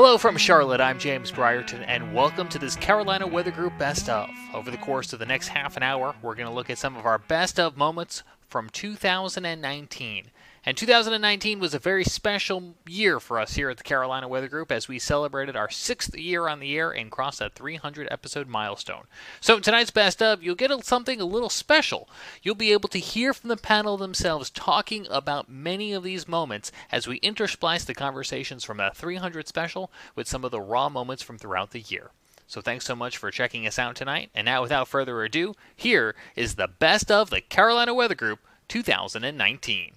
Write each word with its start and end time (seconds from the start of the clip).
Hello 0.00 0.16
from 0.16 0.36
Charlotte, 0.36 0.80
I'm 0.80 1.00
James 1.00 1.32
Brierton, 1.32 1.82
and 1.88 2.14
welcome 2.14 2.48
to 2.50 2.58
this 2.60 2.76
Carolina 2.76 3.26
Weather 3.26 3.50
Group 3.50 3.76
Best 3.80 4.08
of. 4.08 4.30
Over 4.54 4.70
the 4.70 4.76
course 4.76 5.12
of 5.12 5.18
the 5.18 5.26
next 5.26 5.48
half 5.48 5.76
an 5.76 5.82
hour, 5.82 6.14
we're 6.22 6.36
going 6.36 6.46
to 6.46 6.54
look 6.54 6.70
at 6.70 6.78
some 6.78 6.94
of 6.94 7.04
our 7.04 7.18
best 7.18 7.58
of 7.58 7.76
moments 7.76 8.22
from 8.48 8.70
2019. 8.70 10.26
And 10.68 10.76
2019 10.76 11.60
was 11.60 11.72
a 11.72 11.78
very 11.78 12.04
special 12.04 12.74
year 12.86 13.20
for 13.20 13.40
us 13.40 13.54
here 13.54 13.70
at 13.70 13.78
the 13.78 13.82
Carolina 13.82 14.28
Weather 14.28 14.48
Group 14.48 14.70
as 14.70 14.86
we 14.86 14.98
celebrated 14.98 15.56
our 15.56 15.70
sixth 15.70 16.14
year 16.14 16.46
on 16.46 16.60
the 16.60 16.76
air 16.76 16.90
and 16.90 17.10
crossed 17.10 17.38
that 17.38 17.54
300 17.54 18.06
episode 18.10 18.48
milestone. 18.48 19.04
So, 19.40 19.60
tonight's 19.60 19.90
best 19.90 20.20
of, 20.22 20.42
you'll 20.42 20.56
get 20.56 20.70
something 20.84 21.22
a 21.22 21.24
little 21.24 21.48
special. 21.48 22.06
You'll 22.42 22.54
be 22.54 22.72
able 22.72 22.90
to 22.90 22.98
hear 22.98 23.32
from 23.32 23.48
the 23.48 23.56
panel 23.56 23.96
themselves 23.96 24.50
talking 24.50 25.06
about 25.08 25.48
many 25.48 25.94
of 25.94 26.02
these 26.02 26.28
moments 26.28 26.70
as 26.92 27.08
we 27.08 27.18
intersplice 27.20 27.86
the 27.86 27.94
conversations 27.94 28.62
from 28.62 28.78
a 28.78 28.92
300 28.92 29.48
special 29.48 29.90
with 30.14 30.28
some 30.28 30.44
of 30.44 30.50
the 30.50 30.60
raw 30.60 30.90
moments 30.90 31.22
from 31.22 31.38
throughout 31.38 31.70
the 31.70 31.80
year. 31.80 32.10
So 32.46 32.60
thanks 32.60 32.84
so 32.84 32.94
much 32.94 33.16
for 33.16 33.30
checking 33.30 33.66
us 33.66 33.78
out 33.78 33.96
tonight. 33.96 34.28
And 34.34 34.44
now, 34.44 34.60
without 34.60 34.86
further 34.86 35.24
ado, 35.24 35.54
here 35.74 36.14
is 36.36 36.56
the 36.56 36.68
best 36.68 37.10
of 37.10 37.30
the 37.30 37.40
Carolina 37.40 37.94
Weather 37.94 38.14
Group 38.14 38.40
2019. 38.68 39.92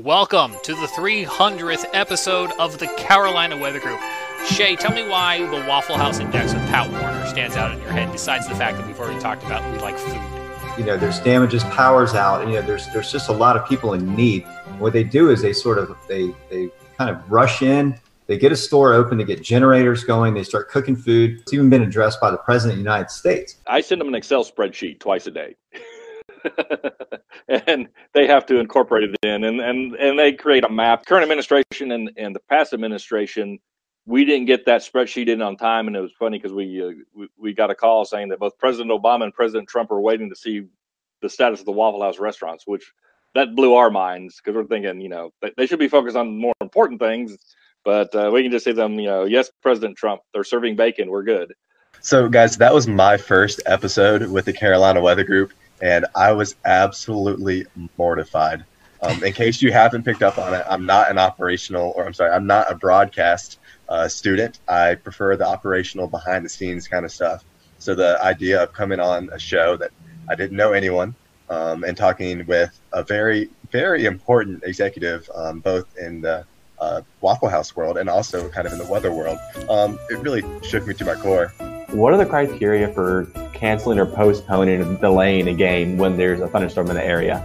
Welcome 0.00 0.56
to 0.64 0.74
the 0.74 0.88
300th 0.88 1.84
episode 1.92 2.50
of 2.58 2.80
the 2.80 2.88
Carolina 2.96 3.56
Weather 3.56 3.78
Group. 3.78 4.00
Shay, 4.44 4.74
tell 4.74 4.92
me 4.92 5.08
why 5.08 5.38
the 5.38 5.68
Waffle 5.68 5.96
House 5.96 6.18
Index 6.18 6.52
of 6.52 6.58
Pat 6.62 6.90
Warner 6.90 7.24
stands 7.26 7.54
out 7.54 7.72
in 7.72 7.80
your 7.80 7.92
head, 7.92 8.10
besides 8.10 8.48
the 8.48 8.56
fact 8.56 8.76
that 8.76 8.88
we've 8.88 8.98
already 8.98 9.20
talked 9.20 9.44
about 9.44 9.62
we 9.72 9.78
like 9.78 9.96
food. 9.96 10.20
You 10.76 10.84
know, 10.84 10.96
there's 10.96 11.20
damages, 11.20 11.62
powers 11.62 12.12
out, 12.14 12.42
and 12.42 12.50
you 12.50 12.60
know, 12.60 12.66
there's 12.66 12.88
there's 12.88 13.12
just 13.12 13.28
a 13.28 13.32
lot 13.32 13.56
of 13.56 13.68
people 13.68 13.92
in 13.94 14.16
need. 14.16 14.42
What 14.80 14.94
they 14.94 15.04
do 15.04 15.30
is 15.30 15.40
they 15.40 15.52
sort 15.52 15.78
of 15.78 15.96
they 16.08 16.34
they 16.50 16.70
kind 16.98 17.08
of 17.08 17.30
rush 17.30 17.62
in. 17.62 17.96
They 18.26 18.36
get 18.36 18.50
a 18.50 18.56
store 18.56 18.94
open, 18.94 19.18
they 19.18 19.24
get 19.24 19.42
generators 19.42 20.02
going, 20.02 20.34
they 20.34 20.42
start 20.42 20.70
cooking 20.70 20.96
food. 20.96 21.38
It's 21.42 21.52
even 21.52 21.70
been 21.70 21.82
addressed 21.82 22.20
by 22.20 22.32
the 22.32 22.38
President 22.38 22.72
of 22.72 22.78
the 22.78 22.90
United 22.90 23.12
States. 23.12 23.58
I 23.68 23.80
send 23.80 24.00
them 24.00 24.08
an 24.08 24.16
Excel 24.16 24.44
spreadsheet 24.44 24.98
twice 24.98 25.28
a 25.28 25.30
day. 25.30 25.54
and 27.48 27.88
they 28.12 28.26
have 28.26 28.46
to 28.46 28.58
incorporate 28.58 29.04
it 29.04 29.16
in 29.22 29.44
and, 29.44 29.60
and, 29.60 29.94
and 29.94 30.18
they 30.18 30.32
create 30.32 30.64
a 30.64 30.68
map. 30.68 31.06
Current 31.06 31.22
administration 31.22 31.92
and, 31.92 32.10
and 32.16 32.34
the 32.34 32.40
past 32.48 32.72
administration, 32.72 33.58
we 34.06 34.24
didn't 34.24 34.46
get 34.46 34.66
that 34.66 34.82
spreadsheet 34.82 35.28
in 35.28 35.42
on 35.42 35.56
time. 35.56 35.86
And 35.86 35.96
it 35.96 36.00
was 36.00 36.12
funny 36.18 36.38
because 36.38 36.52
we, 36.52 36.82
uh, 36.82 36.90
we, 37.14 37.28
we 37.36 37.54
got 37.54 37.70
a 37.70 37.74
call 37.74 38.04
saying 38.04 38.28
that 38.28 38.38
both 38.38 38.56
President 38.58 38.90
Obama 38.90 39.24
and 39.24 39.34
President 39.34 39.68
Trump 39.68 39.90
are 39.90 40.00
waiting 40.00 40.28
to 40.30 40.36
see 40.36 40.66
the 41.22 41.28
status 41.28 41.60
of 41.60 41.66
the 41.66 41.72
Waffle 41.72 42.02
House 42.02 42.18
restaurants, 42.18 42.66
which 42.66 42.92
that 43.34 43.56
blew 43.56 43.74
our 43.74 43.90
minds 43.90 44.36
because 44.36 44.56
we're 44.56 44.66
thinking, 44.66 45.00
you 45.00 45.08
know, 45.08 45.32
they 45.56 45.66
should 45.66 45.78
be 45.78 45.88
focused 45.88 46.16
on 46.16 46.38
more 46.38 46.54
important 46.60 47.00
things. 47.00 47.36
But 47.84 48.14
uh, 48.14 48.30
we 48.32 48.42
can 48.42 48.50
just 48.50 48.64
say 48.64 48.72
them, 48.72 48.98
you 48.98 49.06
know, 49.06 49.24
yes, 49.24 49.50
President 49.62 49.96
Trump, 49.96 50.22
they're 50.32 50.44
serving 50.44 50.76
bacon. 50.76 51.10
We're 51.10 51.22
good. 51.22 51.52
So, 52.00 52.28
guys, 52.28 52.56
that 52.58 52.72
was 52.72 52.86
my 52.86 53.16
first 53.16 53.62
episode 53.66 54.26
with 54.30 54.44
the 54.44 54.52
Carolina 54.52 55.00
Weather 55.00 55.24
Group 55.24 55.52
and 55.84 56.06
I 56.14 56.32
was 56.32 56.56
absolutely 56.64 57.66
mortified. 57.98 58.64
Um, 59.02 59.22
in 59.22 59.34
case 59.34 59.60
you 59.60 59.70
haven't 59.70 60.02
picked 60.02 60.22
up 60.22 60.38
on 60.38 60.54
it, 60.54 60.64
I'm 60.66 60.86
not 60.86 61.10
an 61.10 61.18
operational, 61.18 61.92
or 61.94 62.06
I'm 62.06 62.14
sorry, 62.14 62.30
I'm 62.30 62.46
not 62.46 62.72
a 62.72 62.74
broadcast 62.74 63.58
uh, 63.90 64.08
student. 64.08 64.60
I 64.66 64.94
prefer 64.94 65.36
the 65.36 65.46
operational, 65.46 66.06
behind 66.06 66.42
the 66.42 66.48
scenes 66.48 66.88
kind 66.88 67.04
of 67.04 67.12
stuff. 67.12 67.44
So 67.78 67.94
the 67.94 68.18
idea 68.24 68.62
of 68.62 68.72
coming 68.72 68.98
on 68.98 69.28
a 69.30 69.38
show 69.38 69.76
that 69.76 69.90
I 70.26 70.34
didn't 70.36 70.56
know 70.56 70.72
anyone 70.72 71.14
um, 71.50 71.84
and 71.84 71.94
talking 71.94 72.46
with 72.46 72.80
a 72.94 73.02
very, 73.02 73.50
very 73.70 74.06
important 74.06 74.64
executive, 74.64 75.28
um, 75.34 75.60
both 75.60 75.98
in 75.98 76.22
the 76.22 76.46
uh, 76.80 77.02
Waffle 77.20 77.50
House 77.50 77.76
world 77.76 77.98
and 77.98 78.08
also 78.08 78.48
kind 78.48 78.66
of 78.66 78.72
in 78.72 78.78
the 78.78 78.86
weather 78.86 79.12
world, 79.12 79.38
um, 79.68 79.98
it 80.08 80.18
really 80.20 80.42
shook 80.62 80.86
me 80.86 80.94
to 80.94 81.04
my 81.04 81.14
core. 81.14 81.52
What 81.94 82.12
are 82.12 82.16
the 82.16 82.26
criteria 82.26 82.88
for 82.88 83.26
canceling 83.52 84.00
or 84.00 84.06
postponing 84.06 84.80
or 84.82 84.96
delaying 84.96 85.46
a 85.46 85.54
game 85.54 85.96
when 85.96 86.16
there's 86.16 86.40
a 86.40 86.48
thunderstorm 86.48 86.90
in 86.90 86.96
the 86.96 87.04
area? 87.04 87.40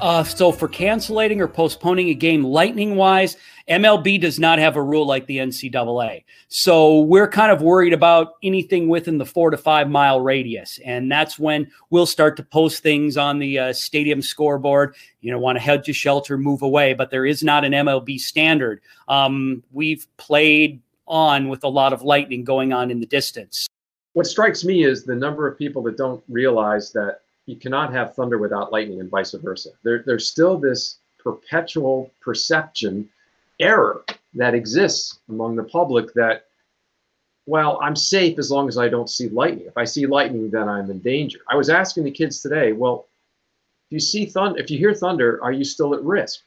Uh, 0.00 0.24
so 0.24 0.50
for 0.50 0.68
canceling 0.68 1.38
or 1.38 1.46
postponing 1.46 2.08
a 2.08 2.14
game 2.14 2.44
lightning 2.44 2.96
wise, 2.96 3.36
MLB 3.68 4.18
does 4.18 4.40
not 4.40 4.58
have 4.58 4.76
a 4.76 4.82
rule 4.82 5.06
like 5.06 5.26
the 5.26 5.36
NCAA. 5.36 6.24
So 6.48 7.00
we're 7.00 7.28
kind 7.28 7.52
of 7.52 7.60
worried 7.60 7.92
about 7.92 8.36
anything 8.42 8.88
within 8.88 9.18
the 9.18 9.26
four 9.26 9.50
to 9.50 9.58
five 9.58 9.90
mile 9.90 10.22
radius. 10.22 10.80
And 10.82 11.12
that's 11.12 11.38
when 11.38 11.70
we'll 11.90 12.06
start 12.06 12.38
to 12.38 12.42
post 12.42 12.82
things 12.82 13.18
on 13.18 13.38
the 13.38 13.58
uh, 13.58 13.72
stadium 13.74 14.22
scoreboard. 14.22 14.94
You 15.20 15.30
know, 15.30 15.38
want 15.38 15.56
to 15.56 15.60
head 15.62 15.84
to 15.84 15.92
shelter, 15.92 16.38
move 16.38 16.62
away. 16.62 16.94
But 16.94 17.10
there 17.10 17.26
is 17.26 17.44
not 17.44 17.66
an 17.66 17.72
MLB 17.72 18.18
standard. 18.18 18.80
Um, 19.08 19.62
we've 19.72 20.06
played 20.16 20.80
on 21.12 21.48
with 21.48 21.62
a 21.62 21.68
lot 21.68 21.92
of 21.92 22.02
lightning 22.02 22.42
going 22.42 22.72
on 22.72 22.90
in 22.90 22.98
the 22.98 23.06
distance. 23.06 23.68
What 24.14 24.26
strikes 24.26 24.64
me 24.64 24.84
is 24.84 25.04
the 25.04 25.14
number 25.14 25.46
of 25.46 25.58
people 25.58 25.82
that 25.82 25.96
don't 25.96 26.24
realize 26.28 26.90
that 26.92 27.20
you 27.46 27.56
cannot 27.56 27.92
have 27.92 28.14
thunder 28.14 28.38
without 28.38 28.72
lightning 28.72 29.00
and 29.00 29.10
vice 29.10 29.32
versa. 29.32 29.70
There, 29.82 30.02
there's 30.04 30.28
still 30.28 30.58
this 30.58 30.98
perpetual 31.18 32.10
perception 32.20 33.08
error 33.60 34.04
that 34.34 34.54
exists 34.54 35.18
among 35.28 35.56
the 35.56 35.64
public 35.64 36.12
that, 36.14 36.46
well, 37.46 37.78
I'm 37.82 37.96
safe 37.96 38.38
as 38.38 38.50
long 38.50 38.68
as 38.68 38.78
I 38.78 38.88
don't 38.88 39.10
see 39.10 39.28
lightning. 39.28 39.66
If 39.66 39.76
I 39.76 39.84
see 39.84 40.06
lightning, 40.06 40.50
then 40.50 40.68
I'm 40.68 40.90
in 40.90 41.00
danger. 41.00 41.40
I 41.48 41.56
was 41.56 41.68
asking 41.68 42.04
the 42.04 42.10
kids 42.10 42.40
today, 42.40 42.72
well, 42.72 43.06
if 43.86 43.92
you 43.92 44.00
see 44.00 44.24
thunder, 44.24 44.58
if 44.58 44.70
you 44.70 44.78
hear 44.78 44.94
thunder, 44.94 45.42
are 45.42 45.52
you 45.52 45.64
still 45.64 45.94
at 45.94 46.02
risk? 46.02 46.40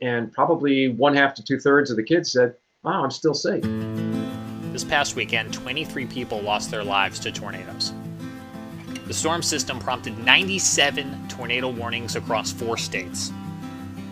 And 0.00 0.32
probably 0.32 0.88
one 0.88 1.14
half 1.14 1.34
to 1.34 1.42
two 1.42 1.58
thirds 1.58 1.90
of 1.90 1.96
the 1.96 2.02
kids 2.02 2.32
said, 2.32 2.54
oh, 2.84 2.90
I'm 2.90 3.10
still 3.10 3.34
safe. 3.34 3.62
This 4.72 4.84
past 4.84 5.16
weekend, 5.16 5.52
23 5.52 6.06
people 6.06 6.40
lost 6.40 6.70
their 6.70 6.82
lives 6.82 7.18
to 7.20 7.32
tornadoes. 7.32 7.92
The 9.06 9.14
storm 9.14 9.42
system 9.42 9.78
prompted 9.78 10.18
97 10.18 11.28
tornado 11.28 11.68
warnings 11.68 12.16
across 12.16 12.52
four 12.52 12.76
states. 12.76 13.32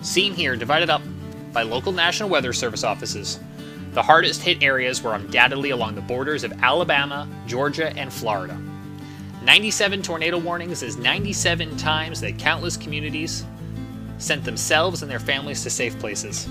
Seen 0.02 0.34
here, 0.34 0.56
divided 0.56 0.90
up 0.90 1.02
by 1.52 1.62
local 1.62 1.92
National 1.92 2.28
Weather 2.28 2.52
Service 2.52 2.84
offices, 2.84 3.40
the 3.92 4.02
hardest 4.02 4.42
hit 4.42 4.62
areas 4.62 5.02
were 5.02 5.14
undoubtedly 5.14 5.70
along 5.70 5.94
the 5.94 6.00
borders 6.02 6.44
of 6.44 6.52
Alabama, 6.62 7.28
Georgia, 7.46 7.92
and 7.96 8.12
Florida. 8.12 8.56
97 9.42 10.02
tornado 10.02 10.38
warnings 10.38 10.82
is 10.82 10.96
97 10.96 11.76
times 11.76 12.20
that 12.20 12.38
countless 12.38 12.76
communities 12.76 13.44
sent 14.18 14.44
themselves 14.44 15.02
and 15.02 15.10
their 15.10 15.18
families 15.18 15.62
to 15.62 15.70
safe 15.70 15.98
places. 15.98 16.46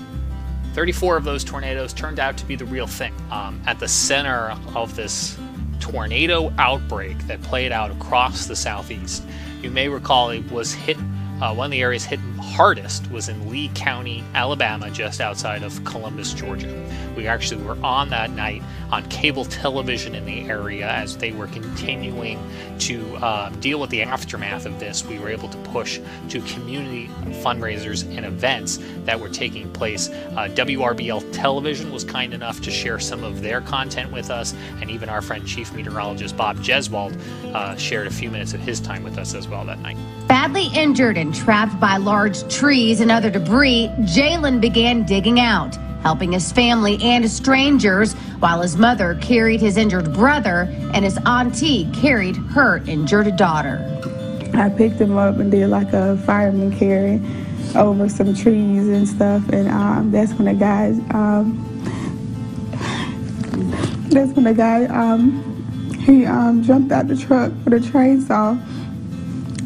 34 0.74 1.16
of 1.16 1.24
those 1.24 1.42
tornadoes 1.42 1.92
turned 1.92 2.20
out 2.20 2.36
to 2.38 2.46
be 2.46 2.56
the 2.56 2.64
real 2.64 2.86
thing. 2.86 3.12
Um, 3.30 3.60
at 3.66 3.78
the 3.78 3.88
center 3.88 4.56
of 4.74 4.94
this 4.96 5.38
tornado 5.80 6.52
outbreak 6.58 7.18
that 7.26 7.42
played 7.42 7.72
out 7.72 7.90
across 7.90 8.46
the 8.46 8.56
southeast, 8.56 9.24
you 9.62 9.70
may 9.70 9.88
recall 9.88 10.30
it 10.30 10.50
was 10.50 10.72
hit. 10.72 10.96
Uh, 11.40 11.54
one 11.54 11.66
of 11.66 11.70
the 11.70 11.80
areas 11.80 12.04
hit 12.04 12.20
hardest 12.40 13.10
was 13.10 13.28
in 13.28 13.50
Lee 13.50 13.70
County, 13.74 14.24
Alabama, 14.34 14.90
just 14.90 15.20
outside 15.20 15.62
of 15.62 15.84
Columbus, 15.84 16.32
Georgia. 16.32 16.86
We 17.16 17.26
actually 17.26 17.62
were 17.62 17.78
on 17.84 18.10
that 18.10 18.30
night 18.30 18.62
on 18.90 19.08
cable 19.08 19.44
television 19.44 20.14
in 20.14 20.24
the 20.24 20.48
area 20.48 20.88
as 20.88 21.16
they 21.16 21.32
were 21.32 21.46
continuing 21.48 22.38
to 22.80 23.16
uh, 23.16 23.50
deal 23.60 23.78
with 23.78 23.90
the 23.90 24.02
aftermath 24.02 24.66
of 24.66 24.80
this. 24.80 25.04
We 25.04 25.18
were 25.18 25.28
able 25.28 25.48
to 25.48 25.58
push 25.58 26.00
to 26.30 26.40
community 26.42 27.08
fundraisers 27.42 28.04
and 28.16 28.24
events 28.24 28.78
that 29.04 29.20
were 29.20 29.28
taking 29.28 29.70
place. 29.72 30.08
Uh, 30.08 30.48
WRBL 30.54 31.32
Television 31.32 31.92
was 31.92 32.04
kind 32.04 32.34
enough 32.34 32.60
to 32.62 32.70
share 32.70 32.98
some 32.98 33.22
of 33.22 33.42
their 33.42 33.60
content 33.60 34.12
with 34.12 34.30
us, 34.30 34.54
and 34.80 34.90
even 34.90 35.08
our 35.08 35.22
friend 35.22 35.46
Chief 35.46 35.72
Meteorologist 35.72 36.36
Bob 36.36 36.56
Jeswald 36.58 37.18
uh, 37.54 37.76
shared 37.76 38.06
a 38.06 38.10
few 38.10 38.30
minutes 38.30 38.54
of 38.54 38.60
his 38.60 38.80
time 38.80 39.02
with 39.02 39.18
us 39.18 39.34
as 39.34 39.46
well 39.46 39.64
that 39.64 39.78
night. 39.80 39.96
Badly 40.28 40.68
injured 40.74 41.18
and 41.18 41.34
trapped 41.34 41.78
by 41.80 41.96
large 41.96 42.29
trees 42.48 43.00
and 43.00 43.10
other 43.10 43.30
debris, 43.30 43.90
Jalen 44.00 44.60
began 44.60 45.04
digging 45.04 45.40
out 45.40 45.76
helping 46.02 46.32
his 46.32 46.50
family 46.52 46.98
and 47.02 47.30
strangers, 47.30 48.14
while 48.40 48.62
his 48.62 48.76
mother 48.76 49.18
carried 49.20 49.60
his 49.60 49.76
injured 49.76 50.12
brother 50.12 50.66
and 50.94 51.04
his 51.04 51.18
auntie 51.26 51.90
carried 51.92 52.36
her 52.36 52.78
injured 52.86 53.36
daughter. 53.36 53.86
I 54.54 54.68
picked 54.70 55.00
him 55.00 55.16
up 55.16 55.36
and 55.36 55.50
did 55.50 55.68
like 55.68 55.92
a 55.92 56.16
fireman 56.18 56.76
carry 56.76 57.20
over 57.76 58.08
some 58.08 58.34
trees 58.34 58.88
and 58.88 59.06
stuff, 59.06 59.48
and 59.50 59.68
um, 59.68 60.10
that's 60.10 60.32
when 60.32 60.46
the 60.46 60.54
guy, 60.54 60.88
um, 61.10 61.66
that's 64.10 64.32
when 64.32 64.44
the 64.44 64.54
guy, 64.54 64.86
um, 64.86 65.46
he 66.04 66.26
um, 66.26 66.62
jumped 66.62 66.90
out 66.90 67.06
the 67.06 67.16
truck 67.16 67.52
with 67.64 67.74
a 67.74 67.78
chainsaw 67.78 68.58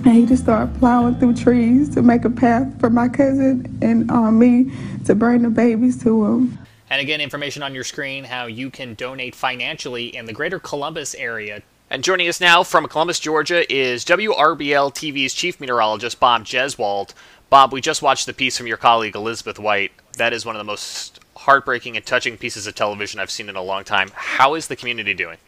and 0.04 0.14
he 0.14 0.26
just 0.26 0.42
started 0.42 0.74
plowing 0.78 1.14
through 1.16 1.34
trees 1.34 1.88
to 1.94 2.02
make 2.02 2.24
a 2.24 2.30
path 2.30 2.78
for 2.78 2.90
my 2.90 3.08
cousin 3.08 3.78
and 3.80 4.10
uh, 4.10 4.30
me 4.30 4.70
to 5.06 5.14
bring 5.14 5.42
the 5.42 5.48
babies 5.48 6.02
to 6.02 6.24
him. 6.24 6.58
And 6.90 7.00
again, 7.00 7.20
information 7.20 7.62
on 7.62 7.74
your 7.74 7.84
screen 7.84 8.24
how 8.24 8.46
you 8.46 8.70
can 8.70 8.94
donate 8.94 9.34
financially 9.34 10.14
in 10.14 10.26
the 10.26 10.32
greater 10.32 10.58
Columbus 10.58 11.14
area. 11.14 11.62
And 11.90 12.04
joining 12.04 12.28
us 12.28 12.40
now 12.40 12.62
from 12.62 12.86
Columbus, 12.86 13.18
Georgia 13.18 13.70
is 13.72 14.04
WRBL 14.04 14.92
TV's 14.94 15.34
chief 15.34 15.60
meteorologist, 15.60 16.20
Bob 16.20 16.44
Jeswald. 16.44 17.14
Bob, 17.50 17.72
we 17.72 17.80
just 17.80 18.02
watched 18.02 18.26
the 18.26 18.34
piece 18.34 18.58
from 18.58 18.66
your 18.66 18.76
colleague 18.76 19.16
Elizabeth 19.16 19.58
White. 19.58 19.92
That 20.18 20.32
is 20.32 20.44
one 20.44 20.56
of 20.56 20.60
the 20.60 20.64
most 20.64 21.20
heartbreaking 21.36 21.96
and 21.96 22.04
touching 22.04 22.36
pieces 22.36 22.66
of 22.66 22.74
television 22.74 23.20
I've 23.20 23.30
seen 23.30 23.48
in 23.48 23.56
a 23.56 23.62
long 23.62 23.84
time. 23.84 24.10
How 24.14 24.54
is 24.54 24.68
the 24.68 24.76
community 24.76 25.14
doing? 25.14 25.38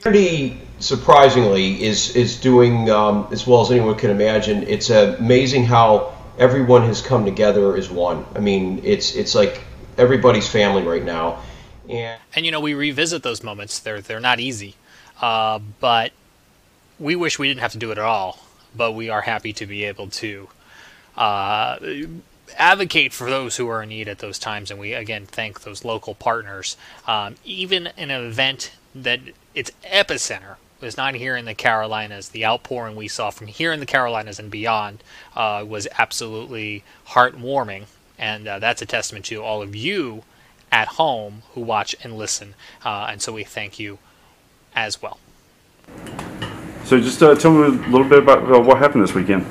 Community 0.00 0.58
surprisingly 0.78 1.82
is 1.82 2.16
is 2.16 2.36
doing 2.36 2.90
um, 2.90 3.28
as 3.30 3.46
well 3.46 3.60
as 3.60 3.70
anyone 3.70 3.96
can 3.96 4.10
imagine. 4.10 4.62
It's 4.64 4.90
amazing 4.90 5.64
how 5.64 6.12
everyone 6.38 6.82
has 6.84 7.02
come 7.02 7.24
together 7.24 7.76
as 7.76 7.90
one. 7.90 8.24
I 8.34 8.40
mean, 8.40 8.80
it's 8.84 9.14
it's 9.14 9.34
like 9.34 9.62
everybody's 9.96 10.48
family 10.48 10.82
right 10.82 11.04
now. 11.04 11.42
And 11.88 12.20
and 12.34 12.46
you 12.46 12.52
know, 12.52 12.60
we 12.60 12.74
revisit 12.74 13.22
those 13.22 13.42
moments. 13.42 13.78
They're 13.78 14.00
they're 14.00 14.20
not 14.20 14.40
easy, 14.40 14.74
uh, 15.20 15.60
but 15.80 16.12
we 16.98 17.14
wish 17.16 17.38
we 17.38 17.48
didn't 17.48 17.60
have 17.60 17.72
to 17.72 17.78
do 17.78 17.90
it 17.90 17.98
at 17.98 18.04
all. 18.04 18.38
But 18.74 18.92
we 18.92 19.10
are 19.10 19.22
happy 19.22 19.52
to 19.54 19.66
be 19.66 19.84
able 19.84 20.08
to 20.08 20.48
uh, 21.16 21.78
advocate 22.56 23.12
for 23.12 23.28
those 23.28 23.56
who 23.56 23.68
are 23.68 23.82
in 23.82 23.88
need 23.88 24.08
at 24.08 24.20
those 24.20 24.38
times. 24.38 24.70
And 24.70 24.80
we 24.80 24.94
again 24.94 25.26
thank 25.26 25.62
those 25.62 25.84
local 25.84 26.14
partners. 26.14 26.76
Um, 27.06 27.34
even 27.44 27.88
an 27.98 28.10
event 28.10 28.72
that 28.94 29.20
its 29.54 29.70
epicenter 29.84 30.56
was 30.80 30.96
not 30.96 31.14
here 31.14 31.36
in 31.36 31.44
the 31.44 31.54
Carolinas. 31.54 32.30
The 32.30 32.44
outpouring 32.44 32.96
we 32.96 33.08
saw 33.08 33.30
from 33.30 33.48
here 33.48 33.72
in 33.72 33.80
the 33.80 33.86
Carolinas 33.86 34.38
and 34.38 34.50
beyond 34.50 35.02
uh, 35.36 35.64
was 35.66 35.86
absolutely 35.98 36.84
heartwarming, 37.08 37.86
and 38.18 38.48
uh, 38.48 38.58
that's 38.58 38.80
a 38.80 38.86
testament 38.86 39.26
to 39.26 39.42
all 39.42 39.62
of 39.62 39.76
you 39.76 40.22
at 40.72 40.88
home 40.88 41.42
who 41.54 41.60
watch 41.60 41.94
and 42.02 42.16
listen. 42.16 42.54
Uh, 42.84 43.08
and 43.10 43.20
so 43.20 43.32
we 43.32 43.44
thank 43.44 43.78
you 43.78 43.98
as 44.74 45.02
well. 45.02 45.18
So 46.84 47.00
just 47.00 47.22
uh, 47.22 47.34
tell 47.34 47.52
me 47.52 47.64
a 47.64 47.90
little 47.90 48.08
bit 48.08 48.18
about 48.18 48.50
uh, 48.50 48.60
what 48.60 48.78
happened 48.78 49.02
this 49.02 49.14
weekend. 49.14 49.44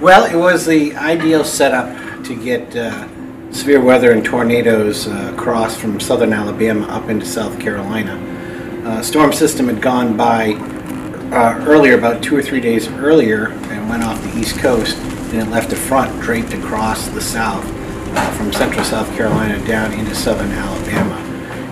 Well, 0.00 0.24
it 0.24 0.36
was 0.36 0.66
the 0.66 0.96
ideal 0.96 1.44
setup 1.44 2.24
to 2.24 2.42
get 2.42 2.74
uh, 2.74 3.08
severe 3.52 3.80
weather 3.80 4.12
and 4.12 4.24
tornadoes 4.24 5.06
across 5.06 5.76
from 5.76 6.00
southern 6.00 6.32
Alabama 6.32 6.86
up 6.86 7.08
into 7.08 7.26
South 7.26 7.60
Carolina 7.60 8.16
uh, 8.84 9.02
storm 9.02 9.32
system 9.32 9.68
had 9.68 9.80
gone 9.80 10.16
by 10.16 10.54
uh, 11.32 11.64
earlier, 11.66 11.96
about 11.96 12.22
two 12.22 12.36
or 12.36 12.42
three 12.42 12.60
days 12.60 12.88
earlier, 12.88 13.48
and 13.48 13.88
went 13.88 14.02
off 14.02 14.20
the 14.22 14.38
east 14.38 14.58
coast, 14.58 14.96
and 14.98 15.42
it 15.42 15.50
left 15.50 15.72
a 15.72 15.76
front 15.76 16.20
draped 16.20 16.52
across 16.52 17.08
the 17.08 17.20
south 17.20 17.64
uh, 17.64 18.30
from 18.32 18.52
central 18.52 18.84
South 18.84 19.08
Carolina 19.16 19.64
down 19.66 19.92
into 19.92 20.14
southern 20.14 20.50
Alabama. 20.50 21.14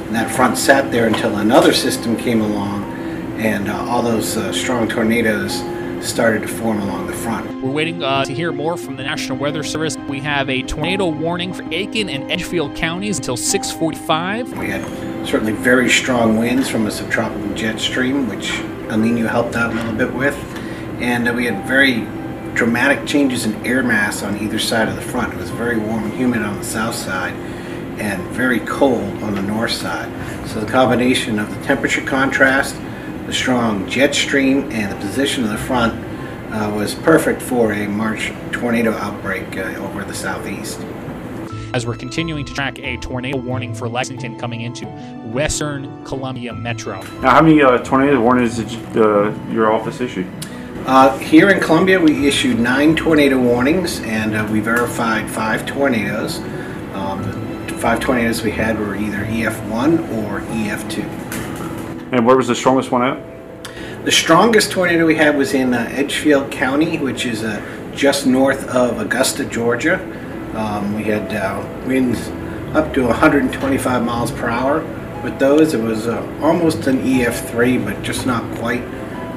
And 0.06 0.14
that 0.14 0.30
front 0.34 0.56
sat 0.56 0.90
there 0.90 1.06
until 1.06 1.36
another 1.36 1.72
system 1.72 2.16
came 2.16 2.40
along, 2.40 2.84
and 3.38 3.68
uh, 3.68 3.76
all 3.86 4.02
those 4.02 4.36
uh, 4.36 4.52
strong 4.52 4.88
tornadoes 4.88 5.62
started 6.00 6.42
to 6.42 6.48
form 6.48 6.80
along 6.80 7.06
the 7.06 7.12
front. 7.12 7.62
We're 7.62 7.70
waiting 7.70 8.02
uh, 8.02 8.24
to 8.24 8.32
hear 8.32 8.52
more 8.52 8.76
from 8.76 8.96
the 8.96 9.02
National 9.02 9.36
Weather 9.36 9.62
Service. 9.62 9.96
We 10.08 10.20
have 10.20 10.48
a 10.48 10.62
tornado 10.62 11.06
warning 11.08 11.52
for 11.52 11.64
Aiken 11.70 12.08
and 12.08 12.30
Edgefield 12.32 12.74
counties 12.74 13.18
until 13.18 13.36
6:45. 13.36 14.56
We 14.58 14.70
had 14.70 15.09
certainly 15.24 15.52
very 15.52 15.88
strong 15.88 16.38
winds 16.38 16.68
from 16.68 16.86
a 16.86 16.90
subtropical 16.90 17.54
jet 17.54 17.78
stream, 17.78 18.28
which 18.28 18.60
El 18.88 18.98
Nino 18.98 19.26
helped 19.28 19.54
out 19.54 19.72
a 19.72 19.74
little 19.74 19.92
bit 19.92 20.12
with, 20.12 20.34
and 21.00 21.28
uh, 21.28 21.32
we 21.32 21.44
had 21.46 21.66
very 21.66 22.06
dramatic 22.54 23.06
changes 23.06 23.46
in 23.46 23.54
air 23.64 23.82
mass 23.82 24.22
on 24.22 24.36
either 24.38 24.58
side 24.58 24.88
of 24.88 24.96
the 24.96 25.02
front. 25.02 25.32
It 25.32 25.38
was 25.38 25.50
very 25.50 25.78
warm 25.78 26.04
and 26.04 26.12
humid 26.12 26.42
on 26.42 26.58
the 26.58 26.64
south 26.64 26.94
side 26.94 27.34
and 28.00 28.22
very 28.30 28.60
cold 28.60 29.22
on 29.22 29.34
the 29.34 29.42
north 29.42 29.72
side. 29.72 30.10
So 30.48 30.60
the 30.60 30.70
combination 30.70 31.38
of 31.38 31.54
the 31.54 31.64
temperature 31.64 32.02
contrast 32.02 32.76
the 33.26 33.32
strong 33.32 33.88
jet 33.88 34.14
stream 34.14 34.70
and 34.72 34.90
the 34.90 34.96
position 34.96 35.44
of 35.44 35.50
the 35.50 35.58
front 35.58 35.94
uh, 36.52 36.72
was 36.74 36.94
perfect 36.94 37.40
for 37.40 37.72
a 37.72 37.86
March 37.86 38.32
tornado 38.50 38.92
outbreak 38.92 39.56
uh, 39.56 39.76
over 39.78 40.04
the 40.04 40.14
southeast. 40.14 40.80
As 41.72 41.86
we're 41.86 41.96
continuing 41.96 42.44
to 42.46 42.52
track 42.52 42.80
a 42.80 42.96
tornado 42.96 43.38
warning 43.38 43.72
for 43.74 43.88
Lexington 43.88 44.36
coming 44.36 44.62
into 44.62 44.86
Western 45.32 46.04
Columbia 46.04 46.52
Metro. 46.52 47.00
Now, 47.20 47.30
how 47.30 47.42
many 47.42 47.62
uh, 47.62 47.78
tornado 47.78 48.20
warnings 48.20 48.56
did 48.56 48.72
you, 48.72 48.80
uh, 49.00 49.50
your 49.52 49.72
office 49.72 50.00
issue? 50.00 50.28
Uh, 50.86 51.16
here 51.18 51.50
in 51.50 51.60
Columbia, 51.60 52.00
we 52.00 52.26
issued 52.26 52.58
nine 52.58 52.96
tornado 52.96 53.38
warnings 53.38 54.00
and 54.00 54.34
uh, 54.34 54.48
we 54.50 54.58
verified 54.58 55.30
five 55.30 55.64
tornadoes. 55.64 56.38
Um, 56.94 57.22
the 57.68 57.74
five 57.74 58.00
tornadoes 58.00 58.42
we 58.42 58.50
had 58.50 58.76
were 58.76 58.96
either 58.96 59.18
EF1 59.18 60.24
or 60.24 60.40
EF2. 60.40 62.12
And 62.12 62.26
where 62.26 62.36
was 62.36 62.48
the 62.48 62.56
strongest 62.56 62.90
one 62.90 63.02
at? 63.02 64.04
The 64.04 64.10
strongest 64.10 64.72
tornado 64.72 65.06
we 65.06 65.14
had 65.14 65.36
was 65.36 65.54
in 65.54 65.72
uh, 65.72 65.86
Edgefield 65.92 66.50
County, 66.50 66.98
which 66.98 67.26
is 67.26 67.44
uh, 67.44 67.62
just 67.94 68.26
north 68.26 68.66
of 68.70 68.98
Augusta, 68.98 69.44
Georgia. 69.44 69.98
Um, 70.54 70.94
we 70.94 71.04
had 71.04 71.32
uh, 71.32 71.64
winds 71.86 72.28
up 72.74 72.92
to 72.94 73.06
125 73.06 74.04
miles 74.04 74.30
per 74.30 74.48
hour. 74.48 74.80
With 75.22 75.38
those, 75.38 75.74
it 75.74 75.82
was 75.82 76.06
uh, 76.06 76.20
almost 76.40 76.86
an 76.86 77.02
EF3, 77.02 77.84
but 77.84 78.02
just 78.02 78.26
not 78.26 78.42
quite. 78.58 78.82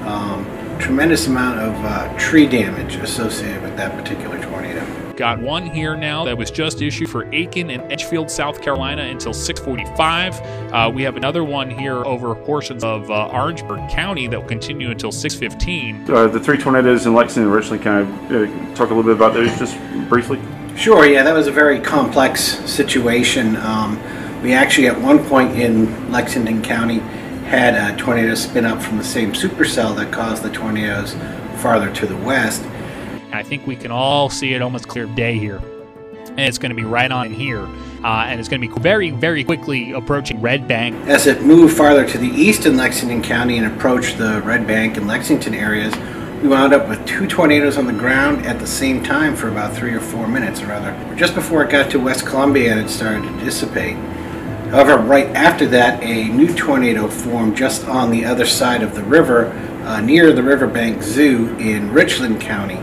Um, 0.05 0.45
tremendous 0.79 1.27
amount 1.27 1.59
of 1.59 1.73
uh, 1.85 2.17
tree 2.17 2.45
damage 2.45 2.95
associated 2.95 3.61
with 3.61 3.75
that 3.77 3.97
particular 3.97 4.41
tornado. 4.41 4.85
Got 5.15 5.39
one 5.39 5.65
here 5.65 5.95
now 5.95 6.25
that 6.25 6.37
was 6.37 6.49
just 6.49 6.81
issued 6.81 7.09
for 7.09 7.31
Aiken 7.33 7.69
and 7.69 7.89
Edgefield, 7.91 8.29
South 8.31 8.61
Carolina 8.61 9.03
until 9.03 9.31
645. 9.31 10.41
Uh, 10.73 10.91
we 10.93 11.03
have 11.03 11.15
another 11.15 11.43
one 11.43 11.69
here 11.69 11.97
over 12.05 12.33
portions 12.33 12.83
of 12.83 13.09
uh, 13.11 13.27
Orangeburg 13.27 13.89
County 13.89 14.27
that 14.27 14.41
will 14.41 14.47
continue 14.47 14.89
until 14.89 15.11
615. 15.11 16.09
Uh, 16.09 16.27
the 16.27 16.39
three 16.39 16.57
tornadoes 16.57 17.05
in 17.05 17.13
Lexington 17.13 17.43
and 17.43 17.53
Richland, 17.53 17.83
can 17.83 18.05
I 18.31 18.73
talk 18.73 18.89
a 18.89 18.93
little 18.93 19.03
bit 19.03 19.15
about 19.15 19.33
those 19.33 19.55
just 19.59 19.77
briefly? 20.09 20.39
Sure, 20.75 21.05
yeah, 21.05 21.23
that 21.23 21.33
was 21.33 21.47
a 21.47 21.51
very 21.51 21.79
complex 21.79 22.41
situation. 22.69 23.55
Um, 23.57 24.01
we 24.41 24.53
actually, 24.53 24.87
at 24.87 24.99
one 24.99 25.23
point 25.25 25.57
in 25.57 26.11
Lexington 26.11 26.61
County, 26.61 26.99
had 27.45 27.75
a 27.75 27.95
tornado 27.97 28.35
spin 28.35 28.65
up 28.65 28.81
from 28.81 28.97
the 28.97 29.03
same 29.03 29.31
supercell 29.31 29.95
that 29.95 30.11
caused 30.11 30.43
the 30.43 30.49
tornadoes 30.49 31.13
farther 31.61 31.93
to 31.93 32.07
the 32.07 32.17
west. 32.17 32.63
I 33.31 33.43
think 33.43 33.65
we 33.67 33.75
can 33.75 33.91
all 33.91 34.29
see 34.29 34.53
it 34.53 34.61
almost 34.61 34.87
clear 34.87 35.05
day 35.05 35.37
here. 35.37 35.61
And 36.29 36.41
it's 36.41 36.57
going 36.57 36.71
to 36.71 36.75
be 36.75 36.83
right 36.83 37.11
on 37.11 37.31
here. 37.31 37.67
Uh, 38.03 38.25
and 38.27 38.39
it's 38.39 38.49
going 38.49 38.61
to 38.61 38.67
be 38.67 38.81
very, 38.81 39.11
very 39.11 39.43
quickly 39.43 39.91
approaching 39.91 40.41
Red 40.41 40.67
Bank. 40.67 40.95
As 41.07 41.27
it 41.27 41.43
moved 41.43 41.77
farther 41.77 42.05
to 42.05 42.17
the 42.17 42.27
east 42.27 42.65
in 42.65 42.75
Lexington 42.75 43.21
County 43.21 43.59
and 43.59 43.67
approached 43.67 44.17
the 44.17 44.41
Red 44.43 44.67
Bank 44.67 44.97
and 44.97 45.07
Lexington 45.07 45.53
areas, 45.53 45.93
we 46.43 46.49
wound 46.49 46.73
up 46.73 46.89
with 46.89 47.05
two 47.05 47.25
tornadoes 47.25 47.77
on 47.77 47.87
the 47.87 47.93
ground 47.93 48.45
at 48.45 48.59
the 48.59 48.67
same 48.67 49.01
time 49.01 49.33
for 49.33 49.47
about 49.47 49.73
three 49.73 49.93
or 49.93 50.01
four 50.01 50.27
minutes, 50.27 50.61
or 50.61 50.65
rather, 50.67 51.15
just 51.15 51.33
before 51.35 51.63
it 51.63 51.71
got 51.71 51.89
to 51.89 51.97
West 51.97 52.25
Columbia 52.25 52.73
and 52.73 52.81
it 52.81 52.89
started 52.89 53.21
to 53.23 53.45
dissipate. 53.45 53.95
However, 54.69 54.97
right 54.97 55.27
after 55.27 55.65
that, 55.67 56.03
a 56.03 56.27
new 56.27 56.53
tornado 56.53 57.07
formed 57.07 57.55
just 57.55 57.85
on 57.85 58.11
the 58.11 58.25
other 58.25 58.45
side 58.45 58.83
of 58.83 58.93
the 58.93 59.03
river 59.03 59.47
uh, 59.85 60.01
near 60.01 60.33
the 60.33 60.43
Riverbank 60.43 61.01
Zoo 61.01 61.55
in 61.59 61.93
Richland 61.93 62.41
County 62.41 62.75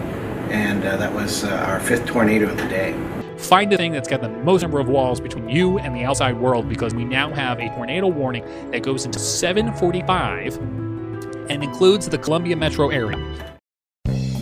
and 0.50 0.82
uh, 0.82 0.96
that 0.96 1.12
was 1.12 1.44
uh, 1.44 1.50
our 1.66 1.80
fifth 1.80 2.06
tornado 2.06 2.48
of 2.48 2.56
the 2.56 2.68
day. 2.68 2.98
Find 3.36 3.70
the 3.70 3.76
thing 3.76 3.92
that's 3.92 4.08
got 4.08 4.22
the 4.22 4.30
most 4.30 4.62
number 4.62 4.80
of 4.80 4.88
walls 4.88 5.20
between 5.20 5.50
you 5.50 5.78
and 5.78 5.94
the 5.94 6.04
outside 6.04 6.38
world 6.38 6.66
because 6.66 6.94
we 6.94 7.04
now 7.04 7.30
have 7.34 7.60
a 7.60 7.68
tornado 7.68 8.06
warning 8.06 8.44
that 8.70 8.82
goes 8.82 9.04
into 9.04 9.18
745 9.18 10.56
and 11.50 11.64
includes 11.64 12.08
the 12.08 12.16
Columbia 12.16 12.56
metro 12.56 12.88
area. 12.88 13.18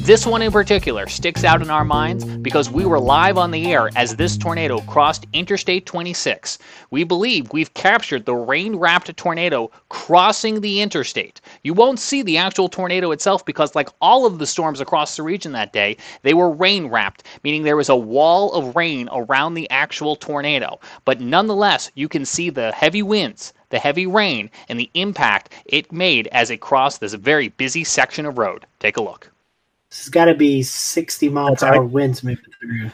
This 0.09 0.25
one 0.25 0.41
in 0.41 0.51
particular 0.51 1.07
sticks 1.07 1.45
out 1.45 1.61
in 1.61 1.69
our 1.69 1.85
minds 1.85 2.25
because 2.25 2.71
we 2.71 2.87
were 2.87 2.99
live 2.99 3.37
on 3.37 3.51
the 3.51 3.71
air 3.71 3.91
as 3.95 4.17
this 4.17 4.39
tornado 4.39 4.81
crossed 4.87 5.27
Interstate 5.35 5.85
26. 5.85 6.57
We 6.91 7.05
believe 7.05 7.53
we've 7.53 7.75
captured 7.75 8.25
the 8.25 8.35
rain 8.35 8.77
wrapped 8.77 9.15
tornado 9.19 9.71
crossing 9.91 10.63
the 10.63 10.81
interstate. 10.81 11.43
You 11.63 11.75
won't 11.75 11.99
see 11.99 12.23
the 12.23 12.39
actual 12.39 12.71
tornado 12.71 13.11
itself 13.11 13.45
because, 13.45 13.75
like 13.75 13.91
all 14.01 14.25
of 14.25 14.39
the 14.39 14.47
storms 14.47 14.81
across 14.81 15.15
the 15.15 15.23
region 15.23 15.53
that 15.53 15.75
day, 15.75 15.99
they 16.23 16.33
were 16.33 16.53
rain 16.53 16.87
wrapped, 16.87 17.25
meaning 17.45 17.65
there 17.65 17.77
was 17.77 17.91
a 17.91 17.95
wall 17.95 18.55
of 18.55 18.75
rain 18.77 19.11
around 19.13 19.53
the 19.53 19.69
actual 19.69 20.17
tornado. 20.17 20.81
But 21.05 21.21
nonetheless, 21.21 21.91
you 21.97 22.09
can 22.09 22.25
see 22.25 22.49
the 22.49 22.73
heavy 22.73 23.03
winds 23.03 23.53
the 23.69 23.79
heavy 23.79 24.07
rain, 24.07 24.49
and 24.71 24.81
the 24.81 24.89
impact 24.95 25.53
it 25.67 25.93
made 25.93 26.27
as 26.29 26.49
it 26.49 26.63
crossed 26.63 26.99
this 26.99 27.13
very 27.13 27.49
busy 27.49 27.85
section 27.85 28.25
of 28.25 28.39
road. 28.39 28.65
Take 28.81 28.97
a 28.97 29.03
look. 29.03 29.31
This 29.91 30.01
has 30.01 30.09
got 30.09 30.27
to 30.27 30.35
be 30.35 30.63
60 30.63 31.29
mile 31.29 31.57
per 31.57 31.67
hour 31.67 31.85
winds 31.85 32.23
moving 32.23 32.45
through. 32.61 32.91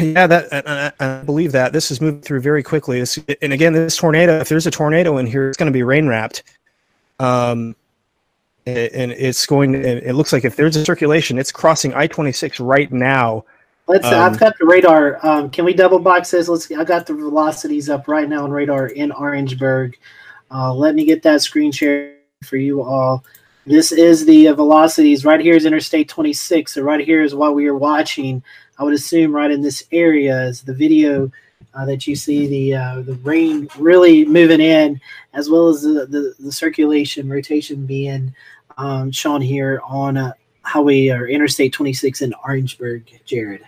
Yeah, 0.00 0.26
that 0.28 0.46
I, 0.52 0.92
I, 1.04 1.22
believe 1.22 1.50
that 1.52 1.72
this 1.72 1.90
is 1.90 2.00
moving 2.00 2.20
through 2.20 2.40
very 2.40 2.62
quickly. 2.62 3.00
This, 3.00 3.18
and 3.40 3.52
again, 3.52 3.72
this 3.72 3.96
tornado. 3.96 4.38
If 4.38 4.48
there's 4.48 4.66
a 4.66 4.70
tornado 4.70 5.18
in 5.18 5.26
here, 5.26 5.48
it's 5.48 5.56
going 5.56 5.66
to 5.66 5.72
be 5.72 5.82
rain 5.82 6.06
wrapped. 6.06 6.44
Um, 7.18 7.74
and 8.64 9.10
it's 9.10 9.44
going. 9.44 9.74
It 9.74 10.14
looks 10.14 10.32
like 10.32 10.44
if 10.44 10.54
there's 10.54 10.76
a 10.76 10.84
circulation, 10.84 11.36
it's 11.36 11.50
crossing 11.50 11.94
I-26 11.94 12.64
right 12.64 12.92
now. 12.92 13.44
Let's. 13.88 14.06
Um, 14.06 14.14
I've 14.14 14.38
got 14.38 14.54
the 14.60 14.66
radar. 14.66 15.24
Um, 15.26 15.50
can 15.50 15.64
we 15.64 15.74
double 15.74 15.98
box 15.98 16.30
this? 16.30 16.48
Let's. 16.48 16.70
I 16.70 16.84
got 16.84 17.06
the 17.06 17.14
velocities 17.14 17.90
up 17.90 18.06
right 18.06 18.28
now 18.28 18.44
on 18.44 18.52
radar 18.52 18.86
in 18.86 19.10
Orangeburg. 19.10 19.98
Uh, 20.50 20.72
let 20.72 20.94
me 20.94 21.04
get 21.04 21.22
that 21.24 21.42
screen 21.42 21.72
share 21.72 22.14
for 22.44 22.56
you 22.56 22.82
all. 22.82 23.24
This 23.64 23.92
is 23.92 24.26
the 24.26 24.48
uh, 24.48 24.54
velocities. 24.54 25.24
Right 25.24 25.40
here 25.40 25.54
is 25.54 25.66
Interstate 25.66 26.08
26. 26.08 26.74
So 26.74 26.82
right 26.82 27.00
here 27.00 27.22
is 27.22 27.34
what 27.34 27.54
we 27.54 27.68
are 27.68 27.76
watching. 27.76 28.42
I 28.78 28.82
would 28.82 28.94
assume 28.94 29.32
right 29.32 29.50
in 29.50 29.62
this 29.62 29.84
area 29.92 30.42
is 30.42 30.62
the 30.62 30.74
video 30.74 31.30
uh, 31.72 31.86
that 31.86 32.06
you 32.06 32.16
see 32.16 32.48
the 32.48 32.74
uh, 32.74 33.02
the 33.02 33.14
rain 33.14 33.68
really 33.78 34.24
moving 34.24 34.60
in, 34.60 35.00
as 35.32 35.48
well 35.48 35.68
as 35.68 35.82
the, 35.82 36.06
the, 36.06 36.34
the 36.40 36.50
circulation 36.50 37.28
rotation 37.28 37.86
being 37.86 38.34
um, 38.78 39.12
shown 39.12 39.40
here 39.40 39.80
on 39.84 40.16
uh, 40.16 40.32
Highway 40.62 41.08
or 41.08 41.28
Interstate 41.28 41.72
26 41.72 42.22
in 42.22 42.34
Orangeburg, 42.44 43.04
Jared. 43.24 43.64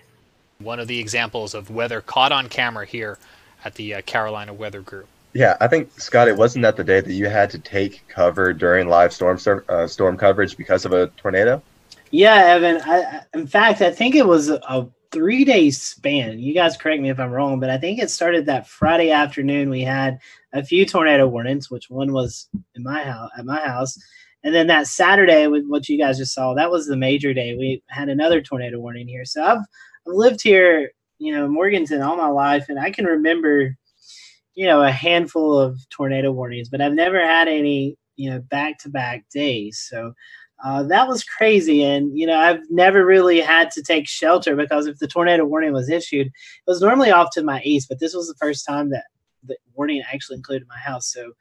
One 0.58 0.80
of 0.80 0.88
the 0.88 0.98
examples 0.98 1.54
of 1.54 1.70
weather 1.70 2.00
caught 2.00 2.32
on 2.32 2.48
camera 2.48 2.84
here 2.84 3.18
at 3.64 3.76
the 3.76 3.94
uh, 3.94 4.02
Carolina 4.02 4.52
Weather 4.52 4.80
Group. 4.80 5.06
Yeah, 5.34 5.56
I 5.60 5.66
think 5.66 5.90
Scott, 6.00 6.28
it 6.28 6.36
wasn't 6.36 6.62
that 6.62 6.76
the 6.76 6.84
day 6.84 7.00
that 7.00 7.12
you 7.12 7.28
had 7.28 7.50
to 7.50 7.58
take 7.58 8.06
cover 8.08 8.52
during 8.52 8.88
live 8.88 9.12
storm 9.12 9.38
uh, 9.68 9.86
storm 9.86 10.16
coverage 10.16 10.56
because 10.56 10.84
of 10.84 10.92
a 10.92 11.08
tornado. 11.16 11.60
Yeah, 12.12 12.34
Evan. 12.34 12.80
I, 12.84 13.22
in 13.34 13.48
fact, 13.48 13.82
I 13.82 13.90
think 13.90 14.14
it 14.14 14.26
was 14.26 14.48
a 14.48 14.88
three 15.10 15.44
day 15.44 15.70
span. 15.70 16.38
You 16.38 16.54
guys 16.54 16.76
correct 16.76 17.02
me 17.02 17.10
if 17.10 17.18
I'm 17.18 17.32
wrong, 17.32 17.58
but 17.58 17.70
I 17.70 17.78
think 17.78 17.98
it 17.98 18.10
started 18.10 18.46
that 18.46 18.68
Friday 18.68 19.10
afternoon. 19.10 19.70
We 19.70 19.82
had 19.82 20.18
a 20.52 20.62
few 20.62 20.86
tornado 20.86 21.26
warnings, 21.26 21.68
which 21.68 21.90
one 21.90 22.12
was 22.12 22.48
in 22.76 22.84
my 22.84 23.02
house 23.02 23.30
at 23.36 23.44
my 23.44 23.60
house, 23.60 23.98
and 24.44 24.54
then 24.54 24.68
that 24.68 24.86
Saturday 24.86 25.48
with 25.48 25.64
what 25.66 25.88
you 25.88 25.98
guys 25.98 26.18
just 26.18 26.34
saw, 26.34 26.54
that 26.54 26.70
was 26.70 26.86
the 26.86 26.96
major 26.96 27.34
day. 27.34 27.56
We 27.56 27.82
had 27.88 28.08
another 28.08 28.40
tornado 28.40 28.78
warning 28.78 29.08
here. 29.08 29.24
So 29.24 29.42
I've 29.42 29.58
I've 30.06 30.14
lived 30.14 30.42
here, 30.42 30.92
you 31.18 31.34
know, 31.34 31.48
Morganton 31.48 32.02
all 32.02 32.16
my 32.16 32.28
life, 32.28 32.66
and 32.68 32.78
I 32.78 32.90
can 32.90 33.06
remember, 33.06 33.76
you 34.54 34.66
know, 34.66 34.82
a 34.82 34.90
handful 34.90 35.58
of 35.58 35.78
tornado 35.90 36.32
warnings, 36.32 36.68
but 36.68 36.80
I've 36.80 36.92
never 36.92 37.20
had 37.20 37.48
any, 37.48 37.96
you 38.16 38.30
know, 38.30 38.40
back 38.40 38.78
to 38.80 38.88
back 38.88 39.24
days. 39.30 39.84
So 39.88 40.14
uh, 40.64 40.84
that 40.84 41.08
was 41.08 41.24
crazy. 41.24 41.82
And, 41.82 42.16
you 42.16 42.26
know, 42.26 42.38
I've 42.38 42.60
never 42.70 43.04
really 43.04 43.40
had 43.40 43.70
to 43.72 43.82
take 43.82 44.06
shelter 44.06 44.54
because 44.56 44.86
if 44.86 44.98
the 44.98 45.08
tornado 45.08 45.44
warning 45.44 45.72
was 45.72 45.90
issued, 45.90 46.28
it 46.28 46.32
was 46.66 46.80
normally 46.80 47.10
off 47.10 47.30
to 47.32 47.42
my 47.42 47.60
east, 47.62 47.88
but 47.88 47.98
this 48.00 48.14
was 48.14 48.28
the 48.28 48.36
first 48.40 48.64
time 48.66 48.90
that 48.90 49.04
the 49.46 49.56
warning 49.74 50.02
actually 50.12 50.36
included 50.36 50.68
my 50.68 50.78
house. 50.78 51.12
So 51.12 51.32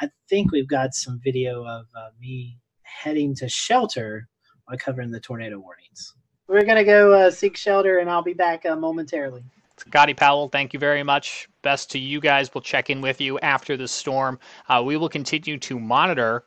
I 0.00 0.10
think 0.28 0.52
we've 0.52 0.68
got 0.68 0.94
some 0.94 1.20
video 1.24 1.64
of 1.64 1.86
uh, 1.96 2.10
me 2.20 2.58
heading 2.82 3.34
to 3.36 3.48
shelter 3.48 4.28
while 4.66 4.78
covering 4.78 5.10
the 5.10 5.20
tornado 5.20 5.58
warnings. 5.58 6.14
We're 6.46 6.64
going 6.64 6.76
to 6.76 6.84
go 6.84 7.12
uh, 7.12 7.30
seek 7.30 7.56
shelter, 7.56 7.98
and 7.98 8.08
I'll 8.08 8.22
be 8.22 8.32
back 8.32 8.64
uh, 8.64 8.76
momentarily. 8.76 9.44
Scotty 9.78 10.14
Powell, 10.14 10.48
thank 10.48 10.72
you 10.72 10.78
very 10.78 11.02
much. 11.02 11.48
Best 11.62 11.90
to 11.92 11.98
you 11.98 12.20
guys. 12.20 12.52
We'll 12.52 12.62
check 12.62 12.90
in 12.90 13.00
with 13.00 13.20
you 13.20 13.38
after 13.40 13.76
the 13.76 13.88
storm. 13.88 14.38
Uh, 14.68 14.82
we 14.84 14.96
will 14.96 15.08
continue 15.08 15.58
to 15.58 15.78
monitor 15.78 16.44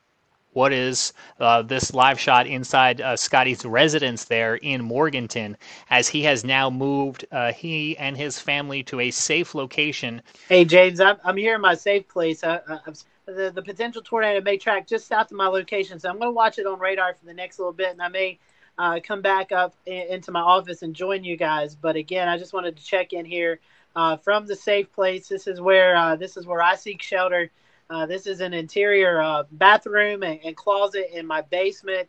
what 0.52 0.72
is 0.72 1.14
uh, 1.40 1.62
this 1.62 1.94
live 1.94 2.20
shot 2.20 2.46
inside 2.46 3.00
uh, 3.00 3.16
Scotty's 3.16 3.64
residence 3.64 4.26
there 4.26 4.56
in 4.56 4.84
Morganton 4.84 5.56
as 5.88 6.08
he 6.08 6.22
has 6.24 6.44
now 6.44 6.68
moved 6.68 7.24
uh, 7.32 7.52
he 7.52 7.96
and 7.96 8.16
his 8.16 8.38
family 8.38 8.82
to 8.84 9.00
a 9.00 9.10
safe 9.10 9.54
location. 9.54 10.20
Hey, 10.48 10.64
James, 10.64 11.00
I'm, 11.00 11.16
I'm 11.24 11.36
here 11.36 11.54
in 11.54 11.60
my 11.60 11.74
safe 11.74 12.06
place. 12.06 12.44
I, 12.44 12.60
I, 12.68 12.78
the, 13.24 13.50
the 13.54 13.62
potential 13.62 14.02
tornado 14.02 14.42
may 14.42 14.58
track 14.58 14.86
just 14.86 15.06
south 15.06 15.30
of 15.30 15.36
my 15.36 15.46
location, 15.46 15.98
so 15.98 16.10
I'm 16.10 16.18
going 16.18 16.28
to 16.28 16.34
watch 16.34 16.58
it 16.58 16.66
on 16.66 16.78
radar 16.78 17.14
for 17.14 17.24
the 17.24 17.34
next 17.34 17.58
little 17.58 17.72
bit, 17.72 17.90
and 17.90 18.02
I 18.02 18.08
may 18.08 18.38
uh, 18.78 19.00
come 19.02 19.22
back 19.22 19.52
up 19.52 19.74
in, 19.86 20.08
into 20.08 20.32
my 20.32 20.40
office 20.40 20.82
and 20.82 20.94
join 20.94 21.24
you 21.24 21.36
guys. 21.36 21.74
But 21.74 21.96
again, 21.96 22.28
I 22.28 22.38
just 22.38 22.52
wanted 22.52 22.76
to 22.76 22.84
check 22.84 23.12
in 23.12 23.24
here 23.24 23.60
uh, 23.94 24.16
from 24.16 24.46
the 24.46 24.56
safe 24.56 24.92
place. 24.92 25.28
This 25.28 25.46
is 25.46 25.60
where 25.60 25.96
uh, 25.96 26.16
this 26.16 26.36
is 26.36 26.46
where 26.46 26.62
I 26.62 26.76
seek 26.76 27.02
shelter. 27.02 27.50
Uh, 27.90 28.06
this 28.06 28.26
is 28.26 28.40
an 28.40 28.54
interior 28.54 29.20
uh, 29.20 29.42
bathroom 29.52 30.22
and, 30.22 30.40
and, 30.44 30.56
closet 30.56 31.10
in 31.12 31.26
my 31.26 31.42
basement. 31.42 32.08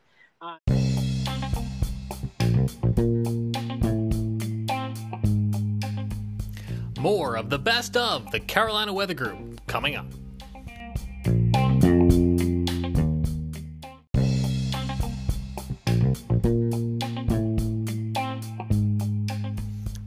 More 6.97 7.35
of 7.35 7.49
the 7.49 7.59
best 7.59 7.97
of 7.97 8.31
the 8.31 8.39
Carolina 8.39 8.93
Weather 8.93 9.13
Group 9.13 9.59
coming 9.67 9.95
up. 9.95 10.05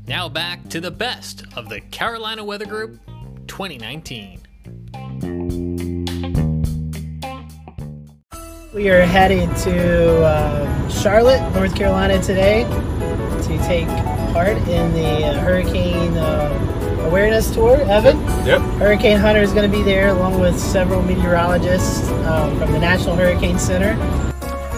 Now 0.06 0.28
back 0.28 0.68
to 0.68 0.80
the 0.80 0.90
best 0.90 1.44
of 1.56 1.68
the 1.68 1.80
Carolina 1.80 2.44
Weather 2.44 2.66
Group 2.66 3.00
2019. 3.46 4.40
We 8.74 8.90
are 8.90 9.02
headed 9.02 9.56
to 9.58 10.22
uh, 10.22 10.88
Charlotte, 10.90 11.40
North 11.54 11.74
Carolina 11.74 12.22
today 12.22 12.64
to 12.64 13.58
take 13.66 13.86
part 14.32 14.56
in 14.68 14.92
the 14.92 15.24
uh, 15.24 15.40
hurricane 15.40 16.16
uh, 16.16 17.04
awareness 17.06 17.50
tour. 17.50 17.80
Evan? 17.82 18.20
Yep. 18.46 18.60
Hurricane 18.78 19.18
Hunter 19.18 19.40
is 19.40 19.52
going 19.52 19.70
to 19.70 19.76
be 19.76 19.82
there 19.82 20.08
along 20.08 20.40
with 20.40 20.58
several 20.58 21.02
meteorologists 21.02 22.08
um, 22.10 22.58
from 22.58 22.72
the 22.72 22.78
National 22.78 23.16
Hurricane 23.16 23.58
Center. 23.58 23.94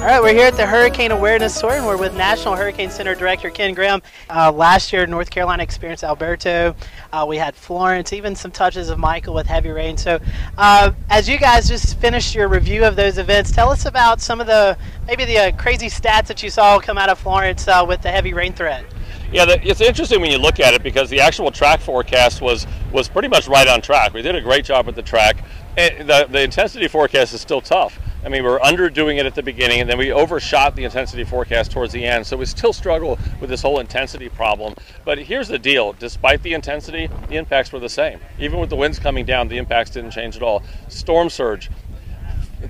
All 0.08 0.14
right, 0.14 0.22
we're 0.22 0.32
here 0.32 0.46
at 0.46 0.56
the 0.56 0.64
Hurricane 0.64 1.10
Awareness 1.10 1.60
Tour, 1.60 1.72
and 1.72 1.86
we're 1.86 1.98
with 1.98 2.16
National 2.16 2.56
Hurricane 2.56 2.88
Center 2.88 3.14
Director 3.14 3.50
Ken 3.50 3.74
Graham. 3.74 4.00
Uh, 4.30 4.50
last 4.50 4.90
year, 4.90 5.06
North 5.06 5.28
Carolina 5.28 5.62
experienced 5.62 6.02
Alberto. 6.02 6.74
Uh, 7.12 7.26
we 7.28 7.36
had 7.36 7.54
Florence, 7.54 8.14
even 8.14 8.34
some 8.34 8.50
touches 8.50 8.88
of 8.88 8.98
Michael 8.98 9.34
with 9.34 9.46
heavy 9.46 9.68
rain. 9.68 9.98
So, 9.98 10.18
uh, 10.56 10.92
as 11.10 11.28
you 11.28 11.36
guys 11.36 11.68
just 11.68 12.00
finished 12.00 12.34
your 12.34 12.48
review 12.48 12.86
of 12.86 12.96
those 12.96 13.18
events, 13.18 13.50
tell 13.50 13.68
us 13.68 13.84
about 13.84 14.22
some 14.22 14.40
of 14.40 14.46
the 14.46 14.78
maybe 15.06 15.26
the 15.26 15.36
uh, 15.36 15.52
crazy 15.58 15.88
stats 15.88 16.28
that 16.28 16.42
you 16.42 16.48
saw 16.48 16.78
come 16.78 16.96
out 16.96 17.10
of 17.10 17.18
Florence 17.18 17.68
uh, 17.68 17.84
with 17.86 18.00
the 18.00 18.10
heavy 18.10 18.32
rain 18.32 18.54
threat. 18.54 18.86
Yeah, 19.30 19.44
it's 19.62 19.82
interesting 19.82 20.22
when 20.22 20.30
you 20.30 20.38
look 20.38 20.58
at 20.58 20.72
it 20.72 20.82
because 20.82 21.10
the 21.10 21.20
actual 21.20 21.50
track 21.50 21.80
forecast 21.80 22.40
was 22.40 22.66
was 22.92 23.10
pretty 23.10 23.28
much 23.28 23.46
right 23.46 23.68
on 23.68 23.82
track. 23.82 24.14
We 24.14 24.22
did 24.22 24.36
a 24.36 24.40
great 24.40 24.64
job 24.64 24.86
with 24.86 24.94
the 24.94 25.02
track. 25.02 25.44
And 25.76 26.08
the, 26.08 26.26
the 26.30 26.42
intensity 26.42 26.88
forecast 26.88 27.34
is 27.34 27.42
still 27.42 27.60
tough. 27.60 28.00
I 28.24 28.28
mean, 28.28 28.42
we're 28.42 28.58
underdoing 28.58 29.18
it 29.18 29.26
at 29.26 29.34
the 29.34 29.42
beginning, 29.42 29.80
and 29.80 29.88
then 29.88 29.96
we 29.96 30.12
overshot 30.12 30.74
the 30.74 30.84
intensity 30.84 31.22
forecast 31.24 31.70
towards 31.70 31.92
the 31.92 32.04
end. 32.04 32.26
So 32.26 32.36
we 32.36 32.46
still 32.46 32.72
struggle 32.72 33.18
with 33.40 33.48
this 33.48 33.62
whole 33.62 33.78
intensity 33.78 34.28
problem. 34.28 34.74
But 35.04 35.18
here's 35.18 35.48
the 35.48 35.58
deal 35.58 35.92
despite 35.92 36.42
the 36.42 36.54
intensity, 36.54 37.08
the 37.28 37.36
impacts 37.36 37.72
were 37.72 37.78
the 37.78 37.88
same. 37.88 38.18
Even 38.38 38.58
with 38.58 38.70
the 38.70 38.76
winds 38.76 38.98
coming 38.98 39.24
down, 39.24 39.48
the 39.48 39.58
impacts 39.58 39.90
didn't 39.90 40.10
change 40.10 40.36
at 40.36 40.42
all. 40.42 40.62
Storm 40.88 41.30
surge. 41.30 41.70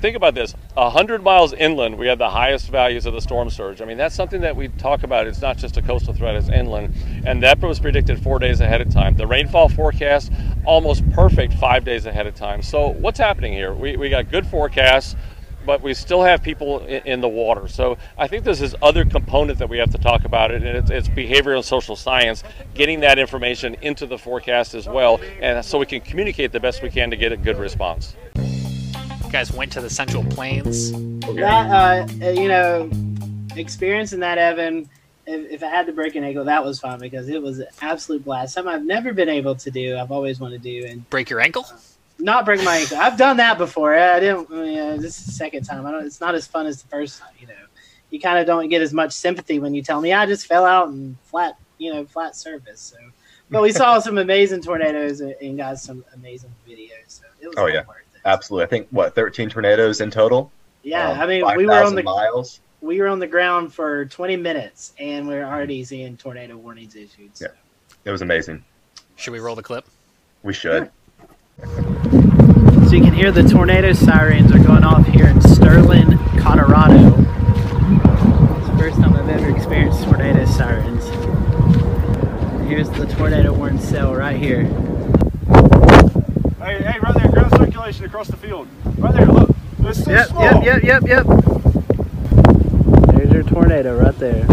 Think 0.01 0.17
about 0.17 0.35
this 0.35 0.55
100 0.75 1.23
miles 1.23 1.55
inland, 1.55 1.97
we 1.97 2.07
had 2.07 2.19
the 2.19 2.29
highest 2.29 2.69
values 2.69 3.07
of 3.07 3.15
the 3.15 3.23
storm 3.23 3.49
surge. 3.49 3.81
I 3.81 3.87
mean, 3.87 3.97
that's 3.97 4.15
something 4.15 4.43
that 4.43 4.55
we 4.55 4.69
talk 4.69 5.03
about. 5.03 5.27
It's 5.27 5.41
not 5.41 5.57
just 5.57 5.79
a 5.79 5.83
coastal 5.83 6.13
threat, 6.13 6.37
it's 6.37 6.51
inland. 6.51 6.95
And 7.25 7.43
that 7.43 7.59
was 7.61 7.81
predicted 7.81 8.23
four 8.23 8.39
days 8.39 8.61
ahead 8.61 8.83
of 8.83 8.91
time. 8.91 9.17
The 9.17 9.27
rainfall 9.27 9.71
forecast, 9.71 10.31
almost 10.67 11.11
perfect 11.13 11.55
five 11.55 11.85
days 11.85 12.05
ahead 12.05 12.27
of 12.27 12.35
time. 12.35 12.61
So, 12.61 12.89
what's 12.89 13.19
happening 13.19 13.55
here? 13.55 13.73
We, 13.73 13.97
we 13.97 14.11
got 14.11 14.31
good 14.31 14.47
forecasts 14.47 15.17
but 15.69 15.83
we 15.83 15.93
still 15.93 16.23
have 16.23 16.43
people 16.43 16.81
in, 16.87 17.03
in, 17.07 17.21
the 17.21 17.29
water. 17.29 17.69
So 17.69 17.99
I 18.17 18.27
think 18.27 18.43
there's 18.43 18.61
this 18.61 18.75
other 18.81 19.05
component 19.05 19.59
that 19.59 19.69
we 19.69 19.77
have 19.77 19.91
to 19.91 19.99
talk 19.99 20.25
about, 20.25 20.51
it, 20.51 20.63
and 20.63 20.79
it's, 20.79 20.91
it's 20.91 21.09
behavioral 21.09 21.57
and 21.57 21.65
social 21.65 21.95
science, 21.95 22.43
getting 22.73 23.01
that 23.01 23.19
information 23.19 23.77
into 23.83 24.07
the 24.07 24.17
forecast 24.17 24.73
as 24.73 24.89
well, 24.89 25.21
and 25.43 25.63
so 25.63 25.79
we 25.79 25.85
can 25.85 26.01
communicate 26.01 26.53
the 26.53 26.59
best 26.59 26.83
we 26.83 26.89
can 26.89 27.11
to 27.11 27.17
get 27.17 27.33
a 27.33 27.37
good 27.37 27.59
response. 27.59 28.17
You 28.35 29.31
guys 29.31 29.53
went 29.53 29.71
to 29.73 29.83
the 29.83 29.91
Central 29.91 30.25
Plains. 30.25 30.93
That 30.93 32.09
uh, 32.23 32.31
you 32.31 32.49
know, 32.49 32.91
experiencing 33.55 34.21
that, 34.21 34.39
Evan. 34.39 34.89
If, 35.27 35.51
if 35.51 35.63
I 35.63 35.67
had 35.67 35.85
to 35.85 35.93
break 35.93 36.15
an 36.15 36.25
ankle, 36.25 36.47
that 36.47 36.65
was 36.65 36.81
fun 36.81 36.99
because 36.99 37.29
it 37.29 37.43
was 37.43 37.59
an 37.59 37.67
absolute 37.83 38.25
blast. 38.25 38.55
Something 38.55 38.73
I've 38.73 38.87
never 38.87 39.13
been 39.13 39.29
able 39.29 39.55
to 39.57 39.71
do. 39.71 39.99
I've 39.99 40.13
always 40.13 40.41
wanted 40.41 40.63
to 40.63 40.81
do. 40.81 40.87
And 40.87 41.11
break 41.11 41.29
your 41.29 41.41
ankle. 41.41 41.67
Not 42.21 42.45
break 42.45 42.63
my 42.65 42.79
ankle. 42.79 42.97
I've 42.97 43.17
done 43.17 43.37
that 43.37 43.59
before. 43.59 43.95
I 43.97 44.19
didn't. 44.19 44.51
I 44.51 44.55
mean, 44.55 45.01
this 45.01 45.19
is 45.19 45.27
the 45.27 45.33
second 45.33 45.65
time. 45.65 45.87
I 45.87 45.93
don't. 45.93 46.05
It's 46.05 46.21
not 46.21 46.35
as 46.35 46.47
fun 46.47 46.67
as 46.67 46.83
the 46.83 46.89
first 46.89 47.21
time. 47.21 47.31
You 47.39 47.47
know, 47.47 47.55
you 48.11 48.19
kind 48.19 48.39
of 48.39 48.47
don't 48.47 48.69
get 48.69 48.83
as 48.83 48.93
much 48.93 49.13
sympathy 49.13 49.59
when 49.61 49.75
you 49.75 49.83
tell 49.83 50.01
me 50.01 50.13
I 50.13 50.27
just 50.27 50.47
fell 50.47 50.65
out 50.65 50.89
and 50.89 51.17
flat. 51.25 51.57
You 51.79 51.95
know, 51.95 52.05
flat 52.05 52.35
surface. 52.35 52.81
So, 52.81 52.97
but 53.51 53.63
we 53.63 53.71
saw 53.71 54.01
some 54.01 54.19
amazing 54.19 54.63
tornadoes 54.63 55.21
and 55.21 55.57
got 55.57 55.79
some 55.79 56.05
amazing 56.15 56.53
videos. 56.69 56.91
So 57.07 57.25
it 57.41 57.47
was 57.47 57.55
oh 57.57 57.67
yeah, 57.67 57.85
absolutely. 58.25 58.65
I 58.65 58.69
think 58.69 58.89
what 58.91 59.15
13 59.15 59.49
tornadoes 59.49 60.01
in 60.01 60.11
total. 60.11 60.51
Yeah, 60.83 61.11
um, 61.11 61.21
I 61.21 61.27
mean 61.27 61.43
5, 61.43 61.57
we 61.57 61.67
were 61.67 61.85
on 61.85 61.95
the 61.95 62.03
miles. 62.03 62.61
We 62.81 63.01
were 63.01 63.09
on 63.09 63.19
the 63.19 63.27
ground 63.27 63.73
for 63.73 64.07
20 64.07 64.37
minutes, 64.37 64.93
and 64.99 65.27
we 65.27 65.35
are 65.35 65.45
already 65.45 65.85
seeing 65.85 66.17
tornado 66.17 66.57
warnings 66.57 66.95
issued. 66.95 67.37
So. 67.37 67.47
Yeah, 67.47 67.53
it 68.05 68.11
was 68.11 68.23
amazing. 68.23 68.65
Should 69.17 69.33
we 69.33 69.41
roll 69.41 69.57
the 69.57 69.63
clip? 69.63 69.87
We 70.43 70.53
should. 70.53 70.91
So 71.59 72.93
you 72.93 73.03
can 73.03 73.13
hear 73.13 73.33
the 73.33 73.43
tornado 73.43 73.93
sirens 73.93 74.53
are 74.53 74.61
going 74.61 74.85
off 74.85 75.05
here 75.09 75.27
in 75.27 75.41
Sterling, 75.41 76.17
Colorado. 76.39 77.09
It's 78.59 78.69
the 78.69 78.77
first 78.79 78.97
time 78.99 79.15
I've 79.15 79.29
ever 79.29 79.51
experienced 79.51 80.05
tornado 80.05 80.45
sirens. 80.45 81.05
Here's 82.69 82.89
the 82.91 83.07
tornado 83.07 83.53
warning 83.53 83.81
cell 83.81 84.15
right 84.15 84.37
here. 84.37 84.63
Hey, 86.61 86.81
hey, 86.81 87.01
right 87.01 87.15
there, 87.15 87.29
ground 87.29 87.51
circulation 87.51 88.05
across 88.05 88.29
the 88.29 88.37
field. 88.37 88.69
Right 88.97 89.15
there, 89.15 89.27
look. 89.27 89.51
Yep, 89.81 90.07
yep, 90.07 90.63
yep, 90.65 90.83
yep, 90.85 91.03
yep. 91.09 91.27
There's 93.17 93.33
your 93.33 93.43
tornado 93.43 93.99
right 93.99 94.17
there. 94.19 94.47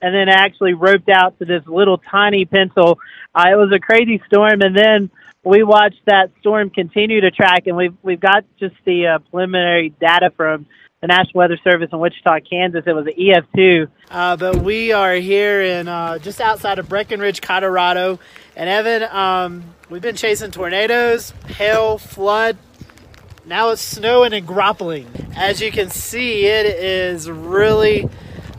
and 0.00 0.14
then 0.14 0.28
actually 0.28 0.74
roped 0.74 1.08
out 1.08 1.38
to 1.38 1.44
this 1.44 1.66
little 1.66 1.98
tiny 1.98 2.44
pencil. 2.44 2.98
Uh, 3.34 3.48
it 3.50 3.56
was 3.56 3.72
a 3.72 3.80
crazy 3.80 4.22
storm, 4.26 4.60
and 4.60 4.76
then 4.76 5.10
we 5.44 5.62
watched 5.62 6.00
that 6.06 6.30
storm 6.40 6.70
continue 6.70 7.20
to 7.20 7.30
track, 7.30 7.66
and 7.66 7.76
we've 7.76 7.94
we've 8.02 8.20
got 8.20 8.44
just 8.58 8.74
the 8.84 9.06
uh, 9.06 9.18
preliminary 9.30 9.90
data 10.00 10.32
from 10.36 10.66
the 11.00 11.08
National 11.08 11.38
Weather 11.38 11.58
Service 11.64 11.88
in 11.92 11.98
Wichita, 11.98 12.40
Kansas. 12.48 12.84
It 12.86 12.92
was 12.92 13.06
an 13.06 13.14
EF2. 13.18 13.88
Uh, 14.08 14.36
but 14.36 14.62
we 14.62 14.92
are 14.92 15.14
here 15.14 15.60
in 15.60 15.88
uh, 15.88 16.18
just 16.18 16.40
outside 16.40 16.78
of 16.78 16.88
Breckenridge, 16.88 17.40
Colorado. 17.40 18.20
And 18.54 18.70
Evan, 18.70 19.02
um, 19.10 19.64
we've 19.90 20.00
been 20.00 20.14
chasing 20.14 20.52
tornadoes, 20.52 21.32
hail, 21.48 21.98
flood. 21.98 22.56
Now 23.44 23.70
it's 23.70 23.82
snowing 23.82 24.32
and 24.32 24.46
grappling. 24.46 25.08
As 25.34 25.60
you 25.60 25.72
can 25.72 25.90
see, 25.90 26.46
it 26.46 26.66
is 26.66 27.28
really 27.28 28.08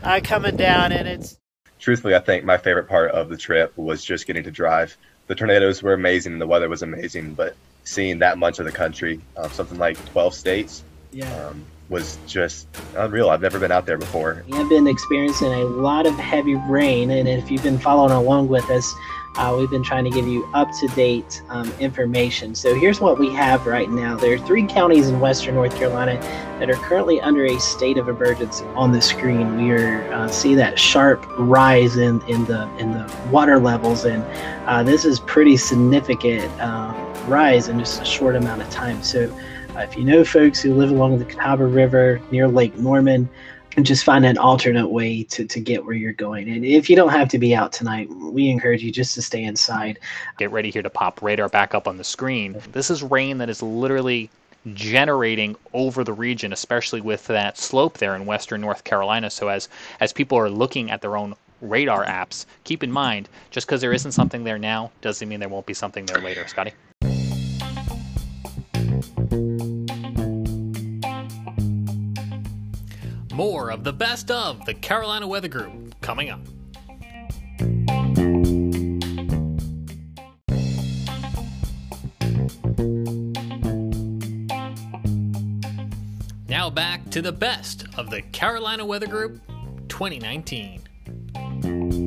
uh, 0.02 0.20
coming 0.22 0.56
down, 0.56 0.92
and 0.92 1.08
it's. 1.08 1.38
Truthfully, 1.78 2.14
I 2.14 2.18
think 2.18 2.44
my 2.44 2.58
favorite 2.58 2.88
part 2.88 3.10
of 3.12 3.30
the 3.30 3.36
trip 3.38 3.76
was 3.76 4.04
just 4.04 4.26
getting 4.26 4.44
to 4.44 4.50
drive. 4.50 4.96
The 5.26 5.34
tornadoes 5.34 5.82
were 5.82 5.92
amazing, 5.94 6.32
and 6.32 6.40
the 6.40 6.46
weather 6.46 6.68
was 6.68 6.82
amazing, 6.82 7.34
but 7.34 7.54
seeing 7.84 8.18
that 8.20 8.38
much 8.38 8.58
of 8.58 8.64
the 8.66 8.72
country, 8.72 9.20
um, 9.36 9.50
something 9.50 9.78
like 9.78 10.02
12 10.12 10.34
states, 10.34 10.82
Yeah. 11.12 11.46
um, 11.46 11.64
was 11.88 12.18
just 12.26 12.66
unreal. 12.96 13.28
I've 13.30 13.42
never 13.42 13.58
been 13.58 13.70
out 13.72 13.84
there 13.86 13.98
before. 13.98 14.42
We 14.48 14.56
have 14.56 14.68
been 14.70 14.86
experiencing 14.86 15.52
a 15.52 15.64
lot 15.64 16.06
of 16.06 16.14
heavy 16.14 16.54
rain, 16.68 17.10
and 17.10 17.28
if 17.28 17.50
you've 17.50 17.62
been 17.62 17.78
following 17.78 18.12
along 18.12 18.48
with 18.48 18.68
us, 18.70 18.94
uh, 19.36 19.54
we've 19.58 19.70
been 19.70 19.82
trying 19.82 20.04
to 20.04 20.10
give 20.10 20.28
you 20.28 20.48
up 20.54 20.70
to 20.80 20.86
date 20.88 21.42
um, 21.48 21.72
information. 21.80 22.54
So 22.54 22.74
here's 22.74 23.00
what 23.00 23.18
we 23.18 23.32
have 23.32 23.66
right 23.66 23.90
now. 23.90 24.16
There 24.16 24.34
are 24.34 24.38
three 24.38 24.66
counties 24.66 25.08
in 25.08 25.18
western 25.18 25.54
North 25.54 25.74
Carolina 25.76 26.20
that 26.60 26.70
are 26.70 26.76
currently 26.76 27.20
under 27.20 27.44
a 27.44 27.58
state 27.58 27.98
of 27.98 28.08
emergency. 28.08 28.64
On 28.74 28.92
the 28.92 29.02
screen, 29.02 29.56
we 29.56 29.72
are 29.72 30.12
uh, 30.12 30.28
see 30.28 30.54
that 30.54 30.78
sharp 30.78 31.26
rise 31.38 31.96
in, 31.96 32.22
in 32.28 32.44
the 32.44 32.68
in 32.78 32.92
the 32.92 33.12
water 33.30 33.58
levels, 33.58 34.04
and 34.04 34.22
uh, 34.68 34.82
this 34.82 35.04
is 35.04 35.18
pretty 35.20 35.56
significant 35.56 36.48
um, 36.60 36.94
rise 37.26 37.68
in 37.68 37.78
just 37.78 38.02
a 38.02 38.04
short 38.04 38.36
amount 38.36 38.62
of 38.62 38.70
time. 38.70 39.02
So. 39.02 39.34
Uh, 39.74 39.80
if 39.80 39.96
you 39.96 40.04
know 40.04 40.24
folks 40.24 40.62
who 40.62 40.72
live 40.72 40.90
along 40.90 41.18
the 41.18 41.24
Catawba 41.24 41.66
River 41.66 42.20
near 42.30 42.46
Lake 42.46 42.78
Norman, 42.78 43.28
and 43.76 43.84
just 43.84 44.04
find 44.04 44.24
an 44.24 44.38
alternate 44.38 44.88
way 44.88 45.22
to, 45.24 45.44
to 45.44 45.60
get 45.60 45.84
where 45.84 45.94
you're 45.94 46.12
going. 46.12 46.48
And 46.48 46.64
if 46.64 46.88
you 46.88 46.96
don't 46.96 47.10
have 47.10 47.28
to 47.30 47.38
be 47.38 47.54
out 47.54 47.72
tonight, 47.72 48.08
we 48.10 48.48
encourage 48.48 48.82
you 48.82 48.90
just 48.90 49.14
to 49.14 49.22
stay 49.22 49.42
inside. 49.42 49.98
Get 50.38 50.50
ready 50.50 50.70
here 50.70 50.82
to 50.82 50.90
pop 50.90 51.22
radar 51.22 51.48
back 51.48 51.74
up 51.74 51.88
on 51.88 51.96
the 51.96 52.04
screen. 52.04 52.60
This 52.72 52.90
is 52.90 53.02
rain 53.02 53.38
that 53.38 53.48
is 53.48 53.62
literally 53.62 54.30
generating 54.72 55.56
over 55.72 56.04
the 56.04 56.12
region, 56.12 56.52
especially 56.52 57.00
with 57.00 57.26
that 57.26 57.58
slope 57.58 57.98
there 57.98 58.14
in 58.14 58.26
western 58.26 58.60
North 58.60 58.84
Carolina. 58.84 59.28
So 59.30 59.48
as 59.48 59.68
as 60.00 60.12
people 60.12 60.38
are 60.38 60.48
looking 60.48 60.90
at 60.90 61.02
their 61.02 61.16
own 61.16 61.34
radar 61.60 62.04
apps, 62.06 62.46
keep 62.64 62.82
in 62.82 62.90
mind 62.90 63.28
just 63.50 63.66
because 63.66 63.80
there 63.80 63.92
isn't 63.92 64.12
something 64.12 64.44
there 64.44 64.58
now 64.58 64.90
doesn't 65.02 65.28
mean 65.28 65.40
there 65.40 65.48
won't 65.48 65.66
be 65.66 65.74
something 65.74 66.06
there 66.06 66.20
later. 66.20 66.46
Scotty. 66.46 66.72
More 73.34 73.72
of 73.72 73.82
the 73.82 73.92
best 73.92 74.30
of 74.30 74.64
the 74.64 74.74
Carolina 74.74 75.26
Weather 75.26 75.48
Group 75.48 76.00
coming 76.00 76.30
up. 76.30 76.38
Now 86.48 86.70
back 86.70 87.10
to 87.10 87.20
the 87.20 87.32
best 87.32 87.86
of 87.98 88.10
the 88.10 88.22
Carolina 88.22 88.86
Weather 88.86 89.08
Group 89.08 89.40
2019. 89.88 92.03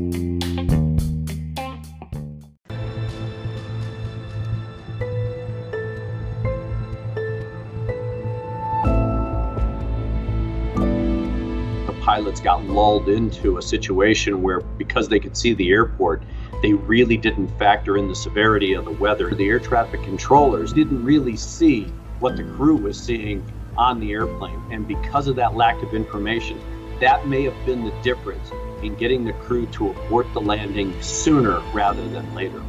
Pilots 12.17 12.41
got 12.41 12.65
lulled 12.65 13.09
into 13.09 13.59
a 13.59 13.61
situation 13.61 14.41
where 14.41 14.61
because 14.79 15.07
they 15.07 15.19
could 15.19 15.37
see 15.37 15.53
the 15.53 15.69
airport 15.69 16.23
they 16.63 16.73
really 16.73 17.15
didn't 17.15 17.47
factor 17.59 17.95
in 17.95 18.07
the 18.07 18.15
severity 18.15 18.73
of 18.73 18.85
the 18.85 18.91
weather. 18.93 19.29
The 19.35 19.47
air 19.47 19.59
traffic 19.59 20.01
controllers 20.01 20.73
didn't 20.73 21.03
really 21.03 21.35
see 21.35 21.83
what 22.17 22.35
the 22.35 22.43
crew 22.43 22.75
was 22.75 22.99
seeing 22.99 23.45
on 23.77 23.99
the 23.99 24.13
airplane. 24.13 24.59
And 24.71 24.87
because 24.87 25.27
of 25.27 25.35
that 25.35 25.55
lack 25.55 25.79
of 25.83 25.93
information 25.93 26.59
that 26.99 27.27
may 27.27 27.43
have 27.43 27.65
been 27.67 27.83
the 27.83 27.93
difference 28.01 28.49
in 28.81 28.95
getting 28.95 29.23
the 29.23 29.33
crew 29.33 29.67
to 29.67 29.91
abort 29.91 30.25
the 30.33 30.41
landing 30.41 30.99
sooner 31.03 31.59
rather 31.71 32.07
than 32.07 32.33
later. 32.33 32.63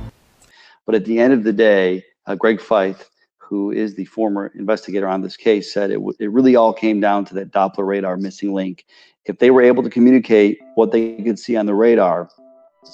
But 0.85 0.95
at 0.95 1.07
the 1.07 1.19
end 1.21 1.33
of 1.33 1.43
the 1.43 1.55
day, 1.55 2.05
uh, 2.27 2.35
Greg 2.35 2.59
Feith, 2.59 3.07
who 3.49 3.71
is 3.71 3.95
the 3.95 4.05
former 4.05 4.53
investigator 4.55 5.09
on 5.09 5.23
this 5.23 5.37
case, 5.37 5.73
said 5.73 5.91
it, 5.91 6.01
it 6.19 6.31
really 6.31 6.55
all 6.55 6.73
came 6.73 7.01
down 7.01 7.25
to 7.25 7.35
that 7.35 7.51
Doppler 7.51 7.87
radar 7.87 8.19
missing 8.19 8.53
link. 8.53 8.85
If 9.25 9.39
they 9.39 9.51
were 9.51 9.63
able 9.63 9.83
to 9.83 9.91
communicate 9.91 10.59
what 10.75 10.93
they 10.93 11.17
could 11.23 11.39
see 11.39 11.57
on 11.57 11.65
the 11.65 11.75
radar, 11.75 12.29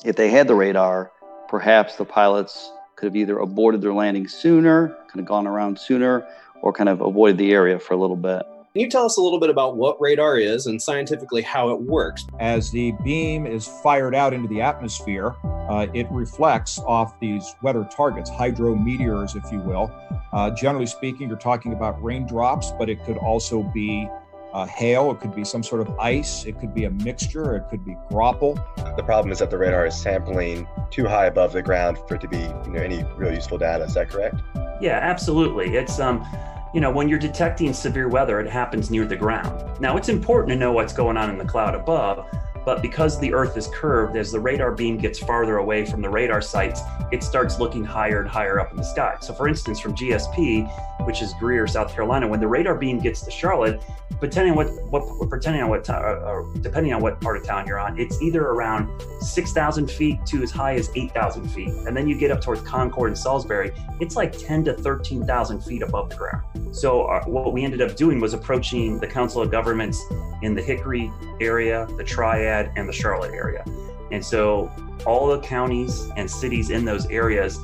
if 0.04 0.14
they 0.14 0.28
had 0.28 0.46
the 0.46 0.54
radar, 0.54 1.10
perhaps 1.48 1.96
the 1.96 2.04
pilots 2.04 2.70
could 2.94 3.06
have 3.06 3.16
either 3.16 3.38
aborted 3.38 3.82
their 3.82 3.92
landing 3.92 4.28
sooner, 4.28 4.96
kind 5.08 5.20
of 5.20 5.26
gone 5.26 5.46
around 5.48 5.78
sooner, 5.78 6.26
or 6.62 6.72
kind 6.72 6.88
of 6.88 7.00
avoided 7.00 7.38
the 7.38 7.52
area 7.52 7.78
for 7.78 7.94
a 7.94 7.96
little 7.96 8.16
bit. 8.16 8.44
Can 8.74 8.80
you 8.80 8.90
tell 8.90 9.04
us 9.04 9.18
a 9.18 9.20
little 9.20 9.38
bit 9.38 9.50
about 9.50 9.76
what 9.76 10.00
radar 10.00 10.36
is 10.36 10.66
and 10.66 10.82
scientifically 10.82 11.42
how 11.42 11.70
it 11.70 11.80
works? 11.80 12.26
As 12.40 12.72
the 12.72 12.90
beam 13.04 13.46
is 13.46 13.68
fired 13.84 14.16
out 14.16 14.34
into 14.34 14.48
the 14.48 14.60
atmosphere, 14.60 15.36
uh, 15.44 15.86
it 15.94 16.08
reflects 16.10 16.80
off 16.80 17.20
these 17.20 17.54
weather 17.62 17.88
targets, 17.96 18.28
hydrometeors, 18.28 19.36
if 19.36 19.52
you 19.52 19.60
will. 19.60 19.92
Uh, 20.32 20.50
generally 20.50 20.86
speaking, 20.86 21.28
you're 21.28 21.38
talking 21.38 21.72
about 21.72 22.02
raindrops, 22.02 22.72
but 22.72 22.90
it 22.90 23.04
could 23.04 23.16
also 23.16 23.62
be 23.62 24.08
uh, 24.52 24.66
hail, 24.66 25.12
it 25.12 25.20
could 25.20 25.36
be 25.36 25.44
some 25.44 25.62
sort 25.62 25.80
of 25.80 25.96
ice, 26.00 26.44
it 26.44 26.58
could 26.58 26.74
be 26.74 26.82
a 26.82 26.90
mixture, 26.90 27.54
it 27.54 27.68
could 27.70 27.84
be 27.84 27.94
graupel. 28.10 28.56
The 28.96 29.04
problem 29.04 29.30
is 29.30 29.38
that 29.38 29.50
the 29.50 29.58
radar 29.58 29.86
is 29.86 29.94
sampling 29.94 30.66
too 30.90 31.06
high 31.06 31.26
above 31.26 31.52
the 31.52 31.62
ground 31.62 31.96
for 32.08 32.16
it 32.16 32.20
to 32.22 32.28
be 32.28 32.38
you 32.38 32.72
know, 32.72 32.82
any 32.82 33.04
real 33.16 33.32
useful 33.32 33.56
data. 33.56 33.84
Is 33.84 33.94
that 33.94 34.10
correct? 34.10 34.40
Yeah, 34.80 34.98
absolutely. 35.00 35.76
It's 35.76 36.00
um, 36.00 36.26
you 36.74 36.80
know, 36.80 36.90
when 36.90 37.08
you're 37.08 37.20
detecting 37.20 37.72
severe 37.72 38.08
weather, 38.08 38.40
it 38.40 38.48
happens 38.48 38.90
near 38.90 39.06
the 39.06 39.14
ground. 39.14 39.80
Now, 39.80 39.96
it's 39.96 40.08
important 40.08 40.50
to 40.50 40.56
know 40.56 40.72
what's 40.72 40.92
going 40.92 41.16
on 41.16 41.30
in 41.30 41.38
the 41.38 41.44
cloud 41.44 41.76
above, 41.76 42.26
but 42.64 42.82
because 42.82 43.18
the 43.20 43.32
Earth 43.34 43.56
is 43.56 43.68
curved, 43.68 44.16
as 44.16 44.32
the 44.32 44.40
radar 44.40 44.72
beam 44.72 44.96
gets 44.96 45.18
farther 45.18 45.58
away 45.58 45.84
from 45.84 46.00
the 46.00 46.08
radar 46.08 46.40
sites, 46.40 46.80
it 47.12 47.22
starts 47.22 47.58
looking 47.58 47.84
higher 47.84 48.20
and 48.20 48.28
higher 48.28 48.60
up 48.60 48.70
in 48.70 48.76
the 48.76 48.82
sky. 48.82 49.16
So, 49.20 49.34
for 49.34 49.48
instance, 49.48 49.80
from 49.80 49.94
GSP, 49.94 50.68
which 51.06 51.22
is 51.22 51.34
Greer, 51.38 51.66
South 51.66 51.92
Carolina, 51.92 52.26
when 52.26 52.40
the 52.40 52.48
radar 52.48 52.74
beam 52.74 52.98
gets 52.98 53.20
to 53.22 53.30
Charlotte, 53.30 53.82
depending 54.20 54.56
on 54.56 54.56
what, 54.90 55.08
what 55.18 55.28
pretending 55.28 55.62
on 55.62 55.68
what, 55.68 55.88
uh, 55.90 55.92
uh, 55.92 56.42
depending 56.60 56.92
on 56.92 57.02
what 57.02 57.20
part 57.20 57.36
of 57.36 57.44
town 57.44 57.66
you're 57.66 57.78
on, 57.78 57.98
it's 57.98 58.20
either 58.22 58.42
around 58.42 58.88
6,000 59.20 59.90
feet 59.90 60.24
to 60.26 60.42
as 60.42 60.50
high 60.50 60.74
as 60.74 60.90
8,000 60.94 61.48
feet, 61.48 61.68
and 61.68 61.96
then 61.96 62.08
you 62.08 62.16
get 62.16 62.30
up 62.30 62.40
towards 62.40 62.62
Concord 62.62 63.08
and 63.08 63.18
Salisbury, 63.18 63.72
it's 64.00 64.16
like 64.16 64.36
10 64.36 64.64
to 64.64 64.74
13,000 64.74 65.60
feet 65.60 65.82
above 65.82 66.10
the 66.10 66.16
ground. 66.16 66.44
So, 66.74 67.02
uh, 67.04 67.24
what 67.24 67.52
we 67.52 67.64
ended 67.64 67.82
up 67.82 67.96
doing 67.96 68.20
was 68.20 68.34
approaching 68.34 68.98
the 68.98 69.06
Council 69.06 69.42
of 69.42 69.50
Governments 69.50 70.02
in 70.42 70.54
the 70.54 70.62
Hickory 70.62 71.12
area, 71.40 71.86
the 71.96 72.04
Triad, 72.04 72.53
and 72.76 72.88
the 72.88 72.92
Charlotte 72.92 73.34
area. 73.34 73.64
And 74.10 74.24
so, 74.24 74.70
all 75.06 75.26
the 75.28 75.40
counties 75.40 76.10
and 76.16 76.30
cities 76.30 76.70
in 76.70 76.84
those 76.84 77.06
areas 77.06 77.58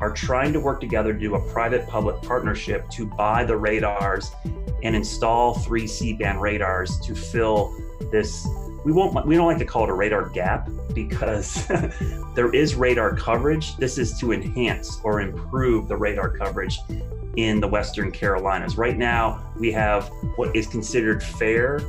are 0.00 0.12
trying 0.12 0.52
to 0.52 0.60
work 0.60 0.80
together 0.80 1.12
to 1.12 1.18
do 1.18 1.34
a 1.34 1.52
private 1.52 1.88
public 1.88 2.20
partnership 2.22 2.88
to 2.90 3.06
buy 3.06 3.44
the 3.44 3.56
radars 3.56 4.30
and 4.82 4.94
install 4.94 5.54
three 5.54 5.86
C 5.86 6.12
band 6.12 6.40
radars 6.40 7.00
to 7.00 7.14
fill 7.14 7.74
this. 8.12 8.46
We 8.84 8.92
won't. 8.92 9.26
We 9.26 9.34
don't 9.36 9.46
like 9.46 9.58
to 9.58 9.64
call 9.64 9.84
it 9.84 9.90
a 9.90 9.94
radar 9.94 10.28
gap 10.28 10.68
because 10.92 11.66
there 12.34 12.54
is 12.54 12.74
radar 12.74 13.16
coverage. 13.16 13.76
This 13.76 13.96
is 13.96 14.18
to 14.20 14.32
enhance 14.32 15.00
or 15.02 15.20
improve 15.20 15.88
the 15.88 15.96
radar 15.96 16.28
coverage 16.28 16.78
in 17.36 17.60
the 17.60 17.68
Western 17.68 18.12
Carolinas. 18.12 18.76
Right 18.76 18.98
now, 18.98 19.52
we 19.58 19.72
have 19.72 20.10
what 20.36 20.54
is 20.54 20.66
considered 20.66 21.22
fair 21.22 21.80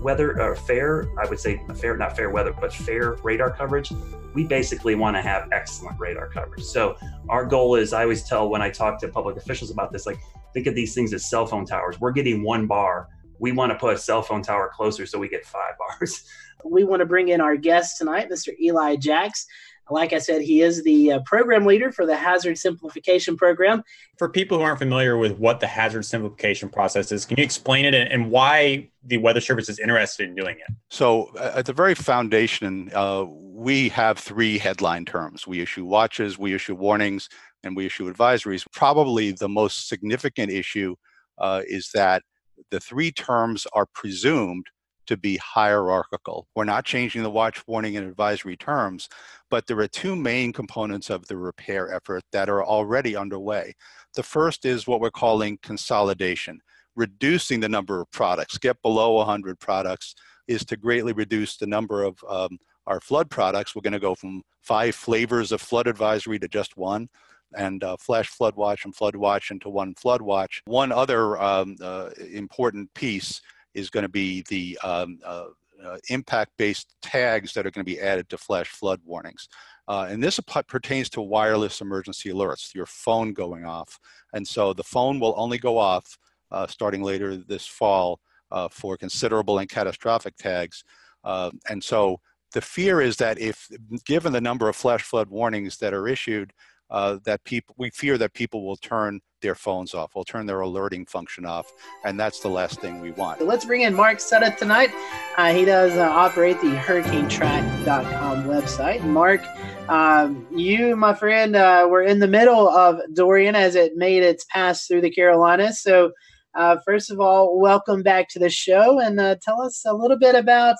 weather, 0.00 0.40
or 0.40 0.54
fair, 0.54 1.08
I 1.18 1.28
would 1.28 1.40
say 1.40 1.62
fair, 1.76 1.96
not 1.96 2.16
fair 2.16 2.30
weather, 2.30 2.54
but 2.58 2.72
fair 2.72 3.14
radar 3.22 3.50
coverage. 3.50 3.92
We 4.34 4.44
basically 4.44 4.94
want 4.94 5.16
to 5.16 5.22
have 5.22 5.48
excellent 5.52 5.98
radar 6.00 6.28
coverage. 6.28 6.64
So 6.64 6.96
our 7.28 7.44
goal 7.44 7.74
is, 7.74 7.92
I 7.92 8.02
always 8.02 8.24
tell 8.24 8.48
when 8.48 8.62
I 8.62 8.70
talk 8.70 8.98
to 9.00 9.08
public 9.08 9.36
officials 9.36 9.70
about 9.70 9.92
this, 9.92 10.06
like 10.06 10.18
think 10.54 10.66
of 10.66 10.74
these 10.74 10.94
things 10.94 11.12
as 11.12 11.24
cell 11.24 11.46
phone 11.46 11.66
towers. 11.66 12.00
We're 12.00 12.12
getting 12.12 12.42
one 12.42 12.66
bar 12.66 13.08
we 13.42 13.50
want 13.50 13.72
to 13.72 13.76
put 13.76 13.92
a 13.92 13.98
cell 13.98 14.22
phone 14.22 14.40
tower 14.40 14.70
closer 14.72 15.04
so 15.04 15.18
we 15.18 15.28
get 15.28 15.44
five 15.44 15.76
bars. 15.78 16.24
We 16.64 16.84
want 16.84 17.00
to 17.00 17.06
bring 17.06 17.28
in 17.28 17.40
our 17.40 17.56
guest 17.56 17.98
tonight, 17.98 18.30
Mr. 18.30 18.58
Eli 18.58 18.94
Jacks. 18.96 19.46
Like 19.92 20.12
I 20.12 20.18
said, 20.18 20.42
he 20.42 20.62
is 20.62 20.82
the 20.82 21.12
uh, 21.12 21.20
program 21.26 21.66
leader 21.66 21.92
for 21.92 22.06
the 22.06 22.16
Hazard 22.16 22.58
Simplification 22.58 23.36
Program. 23.36 23.82
For 24.18 24.28
people 24.28 24.58
who 24.58 24.64
aren't 24.64 24.78
familiar 24.78 25.18
with 25.18 25.38
what 25.38 25.60
the 25.60 25.66
hazard 25.66 26.04
simplification 26.04 26.68
process 26.68 27.12
is, 27.12 27.24
can 27.24 27.36
you 27.36 27.44
explain 27.44 27.84
it 27.84 27.94
and, 27.94 28.10
and 28.10 28.30
why 28.30 28.88
the 29.04 29.18
Weather 29.18 29.40
Service 29.40 29.68
is 29.68 29.78
interested 29.78 30.28
in 30.28 30.34
doing 30.34 30.56
it? 30.56 30.74
So, 30.90 31.30
uh, 31.36 31.52
at 31.56 31.66
the 31.66 31.72
very 31.72 31.94
foundation, 31.94 32.90
uh, 32.94 33.24
we 33.28 33.90
have 33.90 34.18
three 34.18 34.58
headline 34.58 35.04
terms. 35.04 35.46
We 35.46 35.60
issue 35.60 35.84
watches, 35.84 36.38
we 36.38 36.54
issue 36.54 36.74
warnings, 36.74 37.28
and 37.62 37.76
we 37.76 37.86
issue 37.86 38.12
advisories. 38.12 38.66
Probably 38.72 39.32
the 39.32 39.48
most 39.48 39.88
significant 39.88 40.50
issue 40.50 40.96
uh, 41.38 41.62
is 41.66 41.90
that 41.94 42.22
the 42.70 42.80
three 42.80 43.12
terms 43.12 43.66
are 43.72 43.86
presumed 43.94 44.66
to 45.06 45.16
be 45.16 45.36
hierarchical. 45.36 46.46
We're 46.54 46.64
not 46.64 46.84
changing 46.84 47.22
the 47.22 47.30
watch, 47.30 47.66
warning, 47.66 47.96
and 47.96 48.08
advisory 48.08 48.56
terms, 48.56 49.08
but 49.50 49.66
there 49.66 49.78
are 49.80 49.88
two 49.88 50.16
main 50.16 50.52
components 50.52 51.10
of 51.10 51.26
the 51.26 51.36
repair 51.36 51.92
effort 51.92 52.22
that 52.32 52.48
are 52.48 52.64
already 52.64 53.16
underway. 53.16 53.74
The 54.14 54.22
first 54.22 54.64
is 54.64 54.86
what 54.86 55.00
we're 55.00 55.10
calling 55.10 55.58
consolidation, 55.62 56.60
reducing 56.94 57.60
the 57.60 57.68
number 57.68 58.00
of 58.00 58.10
products. 58.10 58.58
Get 58.58 58.80
below 58.82 59.14
100 59.14 59.58
products 59.58 60.14
is 60.48 60.64
to 60.66 60.76
greatly 60.76 61.12
reduce 61.12 61.56
the 61.56 61.66
number 61.66 62.02
of 62.02 62.22
um, 62.28 62.58
our 62.86 63.00
flood 63.00 63.30
products. 63.30 63.74
We're 63.74 63.82
going 63.82 63.92
to 63.92 63.98
go 63.98 64.14
from 64.14 64.42
five 64.60 64.94
flavors 64.94 65.52
of 65.52 65.60
flood 65.60 65.86
advisory 65.86 66.38
to 66.38 66.48
just 66.48 66.76
one 66.76 67.08
and 67.54 67.84
uh, 67.84 67.96
Flash 67.98 68.28
Flood 68.28 68.56
Watch 68.56 68.84
and 68.84 68.94
Flood 68.94 69.16
Watch 69.16 69.50
into 69.50 69.68
one 69.68 69.94
Flood 69.94 70.22
Watch. 70.22 70.62
One 70.64 70.92
other 70.92 71.40
um, 71.40 71.76
uh, 71.82 72.10
important 72.32 72.92
piece 72.94 73.40
is 73.74 73.90
going 73.90 74.02
to 74.02 74.08
be 74.08 74.44
the 74.48 74.78
um, 74.82 75.18
uh, 75.24 75.46
uh, 75.84 75.98
impact-based 76.08 76.94
tags 77.02 77.52
that 77.52 77.66
are 77.66 77.70
going 77.70 77.84
to 77.84 77.92
be 77.92 78.00
added 78.00 78.28
to 78.28 78.38
flash 78.38 78.68
flood 78.68 79.00
warnings. 79.04 79.48
Uh, 79.88 80.06
and 80.08 80.22
this 80.22 80.38
pertains 80.68 81.10
to 81.10 81.20
wireless 81.20 81.80
emergency 81.80 82.30
alerts, 82.30 82.74
your 82.74 82.86
phone 82.86 83.32
going 83.32 83.64
off. 83.64 83.98
And 84.32 84.46
so 84.46 84.72
the 84.72 84.84
phone 84.84 85.18
will 85.18 85.34
only 85.36 85.58
go 85.58 85.76
off 85.76 86.18
uh, 86.50 86.66
starting 86.66 87.02
later 87.02 87.36
this 87.36 87.66
fall 87.66 88.20
uh, 88.50 88.68
for 88.68 88.96
considerable 88.96 89.58
and 89.58 89.68
catastrophic 89.68 90.36
tags. 90.36 90.84
and 91.24 91.82
so 91.82 92.20
the 92.52 92.60
fear 92.60 93.00
is 93.00 93.16
that 93.16 93.40
if, 93.40 93.68
given 94.04 94.32
the 94.32 94.40
number 94.40 94.68
of 94.68 94.76
flash 94.76 95.02
flood 95.02 95.30
warnings 95.30 95.78
that 95.78 95.94
are 95.94 96.06
issued, 96.06 96.52
uh, 96.92 97.16
that 97.24 97.42
people 97.44 97.74
we 97.78 97.90
fear 97.90 98.18
that 98.18 98.34
people 98.34 98.64
will 98.64 98.76
turn 98.76 99.20
their 99.40 99.54
phones 99.56 99.94
off, 99.94 100.14
will 100.14 100.24
turn 100.24 100.46
their 100.46 100.60
alerting 100.60 101.06
function 101.06 101.44
off, 101.44 101.72
and 102.04 102.20
that's 102.20 102.40
the 102.40 102.48
last 102.48 102.80
thing 102.80 103.00
we 103.00 103.10
want. 103.12 103.40
So 103.40 103.46
let's 103.46 103.64
bring 103.64 103.80
in 103.80 103.94
Mark 103.94 104.18
Sudduth 104.18 104.58
tonight. 104.58 104.90
Uh, 105.36 105.52
he 105.52 105.64
does 105.64 105.92
uh, 105.94 106.02
operate 106.02 106.60
the 106.60 106.68
HurricaneTrack.com 106.68 108.44
website. 108.44 109.02
Mark, 109.04 109.42
um, 109.88 110.46
you, 110.54 110.94
my 110.94 111.14
friend, 111.14 111.56
uh, 111.56 111.88
were 111.90 112.02
in 112.02 112.20
the 112.20 112.28
middle 112.28 112.68
of 112.68 113.00
Dorian 113.14 113.56
as 113.56 113.74
it 113.74 113.96
made 113.96 114.22
its 114.22 114.44
pass 114.44 114.86
through 114.86 115.00
the 115.00 115.10
Carolinas. 115.10 115.82
So, 115.82 116.12
uh, 116.54 116.76
first 116.84 117.10
of 117.10 117.18
all, 117.18 117.58
welcome 117.58 118.02
back 118.02 118.28
to 118.28 118.38
the 118.38 118.50
show, 118.50 119.00
and 119.00 119.18
uh, 119.18 119.36
tell 119.42 119.62
us 119.62 119.82
a 119.86 119.94
little 119.94 120.18
bit 120.18 120.34
about 120.34 120.76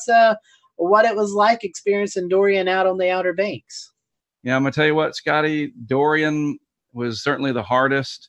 what 0.77 1.07
it 1.07 1.16
was 1.16 1.33
like 1.33 1.64
experiencing 1.64 2.29
Dorian 2.29 2.68
out 2.68 2.87
on 2.87 2.98
the 2.98 3.11
Outer 3.11 3.33
Banks. 3.33 3.92
Yeah, 4.43 4.57
I'm 4.57 4.63
gonna 4.63 4.73
tell 4.73 4.87
you 4.87 4.95
what, 4.95 5.15
Scotty. 5.15 5.73
Dorian 5.87 6.59
was 6.93 7.23
certainly 7.23 7.53
the 7.53 7.63
hardest, 7.63 8.29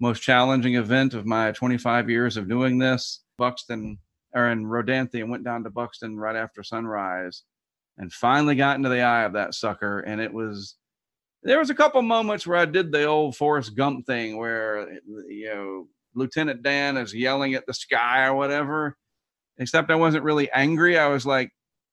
most 0.00 0.20
challenging 0.20 0.74
event 0.74 1.14
of 1.14 1.26
my 1.26 1.52
25 1.52 2.10
years 2.10 2.36
of 2.36 2.48
doing 2.48 2.78
this. 2.78 3.22
Buxton 3.38 3.98
or 4.34 4.48
in 4.50 4.64
Rodanthe 4.64 5.26
went 5.26 5.44
down 5.44 5.64
to 5.64 5.70
Buxton 5.70 6.18
right 6.18 6.36
after 6.36 6.62
sunrise, 6.62 7.44
and 7.98 8.12
finally 8.12 8.56
got 8.56 8.76
into 8.76 8.88
the 8.88 9.00
eye 9.00 9.24
of 9.24 9.32
that 9.34 9.54
sucker. 9.54 10.00
And 10.00 10.20
it 10.20 10.32
was 10.32 10.76
there 11.42 11.58
was 11.58 11.70
a 11.70 11.74
couple 11.74 12.02
moments 12.02 12.46
where 12.46 12.58
I 12.58 12.64
did 12.66 12.90
the 12.92 13.04
old 13.04 13.36
Forrest 13.36 13.74
Gump 13.76 14.06
thing, 14.06 14.36
where 14.36 14.88
you 15.28 15.46
know 15.46 15.88
Lieutenant 16.14 16.62
Dan 16.62 16.96
is 16.96 17.14
yelling 17.14 17.54
at 17.54 17.66
the 17.66 17.74
sky 17.74 18.26
or 18.26 18.34
whatever. 18.34 18.96
Except 19.58 19.90
I 19.90 19.94
wasn't 19.94 20.24
really 20.24 20.50
angry. 20.50 20.98
I 20.98 21.06
was 21.06 21.24
like, 21.24 21.52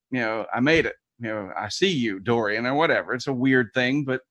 you 0.10 0.20
know, 0.20 0.48
I 0.54 0.62
made 0.62 0.88
it 0.88 0.96
you 1.22 1.28
know, 1.28 1.52
I 1.58 1.70
see 1.70 1.92
you, 1.92 2.20
Dorian, 2.20 2.66
or 2.66 2.74
whatever. 2.74 3.14
It's 3.14 3.28
a 3.28 3.34
weird 3.34 3.72
thing, 3.74 4.04
but 4.04 4.22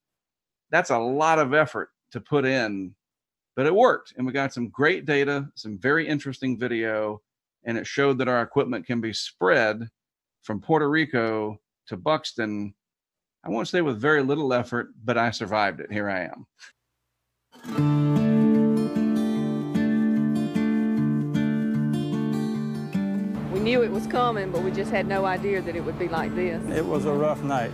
that's 0.71 0.91
a 0.91 0.99
lot 0.99 1.39
of 1.39 1.55
effort 1.55 1.91
to 2.13 2.21
put 2.21 2.45
in. 2.45 2.95
But 3.57 3.67
it 3.67 3.75
worked, 3.75 4.15
and 4.17 4.27
we 4.27 4.33
got 4.33 4.53
some 4.53 4.69
great 4.69 5.05
data, 5.05 5.49
some 5.55 5.79
very 5.79 6.07
interesting 6.07 6.59
video, 6.59 7.21
and 7.65 7.79
it 7.79 7.87
showed 7.87 8.19
that 8.19 8.29
our 8.29 8.43
equipment 8.43 8.87
can 8.87 9.01
be 9.01 9.13
spread 9.13 9.89
from 10.43 10.61
Puerto 10.61 10.89
Rico 10.89 11.61
to 11.87 11.97
Buxton. 11.97 12.75
I 13.45 13.51
won't 13.51 13.69
say 13.69 13.83
with 13.83 14.01
very 14.01 14.23
little 14.23 14.53
effort, 14.53 14.89
but 15.05 15.19
I 15.19 15.31
survived 15.31 15.81
it. 15.81 15.93
Here 15.93 16.09
I 16.09 16.31
am. 17.77 18.30
Knew 23.71 23.83
it 23.83 23.93
was 23.93 24.09
coming, 24.09 24.51
but 24.51 24.65
we 24.65 24.73
just 24.73 24.91
had 24.91 25.07
no 25.07 25.25
idea 25.25 25.63
that 25.63 25.77
it 25.77 25.85
would 25.85 25.97
be 25.97 26.09
like 26.09 26.35
this. 26.35 26.61
It 26.77 26.85
was 26.85 27.05
a 27.05 27.13
rough 27.13 27.41
night. 27.45 27.71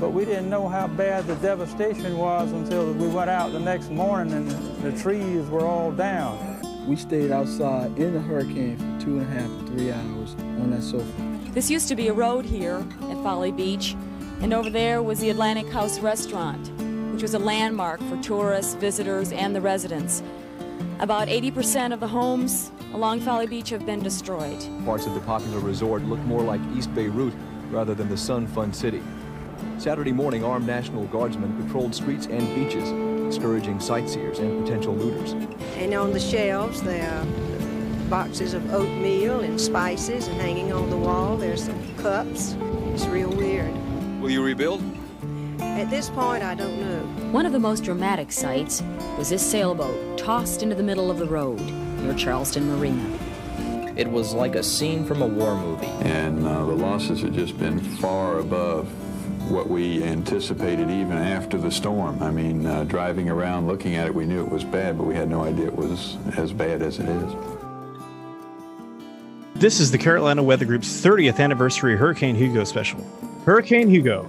But 0.00 0.10
we 0.10 0.24
didn't 0.24 0.50
know 0.50 0.66
how 0.66 0.88
bad 0.88 1.28
the 1.28 1.36
devastation 1.36 2.18
was 2.18 2.50
until 2.50 2.92
we 2.92 3.06
went 3.06 3.30
out 3.30 3.52
the 3.52 3.60
next 3.60 3.90
morning 3.90 4.34
and 4.34 4.50
the 4.82 4.90
trees 5.00 5.46
were 5.46 5.64
all 5.64 5.92
down. 5.92 6.36
We 6.88 6.96
stayed 6.96 7.30
outside 7.30 7.96
in 7.96 8.12
the 8.12 8.20
hurricane 8.20 8.76
for 8.76 9.04
two 9.04 9.18
and 9.20 9.22
a 9.22 9.40
half 9.40 9.48
to 9.60 9.66
three 9.68 9.92
hours 9.92 10.34
on 10.34 10.72
that 10.72 10.82
sofa. 10.82 11.06
This 11.52 11.70
used 11.70 11.86
to 11.88 11.94
be 11.94 12.08
a 12.08 12.12
road 12.12 12.44
here 12.44 12.84
at 13.02 13.16
Folly 13.22 13.52
Beach, 13.52 13.94
and 14.40 14.52
over 14.52 14.68
there 14.68 15.00
was 15.00 15.20
the 15.20 15.30
Atlantic 15.30 15.68
House 15.68 16.00
Restaurant, 16.00 16.72
which 17.12 17.22
was 17.22 17.34
a 17.34 17.38
landmark 17.38 18.00
for 18.08 18.20
tourists, 18.20 18.74
visitors, 18.74 19.30
and 19.30 19.54
the 19.54 19.60
residents. 19.60 20.24
About 21.00 21.28
80% 21.28 21.92
of 21.92 22.00
the 22.00 22.06
homes 22.06 22.70
along 22.92 23.20
Folly 23.20 23.46
Beach 23.46 23.70
have 23.70 23.84
been 23.84 24.00
destroyed. 24.00 24.58
Parts 24.84 25.06
of 25.06 25.14
the 25.14 25.20
popular 25.20 25.58
resort 25.58 26.02
look 26.02 26.20
more 26.20 26.42
like 26.42 26.60
East 26.76 26.94
Beirut 26.94 27.34
rather 27.70 27.94
than 27.94 28.08
the 28.08 28.16
Sun 28.16 28.46
Fun 28.46 28.72
City. 28.72 29.02
Saturday 29.78 30.12
morning, 30.12 30.44
armed 30.44 30.66
National 30.66 31.04
Guardsmen 31.06 31.60
patrolled 31.62 31.94
streets 31.94 32.26
and 32.26 32.42
beaches, 32.54 32.88
discouraging 33.28 33.80
sightseers 33.80 34.38
and 34.38 34.64
potential 34.64 34.94
looters. 34.94 35.32
And 35.76 35.92
on 35.94 36.12
the 36.12 36.20
shelves, 36.20 36.80
there 36.80 37.10
are 37.10 37.26
boxes 38.08 38.54
of 38.54 38.72
oatmeal 38.72 39.40
and 39.40 39.60
spices, 39.60 40.28
and 40.28 40.40
hanging 40.40 40.72
on 40.72 40.90
the 40.90 40.96
wall, 40.96 41.36
there's 41.36 41.64
some 41.64 41.96
cups. 41.96 42.56
It's 42.92 43.06
real 43.06 43.30
weird. 43.30 43.74
Will 44.20 44.30
you 44.30 44.44
rebuild? 44.44 44.80
At 45.60 45.90
this 45.90 46.10
point, 46.10 46.42
I 46.42 46.54
don't 46.54 46.80
know. 46.80 47.30
One 47.32 47.46
of 47.46 47.52
the 47.52 47.58
most 47.58 47.84
dramatic 47.84 48.32
sights 48.32 48.82
was 49.18 49.30
this 49.30 49.44
sailboat 49.44 50.18
tossed 50.18 50.62
into 50.62 50.74
the 50.74 50.82
middle 50.82 51.10
of 51.10 51.18
the 51.18 51.26
road 51.26 51.60
near 51.60 52.14
Charleston 52.14 52.66
Marina. 52.68 53.18
It 53.96 54.10
was 54.10 54.34
like 54.34 54.56
a 54.56 54.62
scene 54.62 55.04
from 55.04 55.22
a 55.22 55.26
war 55.26 55.56
movie. 55.56 55.86
And 56.08 56.46
uh, 56.46 56.64
the 56.64 56.72
losses 56.72 57.22
had 57.22 57.34
just 57.34 57.58
been 57.58 57.80
far 57.80 58.38
above 58.38 58.88
what 59.50 59.68
we 59.68 60.02
anticipated 60.02 60.90
even 60.90 61.16
after 61.18 61.58
the 61.58 61.70
storm. 61.70 62.22
I 62.22 62.30
mean, 62.30 62.66
uh, 62.66 62.84
driving 62.84 63.28
around 63.28 63.68
looking 63.68 63.94
at 63.94 64.06
it, 64.06 64.14
we 64.14 64.24
knew 64.24 64.42
it 64.42 64.50
was 64.50 64.64
bad, 64.64 64.98
but 64.98 65.04
we 65.04 65.14
had 65.14 65.28
no 65.28 65.44
idea 65.44 65.66
it 65.66 65.76
was 65.76 66.16
as 66.36 66.52
bad 66.52 66.82
as 66.82 66.98
it 66.98 67.08
is. 67.08 67.34
This 69.54 69.80
is 69.80 69.90
the 69.90 69.98
Carolina 69.98 70.42
Weather 70.42 70.64
Group's 70.64 70.88
30th 71.00 71.38
anniversary 71.38 71.96
Hurricane 71.96 72.34
Hugo 72.34 72.64
special. 72.64 73.00
Hurricane 73.44 73.88
Hugo, 73.88 74.28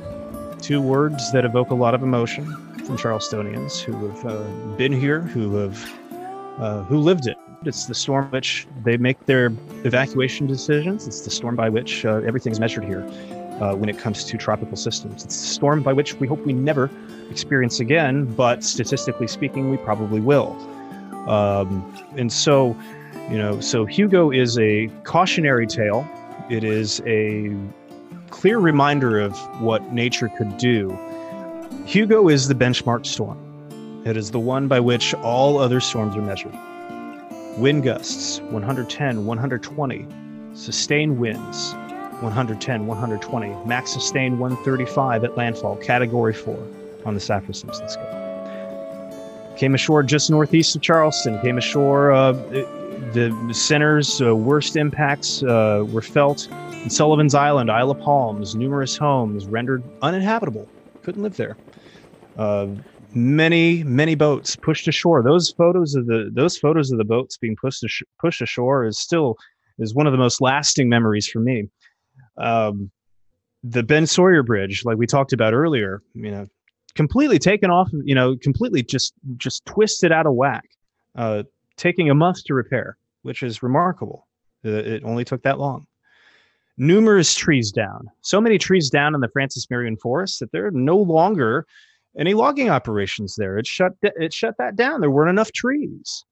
two 0.66 0.82
words 0.82 1.32
that 1.32 1.46
evoke 1.46 1.70
a 1.70 1.76
lot 1.76 1.94
of 1.94 2.02
emotion 2.02 2.44
from 2.86 2.98
Charlestonians 2.98 3.80
who 3.82 3.94
have 4.08 4.26
uh, 4.26 4.44
been 4.78 4.92
here, 4.92 5.22
who 5.22 5.56
have 5.58 5.78
uh, 6.58 6.82
who 6.86 6.98
lived 6.98 7.28
it. 7.28 7.38
It's 7.66 7.86
the 7.86 7.94
storm 7.94 8.32
which 8.32 8.66
they 8.84 8.98
make 8.98 9.28
their 9.28 9.52
evacuation 9.84 10.48
decisions. 10.48 11.06
It's 11.06 11.22
the 11.22 11.30
storm 11.30 11.56
by 11.56 11.70
which 11.70 12.04
uh, 12.04 12.22
everything 12.26 12.52
is 12.52 12.60
measured 12.60 12.84
here 12.84 13.02
uh, 13.62 13.76
when 13.76 13.90
it 13.90 14.00
comes 14.00 14.24
to 14.24 14.38
tropical 14.38 14.76
systems. 14.76 15.24
It's 15.24 15.40
the 15.40 15.48
storm 15.48 15.84
by 15.84 15.94
which 15.94 16.16
we 16.16 16.26
hope 16.26 16.44
we 16.48 16.54
never 16.54 16.90
experience 17.30 17.80
again, 17.80 18.26
but 18.26 18.64
statistically 18.64 19.28
speaking, 19.28 19.70
we 19.70 19.78
probably 19.78 20.20
will. 20.20 20.50
Um, 21.30 21.96
and 22.18 22.34
so, 22.34 22.76
you 23.30 23.38
know, 23.38 23.60
so 23.60 23.86
Hugo 23.86 24.32
is 24.32 24.58
a 24.58 24.88
cautionary 25.04 25.68
tale. 25.68 26.08
It 26.50 26.64
is 26.64 27.04
a 27.06 27.56
clear 28.36 28.60
reminder 28.60 29.18
of 29.18 29.34
what 29.62 29.94
nature 29.94 30.28
could 30.28 30.58
do. 30.58 30.90
Hugo 31.86 32.28
is 32.28 32.50
the 32.50 32.54
benchmark 32.54 33.06
storm. 33.06 33.40
It 34.06 34.18
is 34.18 34.30
the 34.30 34.42
one 34.42 34.68
by 34.68 34.82
which 34.82 35.14
all 35.16 35.58
other 35.58 35.80
storms 35.80 36.18
are 36.18 36.22
measured. 36.22 36.54
Wind 37.58 37.84
gusts 37.84 38.42
110, 38.42 39.26
120. 39.26 40.08
Sustained 40.54 41.18
winds 41.18 41.74
110, 42.20 42.86
120. 42.86 43.66
Max 43.66 43.94
sustained 43.94 44.38
135 44.38 45.24
at 45.24 45.38
landfall, 45.38 45.78
category 45.78 46.34
4 46.34 46.58
on 47.06 47.14
the 47.14 47.22
Saffir 47.22 47.56
Simpson 47.56 47.88
scale. 47.88 49.56
came 49.58 49.74
ashore 49.74 50.04
just 50.04 50.30
northeast 50.30 50.76
of 50.76 50.82
Charleston. 50.82 51.40
Came 51.42 51.58
ashore. 51.58 52.12
Uh, 52.12 52.34
the 53.14 53.54
center's 53.54 54.22
uh, 54.22 54.36
worst 54.36 54.76
impacts 54.76 55.42
uh, 55.44 55.86
were 55.88 56.02
felt 56.02 56.50
in 56.86 56.92
Sullivan's 56.92 57.34
Island, 57.34 57.72
Isle 57.72 57.92
of 57.92 58.00
Palms. 58.00 58.54
Numerous 58.56 58.96
homes 58.96 59.48
rendered 59.48 59.84
uninhabitable. 60.04 60.70
Couldn't 61.02 61.24
live 61.24 61.36
there. 61.36 61.58
Uh, 62.38 62.68
many 63.16 63.84
many 63.84 64.14
boats 64.14 64.56
pushed 64.56 64.88
ashore. 64.88 65.24
Those 65.24 65.50
photos 65.50 65.96
of 65.96 66.06
the 66.06 66.30
those 66.32 66.58
photos 66.58 66.92
of 66.92 67.00
the 67.00 67.04
boats 67.04 67.38
being 67.38 67.56
pushed 67.60 67.84
ash- 67.84 68.04
pushed 68.20 68.40
ashore 68.42 68.86
is 68.86 69.00
still 69.00 69.36
is 69.80 69.96
one 69.96 70.06
of 70.06 70.12
the 70.12 70.20
most 70.20 70.42
lasting 70.42 70.88
memories 70.88 71.28
for 71.28 71.40
me. 71.40 71.68
Um, 72.38 72.92
the 73.64 73.82
Ben 73.82 74.06
Sawyer 74.06 74.44
Bridge, 74.44 74.86
like 74.86 74.98
we 74.98 75.08
talked 75.08 75.34
about 75.34 75.56
earlier, 75.56 76.04
you 76.14 76.30
know, 76.30 76.46
completely 76.94 77.40
taken 77.40 77.72
off. 77.72 77.90
You 77.92 78.14
know, 78.14 78.38
completely 78.38 78.84
just 78.84 79.14
just 79.38 79.66
twisted 79.66 80.12
out 80.12 80.28
of 80.28 80.36
whack. 80.36 80.70
Uh, 81.16 81.44
taking 81.78 82.12
a 82.12 82.16
month 82.16 82.44
to 82.44 82.54
repair, 82.54 82.96
which 83.24 83.42
is 83.42 83.64
remarkable. 83.64 84.28
It 84.64 85.04
only 85.04 85.26
took 85.26 85.42
that 85.44 85.58
long. 85.58 85.88
Numerous 86.78 87.34
trees 87.36 87.72
down. 87.72 88.08
So 88.22 88.42
many 88.42 88.58
trees 88.58 88.90
down 88.90 89.16
in 89.16 89.22
the 89.22 89.30
Francis 89.30 89.70
Marion 89.70 89.98
Forest 89.98 90.40
that 90.42 90.52
there 90.52 90.68
are 90.68 90.72
no 90.72 90.98
longer 90.98 91.66
any 92.20 92.34
logging 92.34 92.70
operations 92.70 93.36
there. 93.36 93.58
It 93.58 93.68
shut 93.68 93.94
it 94.02 94.34
shut 94.34 94.56
that 94.58 94.76
down. 94.76 95.02
There 95.02 95.12
weren't 95.12 95.30
enough 95.30 95.52
trees. 95.52 96.26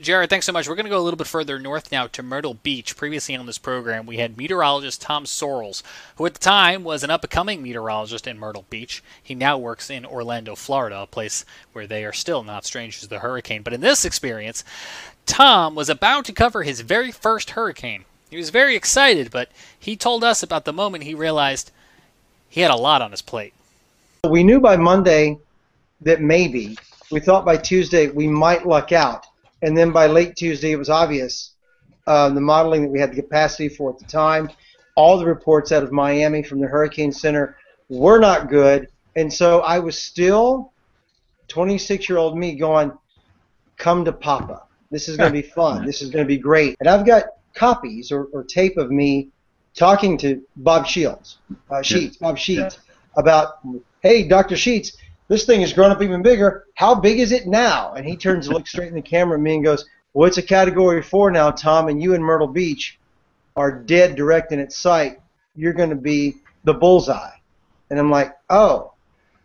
Jared, 0.00 0.30
thanks 0.30 0.46
so 0.46 0.52
much. 0.52 0.66
We're 0.66 0.76
going 0.76 0.86
to 0.86 0.90
go 0.90 0.98
a 0.98 1.02
little 1.02 1.18
bit 1.18 1.26
further 1.26 1.58
north 1.58 1.92
now 1.92 2.06
to 2.06 2.22
Myrtle 2.22 2.54
Beach. 2.54 2.96
Previously 2.96 3.36
on 3.36 3.44
this 3.44 3.58
program, 3.58 4.06
we 4.06 4.16
had 4.16 4.38
meteorologist 4.38 5.02
Tom 5.02 5.24
Sorrells, 5.24 5.82
who 6.16 6.24
at 6.24 6.32
the 6.32 6.40
time 6.40 6.84
was 6.84 7.04
an 7.04 7.10
up 7.10 7.22
and 7.22 7.30
coming 7.30 7.62
meteorologist 7.62 8.26
in 8.26 8.38
Myrtle 8.38 8.64
Beach. 8.70 9.02
He 9.22 9.34
now 9.34 9.58
works 9.58 9.90
in 9.90 10.06
Orlando, 10.06 10.54
Florida, 10.54 11.00
a 11.02 11.06
place 11.06 11.44
where 11.72 11.86
they 11.86 12.06
are 12.06 12.14
still 12.14 12.42
not 12.42 12.64
strangers 12.64 13.02
to 13.02 13.08
the 13.08 13.18
hurricane. 13.18 13.62
But 13.62 13.74
in 13.74 13.82
this 13.82 14.06
experience, 14.06 14.64
Tom 15.26 15.74
was 15.74 15.90
about 15.90 16.24
to 16.24 16.32
cover 16.32 16.62
his 16.62 16.80
very 16.80 17.12
first 17.12 17.50
hurricane. 17.50 18.06
He 18.30 18.36
was 18.36 18.50
very 18.50 18.76
excited, 18.76 19.30
but 19.30 19.50
he 19.78 19.96
told 19.96 20.24
us 20.24 20.42
about 20.42 20.64
the 20.64 20.72
moment 20.72 21.04
he 21.04 21.14
realized 21.14 21.70
he 22.48 22.60
had 22.60 22.70
a 22.70 22.76
lot 22.76 23.02
on 23.02 23.10
his 23.10 23.22
plate. 23.22 23.52
We 24.28 24.44
knew 24.44 24.60
by 24.60 24.76
Monday 24.76 25.38
that 26.00 26.20
maybe. 26.20 26.78
We 27.10 27.20
thought 27.20 27.44
by 27.44 27.56
Tuesday 27.56 28.08
we 28.08 28.28
might 28.28 28.66
luck 28.66 28.92
out 28.92 29.26
and 29.62 29.76
then 29.76 29.92
by 29.92 30.06
late 30.06 30.36
Tuesday, 30.36 30.72
it 30.72 30.76
was 30.76 30.88
obvious 30.88 31.52
uh, 32.06 32.30
the 32.30 32.40
modeling 32.40 32.82
that 32.82 32.90
we 32.90 32.98
had 32.98 33.12
the 33.12 33.16
capacity 33.16 33.68
for 33.68 33.90
at 33.90 33.98
the 33.98 34.06
time. 34.06 34.50
All 34.96 35.18
the 35.18 35.26
reports 35.26 35.72
out 35.72 35.82
of 35.82 35.92
Miami 35.92 36.42
from 36.42 36.60
the 36.60 36.66
Hurricane 36.66 37.12
Center 37.12 37.56
were 37.88 38.18
not 38.18 38.48
good, 38.48 38.88
and 39.16 39.32
so 39.32 39.60
I 39.60 39.78
was 39.78 40.00
still 40.00 40.72
26-year-old 41.48 42.36
me 42.36 42.54
going, 42.54 42.92
"Come 43.76 44.04
to 44.04 44.12
Papa. 44.12 44.62
This 44.90 45.08
is 45.08 45.16
going 45.16 45.32
to 45.32 45.42
be 45.42 45.46
fun. 45.46 45.84
This 45.86 46.02
is 46.02 46.10
going 46.10 46.24
to 46.24 46.28
be 46.28 46.38
great." 46.38 46.76
And 46.80 46.88
I've 46.88 47.06
got 47.06 47.24
copies 47.54 48.12
or, 48.12 48.24
or 48.32 48.44
tape 48.44 48.76
of 48.76 48.90
me 48.90 49.28
talking 49.74 50.18
to 50.18 50.42
Bob 50.56 50.86
Shields, 50.86 51.38
uh, 51.70 51.82
Sheets, 51.82 52.16
Bob 52.16 52.38
Sheets, 52.38 52.78
about, 53.16 53.58
"Hey, 54.00 54.26
Dr. 54.26 54.56
Sheets, 54.56 54.96
this 55.30 55.44
thing 55.44 55.60
has 55.60 55.72
grown 55.72 55.92
up 55.92 56.02
even 56.02 56.22
bigger. 56.22 56.66
How 56.74 56.92
big 56.92 57.20
is 57.20 57.30
it 57.30 57.46
now? 57.46 57.94
And 57.94 58.04
he 58.04 58.16
turns 58.16 58.48
and 58.48 58.54
looks 58.54 58.70
straight 58.72 58.88
in 58.88 58.96
the 58.96 59.00
camera 59.00 59.38
at 59.38 59.42
me 59.42 59.54
and 59.54 59.64
goes, 59.64 59.86
Well, 60.12 60.26
it's 60.26 60.38
a 60.38 60.42
category 60.42 61.02
four 61.02 61.30
now, 61.30 61.52
Tom, 61.52 61.86
and 61.86 62.02
you 62.02 62.14
in 62.14 62.22
Myrtle 62.22 62.48
Beach 62.48 62.98
are 63.54 63.70
dead 63.70 64.16
direct 64.16 64.50
in 64.50 64.58
its 64.58 64.76
sight. 64.76 65.20
You're 65.54 65.72
going 65.72 65.90
to 65.90 65.96
be 65.96 66.38
the 66.64 66.74
bullseye. 66.74 67.36
And 67.90 67.98
I'm 67.98 68.10
like, 68.10 68.36
Oh. 68.50 68.92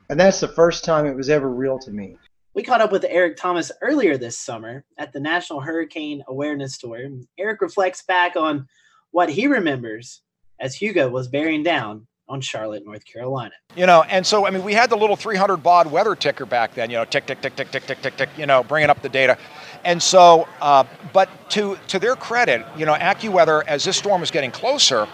And 0.10 0.20
that's 0.20 0.40
the 0.40 0.48
first 0.48 0.84
time 0.84 1.06
it 1.06 1.16
was 1.16 1.30
ever 1.30 1.50
real 1.50 1.78
to 1.80 1.92
me. 1.92 2.18
We 2.56 2.64
caught 2.64 2.80
up 2.80 2.94
with 2.94 3.06
Eric 3.10 3.36
Thomas 3.36 3.70
earlier 3.82 4.18
this 4.18 4.40
summer 4.40 4.86
at 4.98 5.12
the 5.12 5.20
National 5.20 5.60
Hurricane 5.60 6.24
Awareness 6.30 6.78
Tour. 6.78 7.10
Eric 7.38 7.60
reflects 7.60 8.04
back 8.04 8.38
on 8.38 8.66
what 9.12 9.30
he 9.30 9.46
remembers 9.46 10.22
as 10.62 10.74
Hugo 10.74 11.10
was 11.10 11.28
bearing 11.28 11.64
down 11.64 12.08
on 12.30 12.40
Charlotte, 12.40 12.86
North 12.86 13.04
Carolina. 13.06 13.54
You 13.76 13.86
know, 13.86 14.04
and 14.04 14.26
so 14.26 14.48
I 14.48 14.52
mean, 14.52 14.64
we 14.64 14.74
had 14.74 14.90
the 14.90 14.96
little 14.96 15.18
300 15.18 15.58
baud 15.58 15.92
weather 15.92 16.16
ticker 16.16 16.46
back 16.46 16.74
then. 16.76 16.90
You 16.90 16.96
know, 16.96 17.04
tick, 17.04 17.26
tick, 17.26 17.42
tick, 17.42 17.58
tick, 17.58 17.72
tick, 17.72 17.86
tick, 17.86 18.02
tick, 18.02 18.16
tick. 18.16 18.30
You 18.38 18.46
know, 18.46 18.64
bringing 18.64 18.90
up 18.90 19.02
the 19.02 19.10
data. 19.10 19.38
And 19.84 20.02
so, 20.02 20.48
uh, 20.62 20.86
but 21.12 21.30
to 21.52 21.78
to 21.90 22.00
their 22.00 22.16
credit, 22.16 22.66
you 22.78 22.86
know, 22.86 22.94
AccuWeather, 22.94 23.66
as 23.68 23.84
this 23.84 23.98
storm 23.98 24.22
was 24.22 24.32
getting 24.32 24.52
closer, 24.52 25.10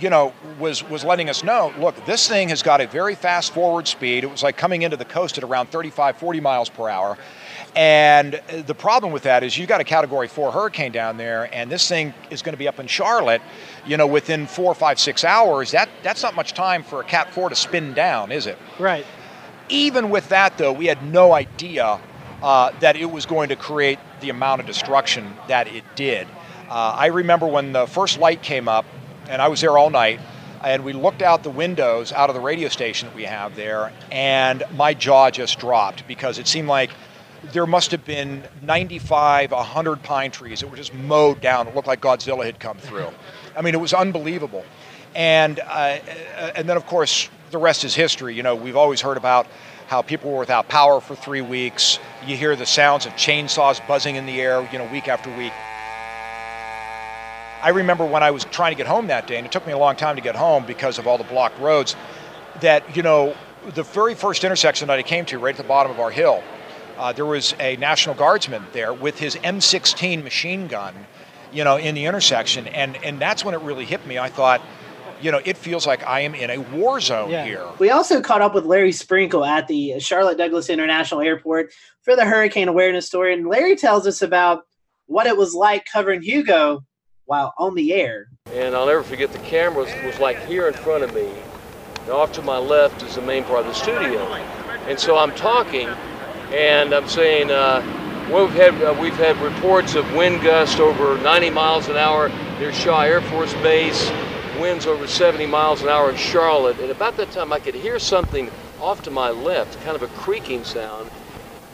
you 0.00 0.10
know, 0.10 0.32
was 0.58 0.88
was 0.88 1.04
letting 1.04 1.28
us 1.28 1.42
know, 1.42 1.72
look, 1.78 2.04
this 2.06 2.28
thing 2.28 2.48
has 2.50 2.62
got 2.62 2.80
a 2.80 2.86
very 2.86 3.14
fast 3.14 3.52
forward 3.52 3.88
speed. 3.88 4.24
It 4.24 4.30
was 4.30 4.42
like 4.42 4.56
coming 4.56 4.82
into 4.82 4.96
the 4.96 5.04
coast 5.04 5.38
at 5.38 5.44
around 5.44 5.70
35, 5.70 6.16
40 6.16 6.40
miles 6.40 6.68
per 6.68 6.88
hour. 6.88 7.18
And 7.76 8.40
the 8.66 8.74
problem 8.74 9.12
with 9.12 9.24
that 9.24 9.42
is 9.42 9.56
you've 9.56 9.68
got 9.68 9.80
a 9.80 9.84
category 9.84 10.26
four 10.26 10.50
hurricane 10.50 10.92
down 10.92 11.16
there, 11.16 11.48
and 11.54 11.70
this 11.70 11.88
thing 11.88 12.14
is 12.30 12.42
going 12.42 12.54
to 12.54 12.58
be 12.58 12.68
up 12.68 12.80
in 12.80 12.86
Charlotte, 12.86 13.42
you 13.86 13.96
know, 13.96 14.06
within 14.06 14.46
four, 14.46 14.74
five, 14.74 14.98
six 14.98 15.24
hours. 15.24 15.70
That 15.72 15.88
that's 16.02 16.22
not 16.22 16.34
much 16.34 16.54
time 16.54 16.82
for 16.82 17.00
a 17.00 17.04
Cat 17.04 17.32
four 17.32 17.48
to 17.48 17.56
spin 17.56 17.94
down, 17.94 18.32
is 18.32 18.46
it? 18.46 18.58
Right. 18.78 19.06
Even 19.68 20.10
with 20.10 20.28
that, 20.30 20.56
though, 20.58 20.72
we 20.72 20.86
had 20.86 21.02
no 21.04 21.32
idea 21.32 22.00
uh, 22.42 22.70
that 22.80 22.96
it 22.96 23.10
was 23.10 23.26
going 23.26 23.50
to 23.50 23.56
create 23.56 23.98
the 24.20 24.30
amount 24.30 24.60
of 24.60 24.66
destruction 24.66 25.34
that 25.48 25.68
it 25.68 25.84
did. 25.94 26.26
Uh, 26.68 26.94
I 26.96 27.06
remember 27.06 27.46
when 27.46 27.72
the 27.72 27.86
first 27.86 28.18
light 28.18 28.42
came 28.42 28.68
up, 28.68 28.84
and 29.28 29.40
I 29.42 29.48
was 29.48 29.60
there 29.60 29.76
all 29.76 29.90
night, 29.90 30.20
and 30.62 30.84
we 30.84 30.92
looked 30.92 31.22
out 31.22 31.42
the 31.42 31.50
windows 31.50 32.12
out 32.12 32.30
of 32.30 32.34
the 32.34 32.40
radio 32.40 32.68
station 32.68 33.08
that 33.08 33.14
we 33.14 33.24
have 33.24 33.54
there, 33.54 33.92
and 34.10 34.62
my 34.74 34.94
jaw 34.94 35.30
just 35.30 35.58
dropped 35.58 36.06
because 36.08 36.38
it 36.38 36.46
seemed 36.46 36.68
like 36.68 36.90
there 37.52 37.66
must 37.66 37.90
have 37.92 38.04
been 38.04 38.42
95, 38.62 39.52
100 39.52 40.02
pine 40.02 40.30
trees 40.30 40.60
that 40.60 40.68
were 40.68 40.76
just 40.76 40.92
mowed 40.94 41.40
down. 41.40 41.68
It 41.68 41.74
looked 41.74 41.86
like 41.86 42.00
Godzilla 42.00 42.44
had 42.44 42.58
come 42.58 42.78
through. 42.78 43.08
I 43.56 43.62
mean, 43.62 43.74
it 43.74 43.80
was 43.80 43.94
unbelievable. 43.94 44.64
And, 45.14 45.60
uh, 45.60 45.98
and 46.54 46.68
then, 46.68 46.76
of 46.76 46.86
course, 46.86 47.28
the 47.50 47.58
rest 47.58 47.84
is 47.84 47.94
history. 47.94 48.34
You 48.34 48.42
know, 48.42 48.54
we've 48.54 48.76
always 48.76 49.00
heard 49.00 49.16
about 49.16 49.46
how 49.86 50.02
people 50.02 50.32
were 50.32 50.38
without 50.38 50.68
power 50.68 51.00
for 51.00 51.14
three 51.14 51.40
weeks. 51.40 51.98
You 52.26 52.36
hear 52.36 52.56
the 52.56 52.66
sounds 52.66 53.06
of 53.06 53.14
chainsaws 53.14 53.84
buzzing 53.86 54.16
in 54.16 54.26
the 54.26 54.40
air, 54.40 54.66
you 54.70 54.78
know, 54.78 54.84
week 54.84 55.08
after 55.08 55.30
week. 55.30 55.52
I 57.62 57.70
remember 57.70 58.04
when 58.04 58.22
I 58.22 58.30
was 58.30 58.44
trying 58.44 58.72
to 58.72 58.76
get 58.76 58.86
home 58.86 59.08
that 59.08 59.26
day, 59.26 59.36
and 59.36 59.46
it 59.46 59.52
took 59.52 59.66
me 59.66 59.72
a 59.72 59.78
long 59.78 59.96
time 59.96 60.16
to 60.16 60.22
get 60.22 60.36
home 60.36 60.64
because 60.64 60.98
of 60.98 61.06
all 61.06 61.18
the 61.18 61.24
blocked 61.24 61.58
roads, 61.58 61.96
that, 62.60 62.96
you 62.96 63.02
know, 63.02 63.34
the 63.74 63.82
very 63.82 64.14
first 64.14 64.44
intersection 64.44 64.88
that 64.88 64.98
I 64.98 65.02
came 65.02 65.24
to, 65.26 65.38
right 65.38 65.50
at 65.54 65.56
the 65.56 65.68
bottom 65.68 65.90
of 65.90 66.00
our 66.00 66.10
hill, 66.10 66.42
uh, 66.96 67.12
there 67.12 67.26
was 67.26 67.54
a 67.60 67.76
National 67.76 68.14
Guardsman 68.14 68.64
there 68.72 68.92
with 68.92 69.18
his 69.18 69.36
M16 69.36 70.22
machine 70.22 70.66
gun, 70.66 70.94
you 71.52 71.64
know, 71.64 71.76
in 71.76 71.94
the 71.94 72.04
intersection, 72.06 72.66
and 72.68 72.96
and 73.04 73.20
that's 73.20 73.44
when 73.44 73.54
it 73.54 73.60
really 73.60 73.84
hit 73.84 74.04
me. 74.06 74.18
I 74.18 74.28
thought, 74.28 74.60
you 75.20 75.30
know, 75.30 75.40
it 75.44 75.56
feels 75.56 75.86
like 75.86 76.04
I 76.06 76.20
am 76.20 76.34
in 76.34 76.50
a 76.50 76.58
war 76.58 77.00
zone 77.00 77.30
yeah. 77.30 77.44
here. 77.44 77.64
We 77.78 77.90
also 77.90 78.20
caught 78.20 78.42
up 78.42 78.54
with 78.54 78.64
Larry 78.64 78.92
Sprinkle 78.92 79.44
at 79.44 79.68
the 79.68 79.98
Charlotte 80.00 80.38
Douglas 80.38 80.68
International 80.68 81.20
Airport 81.20 81.72
for 82.02 82.16
the 82.16 82.24
hurricane 82.24 82.68
awareness 82.68 83.06
story, 83.06 83.32
and 83.32 83.46
Larry 83.46 83.76
tells 83.76 84.06
us 84.06 84.20
about 84.20 84.64
what 85.06 85.26
it 85.26 85.36
was 85.36 85.54
like 85.54 85.86
covering 85.86 86.22
Hugo 86.22 86.84
while 87.28 87.52
on 87.58 87.74
the 87.74 87.92
air. 87.92 88.26
And 88.54 88.74
I'll 88.74 88.86
never 88.86 89.02
forget 89.02 89.30
the 89.32 89.38
camera 89.40 89.84
was, 89.84 89.92
was 90.02 90.18
like 90.18 90.42
here 90.46 90.66
in 90.66 90.72
front 90.72 91.04
of 91.04 91.14
me. 91.14 91.30
And 92.00 92.10
off 92.10 92.32
to 92.32 92.42
my 92.42 92.56
left 92.56 93.02
is 93.02 93.16
the 93.16 93.22
main 93.22 93.44
part 93.44 93.60
of 93.60 93.66
the 93.66 93.74
studio. 93.74 94.26
And 94.88 94.98
so 94.98 95.18
I'm 95.18 95.32
talking, 95.34 95.88
and 96.54 96.94
I'm 96.94 97.06
saying 97.06 97.50
uh, 97.50 97.82
we've 98.32 98.50
had 98.52 98.82
uh, 98.82 98.96
we've 98.98 99.16
had 99.16 99.36
reports 99.42 99.94
of 99.94 100.10
wind 100.14 100.42
gusts 100.42 100.80
over 100.80 101.18
90 101.18 101.50
miles 101.50 101.88
an 101.88 101.96
hour 101.96 102.30
near 102.58 102.72
Shaw 102.72 103.02
Air 103.02 103.20
Force 103.20 103.52
Base, 103.56 104.10
winds 104.58 104.86
over 104.86 105.06
70 105.06 105.44
miles 105.44 105.82
an 105.82 105.90
hour 105.90 106.08
in 106.08 106.16
Charlotte, 106.16 106.78
and 106.80 106.90
about 106.90 107.18
that 107.18 107.30
time 107.30 107.52
I 107.52 107.58
could 107.58 107.74
hear 107.74 107.98
something 107.98 108.50
off 108.80 109.02
to 109.02 109.10
my 109.10 109.28
left, 109.28 109.78
kind 109.84 109.94
of 109.94 110.02
a 110.02 110.08
creaking 110.08 110.64
sound, 110.64 111.10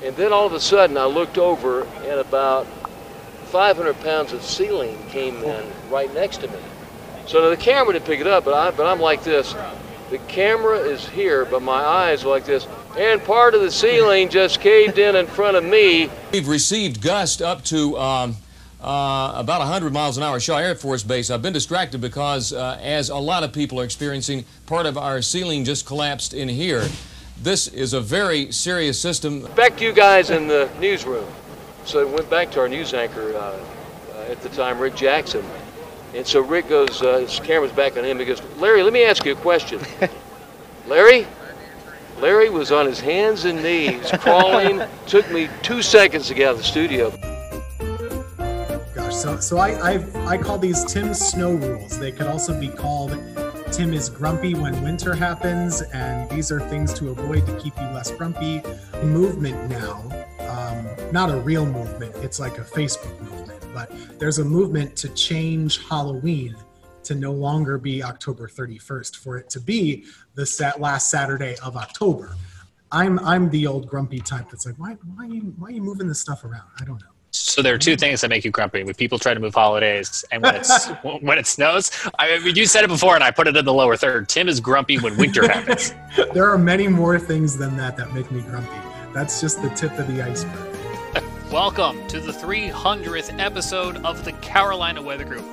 and 0.03 0.17
then 0.17 0.33
all 0.33 0.47
of 0.47 0.53
a 0.53 0.61
sudden 0.61 0.99
I 0.99 1.05
looked 1.05 1.38
over 1.38 1.85
and 1.85 2.19
about 2.19 2.67
500 3.55 4.01
pounds 4.01 4.33
of 4.33 4.43
ceiling 4.43 4.99
came 5.11 5.37
in 5.37 5.64
right 5.88 6.12
next 6.12 6.38
to 6.38 6.49
me. 6.49 6.59
So 7.29 7.51
the 7.51 7.57
camera 7.57 7.93
didn't 7.93 8.05
pick 8.05 8.19
it 8.19 8.27
up, 8.27 8.45
but 8.45 8.53
I 8.53 8.73
but 8.73 8.85
I'm 8.85 8.99
like 8.99 9.23
this. 9.23 9.55
The 10.11 10.19
camera 10.27 10.77
is 10.77 11.09
here, 11.09 11.45
but 11.45 11.62
my 11.62 11.81
eyes 11.81 12.25
are 12.25 12.31
like 12.31 12.45
this 12.45 12.67
and 12.99 13.23
part 13.23 13.55
of 13.55 13.61
the 13.61 13.71
ceiling 13.71 14.29
just 14.29 14.61
caved 14.61 14.99
in 14.99 15.14
in 15.14 15.29
front 15.29 15.57
of 15.57 15.62
me. 15.62 16.11
We've 16.33 16.49
received 16.49 17.01
gusts 17.01 17.40
up 17.40 17.62
to 17.67 17.97
um, 17.97 18.37
uh, 18.81 19.35
about 19.37 19.61
100 19.61 19.93
miles 19.93 20.17
an 20.17 20.25
hour 20.25 20.40
Shaw 20.40 20.59
Air 20.59 20.75
Force 20.75 21.05
Base. 21.05 21.31
I've 21.31 21.43
been 21.43 21.53
distracted 21.53 22.01
because, 22.01 22.53
uh, 22.53 22.77
as 22.83 23.09
a 23.09 23.17
lot 23.17 23.45
of 23.45 23.53
people 23.53 23.81
are 23.81 23.85
experiencing, 23.85 24.45
part 24.67 24.85
of 24.85 24.99
our 24.99 25.23
ceiling 25.23 25.64
just 25.64 25.87
collapsed 25.87 26.35
in 26.35 26.49
here. 26.49 26.88
This 27.40 27.69
is 27.69 27.93
a 27.93 28.01
very 28.01 28.51
serious 28.51 29.01
system. 29.01 29.47
Back 29.55 29.77
to 29.77 29.85
you 29.85 29.93
guys 29.93 30.31
in 30.31 30.49
the 30.49 30.69
newsroom. 30.81 31.27
So 31.85 32.01
I 32.01 32.05
went 32.05 32.29
back 32.31 32.51
to 32.53 32.61
our 32.61 32.68
news 32.68 32.94
anchor 32.94 33.35
uh, 33.37 33.64
uh 34.14 34.31
at 34.31 34.40
the 34.42 34.49
time, 34.51 34.79
Rick 34.79 34.97
Jackson. 34.97 35.44
And 36.14 36.27
so 36.27 36.40
Rick 36.40 36.68
goes, 36.68 37.03
uh, 37.03 37.18
his 37.18 37.40
camera's 37.40 37.73
back 37.73 37.97
on 37.97 38.05
him. 38.05 38.18
He 38.18 38.25
goes, 38.25 38.40
Larry, 38.59 38.83
let 38.83 38.92
me 38.92 39.05
ask 39.05 39.25
you 39.25 39.33
a 39.33 39.37
question. 39.37 39.81
Larry, 40.87 41.27
Larry 42.20 42.51
was 42.51 42.70
on 42.70 42.87
his 42.87 43.01
hands 43.01 43.44
and 43.44 43.62
knees 43.62 44.11
crawling. 44.18 44.81
Took 45.07 45.31
me 45.31 45.49
two 45.62 45.83
seconds 45.83 46.29
to 46.29 46.35
get 46.35 46.49
out 46.49 46.53
of 46.53 46.59
the 46.59 46.64
studio. 46.64 47.11
Gosh, 48.94 49.16
so 49.16 49.40
so 49.40 49.59
I 49.59 49.94
I've, 49.94 50.16
I 50.16 50.38
call 50.38 50.59
these 50.59 50.85
Tim's 50.85 51.18
snow 51.18 51.55
rules. 51.55 51.99
They 51.99 52.12
could 52.12 52.29
also 52.29 52.59
be 52.59 52.68
called 52.68 53.11
Tim 53.73 53.92
is 53.92 54.09
grumpy 54.09 54.55
when 54.55 54.81
winter 54.85 55.14
happens, 55.14 55.83
and 55.83 56.31
these 56.31 56.53
are 56.53 56.61
things 56.68 56.94
to 56.94 57.11
avoid 57.11 57.44
to 57.47 57.59
keep 57.59 57.77
you 57.77 57.87
less 57.88 58.12
grumpy. 58.12 58.62
Movement 59.03 59.68
now, 59.68 60.24
not 61.14 61.31
a 61.31 61.37
real 61.37 61.64
movement. 61.64 62.12
It's 62.16 62.40
like 62.40 62.59
a 62.59 62.62
Facebook 62.62 63.18
movement, 63.20 63.64
but 63.72 63.88
there's 64.18 64.40
a 64.40 64.44
movement 64.44 64.96
to 64.96 65.09
change 65.11 65.87
Halloween 65.87 66.57
to 67.05 67.14
no 67.14 67.31
longer 67.31 67.79
be 67.79 68.03
October 68.03 68.48
31st, 68.48 69.14
for 69.14 69.38
it 69.38 69.48
to 69.50 69.61
be 69.61 70.07
the 70.35 70.44
sat- 70.44 70.81
last 70.81 71.11
Saturday 71.11 71.55
of 71.62 71.77
October. 71.77 72.35
I'm 72.90 73.20
I'm 73.20 73.48
the 73.50 73.64
old 73.64 73.87
grumpy 73.87 74.18
type 74.18 74.50
that's 74.50 74.66
like, 74.66 74.74
why 74.77 74.96
why 75.14 75.27
are 75.27 75.29
you, 75.29 75.55
why 75.57 75.68
are 75.68 75.70
you 75.70 75.83
moving 75.83 76.09
this 76.09 76.18
stuff 76.18 76.44
around? 76.44 76.66
I 76.81 76.85
don't 76.85 77.00
know. 77.00 77.07
So 77.31 77.62
there 77.62 77.74
are 77.74 77.79
two 77.79 77.96
things 77.96 78.20
that 78.22 78.29
make 78.29 78.44
you 78.44 78.50
grumpy: 78.50 78.83
when 78.83 78.94
people 78.94 79.20
try 79.20 79.35
to 79.35 79.40
move 79.40 79.55
holidays, 79.55 80.24
and 80.33 80.42
when 80.42 80.57
it's 80.57 80.88
when 81.20 81.38
it 81.38 81.46
snows. 81.46 81.92
I 82.18 82.40
mean, 82.40 82.57
you 82.57 82.66
said 82.66 82.83
it 82.83 82.88
before, 82.88 83.14
and 83.14 83.22
I 83.22 83.31
put 83.31 83.46
it 83.46 83.57
in 83.57 83.64
the 83.64 83.72
lower 83.72 83.96
third. 83.96 84.29
Tim 84.29 84.48
is 84.48 84.59
grumpy 84.59 84.98
when 84.98 85.16
winter 85.16 85.46
happens. 85.53 85.94
there 86.33 86.50
are 86.50 86.59
many 86.59 86.88
more 86.88 87.20
things 87.20 87.57
than 87.57 87.77
that 87.77 87.96
that 87.98 88.12
make 88.12 88.33
me 88.33 88.40
grumpy. 88.40 88.79
That's 89.12 89.40
just 89.40 89.62
the 89.62 89.68
tip 89.70 89.96
of 89.96 90.09
the 90.09 90.20
iceberg. 90.20 90.74
Welcome 91.55 92.05
to 92.09 92.19
the 92.19 92.33
300th 92.33 93.38
episode 93.38 94.05
of 94.05 94.25
the 94.25 94.33
Carolina 94.33 95.01
Weather 95.01 95.25
Group. 95.25 95.45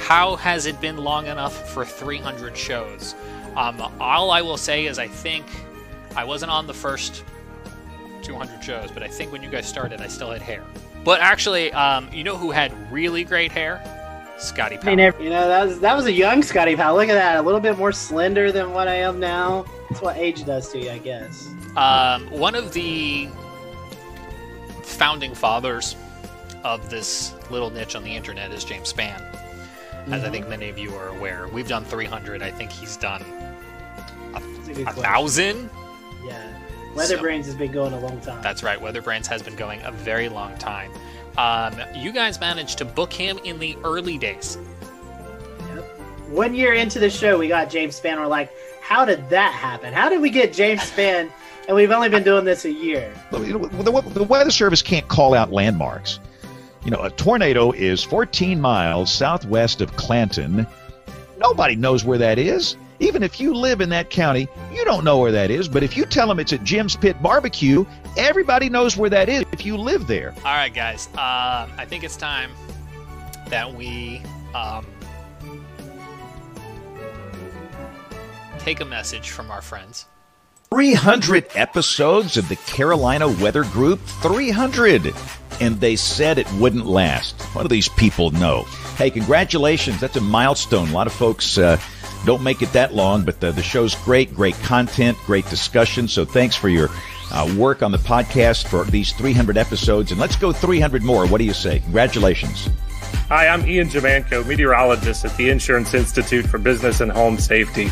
How 0.00 0.34
has 0.34 0.66
it 0.66 0.80
been 0.80 0.96
long 0.96 1.28
enough 1.28 1.70
for 1.70 1.84
300 1.84 2.56
shows? 2.56 3.14
Um, 3.56 3.80
all 4.00 4.32
I 4.32 4.42
will 4.42 4.56
say 4.56 4.86
is 4.86 4.98
I 4.98 5.06
think 5.06 5.46
I 6.16 6.24
wasn't 6.24 6.50
on 6.50 6.66
the 6.66 6.74
first 6.74 7.22
200 8.22 8.60
shows, 8.60 8.90
but 8.90 9.04
I 9.04 9.06
think 9.06 9.30
when 9.30 9.40
you 9.40 9.48
guys 9.48 9.68
started, 9.68 10.00
I 10.00 10.08
still 10.08 10.32
had 10.32 10.42
hair. 10.42 10.64
But 11.04 11.20
actually, 11.20 11.72
um, 11.74 12.12
you 12.12 12.24
know 12.24 12.36
who 12.36 12.50
had 12.50 12.72
really 12.90 13.22
great 13.22 13.52
hair? 13.52 13.80
Scotty 14.36 14.78
I 14.78 14.80
Powell. 14.80 14.96
mean, 14.96 15.12
you 15.20 15.30
know, 15.30 15.46
that 15.46 15.64
was 15.64 15.78
that 15.78 15.96
was 15.96 16.06
a 16.06 16.12
young 16.12 16.42
Scotty 16.42 16.74
Powell. 16.74 16.96
Look 16.96 17.08
at 17.08 17.14
that, 17.14 17.36
a 17.36 17.42
little 17.42 17.60
bit 17.60 17.78
more 17.78 17.92
slender 17.92 18.50
than 18.50 18.72
what 18.72 18.88
I 18.88 18.96
am 18.96 19.20
now. 19.20 19.64
That's 19.90 20.02
what 20.02 20.16
age 20.16 20.44
does 20.44 20.72
to 20.72 20.80
you, 20.80 20.90
I 20.90 20.98
guess. 20.98 21.46
Um, 21.76 22.28
one 22.32 22.56
of 22.56 22.72
the 22.72 23.28
founding 25.00 25.34
fathers 25.34 25.96
of 26.62 26.90
this 26.90 27.32
little 27.50 27.70
niche 27.70 27.96
on 27.96 28.04
the 28.04 28.14
internet 28.14 28.50
is 28.52 28.64
James 28.64 28.92
Spann. 28.92 29.18
As 30.12 30.24
I 30.24 30.28
think 30.28 30.46
many 30.46 30.68
of 30.68 30.78
you 30.78 30.94
are 30.94 31.08
aware, 31.08 31.48
we've 31.48 31.66
done 31.66 31.86
300. 31.86 32.42
I 32.42 32.50
think 32.50 32.70
he's 32.70 32.98
done 32.98 33.22
a 34.34 34.42
a 34.82 34.92
thousand. 34.92 35.70
Yeah, 36.26 36.52
Weatherbrains 36.92 37.44
So- 37.44 37.52
has 37.52 37.54
been 37.54 37.72
going 37.72 37.94
a 37.94 37.98
long 37.98 38.20
time. 38.20 38.42
That's 38.42 38.62
right. 38.62 38.78
Weatherbrains 38.78 39.26
has 39.28 39.42
been 39.42 39.56
going 39.56 39.80
a 39.84 39.90
very 39.90 40.28
long 40.28 40.54
time. 40.58 40.90
Um, 41.38 41.80
you 41.96 42.12
guys 42.12 42.38
managed 42.38 42.76
to 42.78 42.84
book 42.84 43.10
him 43.10 43.38
in 43.42 43.58
the 43.58 43.78
early 43.84 44.18
days. 44.18 44.58
Yep. 45.74 45.84
One 46.28 46.54
year 46.54 46.74
into 46.74 46.98
the 46.98 47.08
show, 47.08 47.38
we 47.38 47.48
got 47.48 47.70
James 47.70 47.98
Spann. 47.98 48.18
We're 48.18 48.26
like, 48.26 48.52
how 48.82 49.06
did 49.06 49.30
that 49.30 49.54
happen? 49.54 49.94
How 49.94 50.10
did 50.10 50.20
we 50.20 50.28
get 50.28 50.52
James 50.52 50.82
Spann? 50.82 51.30
And 51.66 51.76
we've 51.76 51.90
only 51.90 52.08
been 52.08 52.24
doing 52.24 52.44
this 52.44 52.64
a 52.64 52.72
year. 52.72 53.14
Well, 53.30 53.44
you 53.44 53.58
know, 53.58 53.66
the, 53.66 54.00
the 54.10 54.24
Weather 54.24 54.50
Service 54.50 54.82
can't 54.82 55.06
call 55.08 55.34
out 55.34 55.52
landmarks. 55.52 56.18
You 56.84 56.90
know, 56.90 57.02
a 57.02 57.10
tornado 57.10 57.72
is 57.72 58.02
14 58.02 58.60
miles 58.60 59.12
southwest 59.12 59.80
of 59.80 59.94
Clanton. 59.96 60.66
Nobody 61.38 61.76
knows 61.76 62.04
where 62.04 62.18
that 62.18 62.38
is. 62.38 62.76
Even 63.00 63.22
if 63.22 63.40
you 63.40 63.54
live 63.54 63.80
in 63.80 63.88
that 63.90 64.10
county, 64.10 64.46
you 64.72 64.84
don't 64.84 65.04
know 65.04 65.18
where 65.18 65.32
that 65.32 65.50
is. 65.50 65.68
But 65.68 65.82
if 65.82 65.96
you 65.96 66.04
tell 66.04 66.28
them 66.28 66.38
it's 66.38 66.52
at 66.52 66.64
Jim's 66.64 66.96
Pit 66.96 67.22
Barbecue, 67.22 67.84
everybody 68.16 68.68
knows 68.68 68.96
where 68.96 69.10
that 69.10 69.28
is 69.28 69.44
if 69.52 69.64
you 69.64 69.76
live 69.76 70.06
there. 70.06 70.34
All 70.38 70.52
right, 70.52 70.72
guys. 70.72 71.06
Um, 71.14 71.70
I 71.78 71.86
think 71.86 72.04
it's 72.04 72.16
time 72.16 72.50
that 73.48 73.74
we 73.74 74.22
um, 74.54 74.86
take 78.58 78.80
a 78.80 78.84
message 78.84 79.30
from 79.30 79.50
our 79.50 79.62
friends. 79.62 80.06
300 80.72 81.46
episodes 81.56 82.36
of 82.36 82.48
the 82.48 82.54
Carolina 82.54 83.26
Weather 83.26 83.64
Group. 83.64 83.98
300. 84.22 85.12
And 85.60 85.80
they 85.80 85.96
said 85.96 86.38
it 86.38 86.50
wouldn't 86.52 86.86
last. 86.86 87.42
What 87.56 87.62
do 87.62 87.68
these 87.68 87.88
people 87.88 88.30
know? 88.30 88.62
Hey, 88.96 89.10
congratulations. 89.10 89.98
That's 89.98 90.14
a 90.14 90.20
milestone. 90.20 90.90
A 90.90 90.92
lot 90.92 91.08
of 91.08 91.12
folks 91.12 91.58
uh, 91.58 91.76
don't 92.24 92.44
make 92.44 92.62
it 92.62 92.72
that 92.72 92.94
long, 92.94 93.24
but 93.24 93.40
the, 93.40 93.50
the 93.50 93.64
show's 93.64 93.96
great. 93.96 94.32
Great 94.32 94.54
content, 94.60 95.18
great 95.26 95.44
discussion. 95.50 96.06
So 96.06 96.24
thanks 96.24 96.54
for 96.54 96.68
your 96.68 96.88
uh, 97.32 97.52
work 97.58 97.82
on 97.82 97.90
the 97.90 97.98
podcast 97.98 98.68
for 98.68 98.84
these 98.84 99.12
300 99.14 99.56
episodes. 99.56 100.12
And 100.12 100.20
let's 100.20 100.36
go 100.36 100.52
300 100.52 101.02
more. 101.02 101.26
What 101.26 101.38
do 101.38 101.44
you 101.44 101.52
say? 101.52 101.80
Congratulations. 101.80 102.68
Hi, 103.28 103.48
I'm 103.48 103.66
Ian 103.68 103.88
Giammanco, 103.88 104.46
meteorologist 104.46 105.24
at 105.24 105.36
the 105.36 105.50
Insurance 105.50 105.94
Institute 105.94 106.46
for 106.46 106.58
Business 106.58 107.00
and 107.00 107.10
Home 107.10 107.38
Safety. 107.38 107.90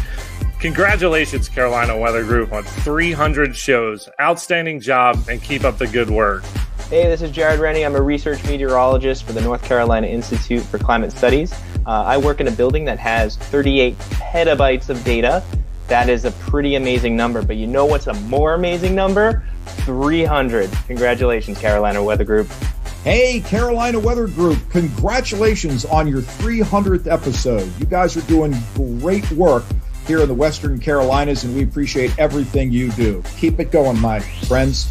Congratulations, 0.61 1.49
Carolina 1.49 1.97
Weather 1.97 2.25
Group, 2.25 2.53
on 2.53 2.65
300 2.65 3.55
shows. 3.55 4.09
Outstanding 4.21 4.81
job, 4.81 5.17
and 5.31 5.41
keep 5.41 5.63
up 5.63 5.79
the 5.79 5.87
good 5.87 6.11
work. 6.11 6.43
Hey, 6.91 7.05
this 7.05 7.23
is 7.23 7.31
Jared 7.31 7.61
Rennie. 7.61 7.85
I'm 7.85 7.95
a 7.95 8.03
research 8.03 8.45
meteorologist 8.45 9.23
for 9.23 9.33
the 9.33 9.41
North 9.41 9.63
Carolina 9.63 10.09
Institute 10.09 10.65
for 10.65 10.79
Climate 10.79 11.13
Studies. 11.13 11.53
Uh, 11.87 12.03
I 12.03 12.17
work 12.17 12.41
in 12.41 12.49
a 12.49 12.51
building 12.51 12.85
that 12.87 12.99
has 12.99 13.37
38 13.37 13.97
petabytes 13.99 14.89
of 14.89 15.05
data. 15.05 15.45
That 15.87 16.09
is 16.09 16.25
a 16.25 16.33
pretty 16.33 16.75
amazing 16.75 17.15
number, 17.15 17.41
but 17.41 17.55
you 17.55 17.69
know 17.69 17.87
what's 17.87 18.09
a 18.09 18.15
more 18.15 18.55
amazing 18.55 18.97
number? 18.97 19.45
300. 19.85 20.71
Congratulations, 20.89 21.57
Carolina 21.61 22.03
Weather 22.03 22.25
Group. 22.25 22.49
Hey, 23.05 23.41
Carolina 23.43 24.01
Weather 24.01 24.27
Group, 24.27 24.59
congratulations 24.71 25.85
on 25.85 26.09
your 26.09 26.21
300th 26.21 27.07
episode. 27.07 27.73
You 27.79 27.87
guys 27.87 28.17
are 28.17 28.23
doing 28.23 28.57
great 28.75 29.31
work 29.31 29.63
here 30.09 30.21
in 30.21 30.29
the 30.29 30.35
Western 30.35 30.81
Carolinas, 30.81 31.45
and 31.45 31.55
we 31.55 31.63
appreciate 31.63 32.19
everything 32.19 32.73
you 32.73 32.91
do. 32.93 33.23
Keep 33.37 33.61
it 33.61 33.71
going, 33.71 34.01
my 34.01 34.21
friends. 34.21 34.87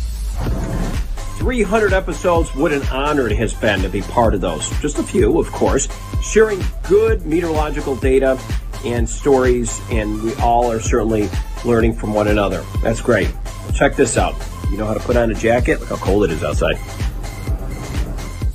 300 1.40 1.92
episodes. 1.92 2.54
What 2.56 2.72
an 2.72 2.84
honor 2.92 3.28
it 3.28 3.36
has 3.36 3.54
been 3.54 3.82
to 3.82 3.90
be 3.90 4.02
part 4.04 4.36
of 4.36 4.42
those. 4.42 4.70
Just 4.80 5.00
a 5.00 5.04
few, 5.04 5.40
of 5.40 5.52
course, 5.52 5.88
sharing 6.22 6.64
good 6.88 7.26
meteorological 7.26 7.96
data 7.96 8.40
and 8.86 9.10
stories, 9.10 9.82
and 9.90 10.22
we 10.22 10.36
all 10.36 10.72
are 10.72 10.80
certainly 10.80 11.30
learning 11.66 11.94
from 11.94 12.14
one 12.14 12.28
another. 12.28 12.64
That's 12.84 13.02
great. 13.02 13.34
Check 13.74 13.96
this 13.96 14.18
out. 14.18 14.36
You 14.70 14.78
know 14.78 14.86
how 14.86 14.94
to 14.94 15.00
put 15.00 15.18
on 15.18 15.32
a 15.32 15.34
jacket? 15.34 15.80
Look 15.80 15.90
how 15.90 15.96
cold 15.98 16.26
it 16.26 16.32
is 16.32 16.44
outside. 16.44 16.78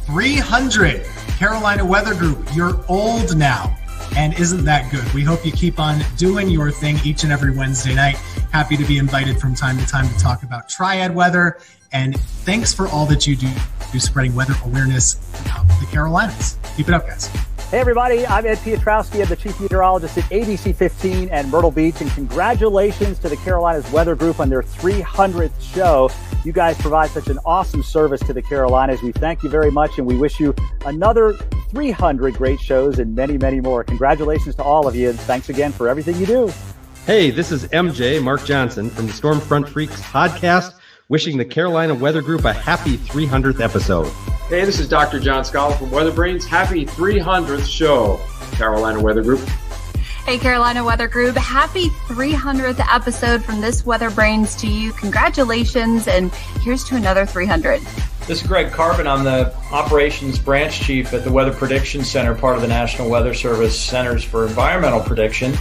300 0.07 1.05
Carolina 1.38 1.85
Weather 1.85 2.14
Group. 2.14 2.46
You're 2.55 2.81
old 2.88 3.37
now. 3.37 3.77
And 4.16 4.38
isn't 4.38 4.64
that 4.64 4.90
good? 4.90 5.11
We 5.12 5.22
hope 5.22 5.44
you 5.44 5.53
keep 5.53 5.79
on 5.79 6.01
doing 6.16 6.48
your 6.48 6.70
thing 6.70 6.98
each 7.05 7.25
and 7.25 7.33
every 7.33 7.57
Wednesday 7.57 7.94
night. 7.94 8.16
Happy 8.53 8.77
to 8.77 8.85
be 8.85 8.98
invited 8.98 9.40
from 9.40 9.55
time 9.55 9.79
to 9.79 9.87
time 9.87 10.09
to 10.09 10.18
talk 10.18 10.42
about 10.42 10.68
triad 10.68 11.14
weather. 11.14 11.59
And 11.92 12.18
thanks 12.20 12.72
for 12.72 12.88
all 12.88 13.07
that 13.07 13.27
you 13.27 13.37
do, 13.37 13.48
do 13.92 14.01
spreading 14.01 14.35
weather 14.35 14.55
awareness 14.64 15.16
uh, 15.35 15.59
out 15.59 15.62
in 15.62 15.81
the 15.81 15.87
Carolinas. 15.90 16.59
Keep 16.77 16.88
it 16.88 16.94
up, 16.94 17.07
guys. 17.07 17.31
Hey 17.72 17.78
everybody, 17.78 18.26
I'm 18.26 18.44
Ed 18.44 18.58
Piotrowski. 18.58 19.22
I'm 19.22 19.28
the 19.30 19.37
chief 19.37 19.58
meteorologist 19.58 20.18
at 20.18 20.24
ABC 20.24 20.76
15 20.76 21.30
and 21.30 21.50
Myrtle 21.50 21.70
Beach, 21.70 22.02
and 22.02 22.11
congratulations 22.11 23.18
to 23.20 23.30
the 23.30 23.37
Carolinas 23.38 23.90
Weather 23.90 24.14
Group 24.14 24.40
on 24.40 24.50
their 24.50 24.61
300th 24.61 25.58
show. 25.58 26.11
You 26.44 26.52
guys 26.52 26.76
provide 26.76 27.08
such 27.08 27.28
an 27.28 27.38
awesome 27.46 27.82
service 27.82 28.20
to 28.24 28.35
the 28.35 28.42
Carolinas. 28.42 29.00
We 29.00 29.12
thank 29.12 29.42
you 29.42 29.48
very 29.48 29.70
much, 29.70 29.96
and 29.96 30.06
we 30.06 30.18
wish 30.18 30.38
you 30.38 30.54
another 30.85 31.32
300 31.70 32.35
great 32.35 32.61
shows 32.61 32.98
and 32.98 33.14
many, 33.14 33.38
many 33.38 33.58
more. 33.62 33.85
Congratulations 33.85 34.54
to 34.56 34.62
all 34.62 34.87
of 34.87 34.94
you, 34.94 35.08
and 35.08 35.18
thanks 35.20 35.48
again 35.48 35.72
for 35.72 35.88
everything 35.88 36.16
you 36.16 36.26
do. 36.26 36.52
Hey, 37.06 37.30
this 37.30 37.50
is 37.50 37.64
MJ 37.68 38.22
Mark 38.22 38.44
Johnson 38.44 38.90
from 38.90 39.06
the 39.06 39.12
Stormfront 39.14 39.66
Freaks 39.66 39.98
podcast, 40.02 40.74
wishing 41.12 41.37
the 41.37 41.44
Carolina 41.44 41.94
Weather 41.94 42.22
Group 42.22 42.46
a 42.46 42.55
happy 42.55 42.96
300th 42.96 43.61
episode. 43.61 44.11
Hey, 44.48 44.64
this 44.64 44.81
is 44.81 44.88
Dr. 44.88 45.20
John 45.20 45.44
Scala 45.44 45.77
from 45.77 45.90
Weather 45.90 46.11
Brains. 46.11 46.46
Happy 46.46 46.87
300th 46.87 47.68
show, 47.68 48.18
Carolina 48.53 48.98
Weather 48.98 49.22
Group. 49.22 49.40
Hey, 50.25 50.38
Carolina 50.38 50.83
Weather 50.83 51.09
Group. 51.09 51.37
Happy 51.37 51.88
300th 52.09 52.83
episode 52.90 53.44
from 53.44 53.61
this 53.61 53.85
Weather 53.85 54.11
Brains 54.11 54.57
to 54.57 54.66
you. 54.66 54.94
Congratulations, 54.94 56.09
and 56.09 56.33
here's 56.62 56.83
to 56.85 56.96
another 56.96 57.27
300. 57.27 57.83
This 58.28 58.40
is 58.40 58.47
Greg 58.47 58.70
Carbin. 58.70 59.09
I'm 59.09 59.24
the 59.24 59.53
operations 59.72 60.38
branch 60.38 60.80
chief 60.80 61.12
at 61.12 61.24
the 61.24 61.32
Weather 61.32 61.53
Prediction 61.53 62.05
Center, 62.05 62.36
part 62.36 62.55
of 62.55 62.62
the 62.62 62.68
National 62.68 63.11
Weather 63.11 63.34
Service 63.34 63.78
Centers 63.78 64.22
for 64.22 64.47
Environmental 64.47 65.01
Prediction. 65.01 65.55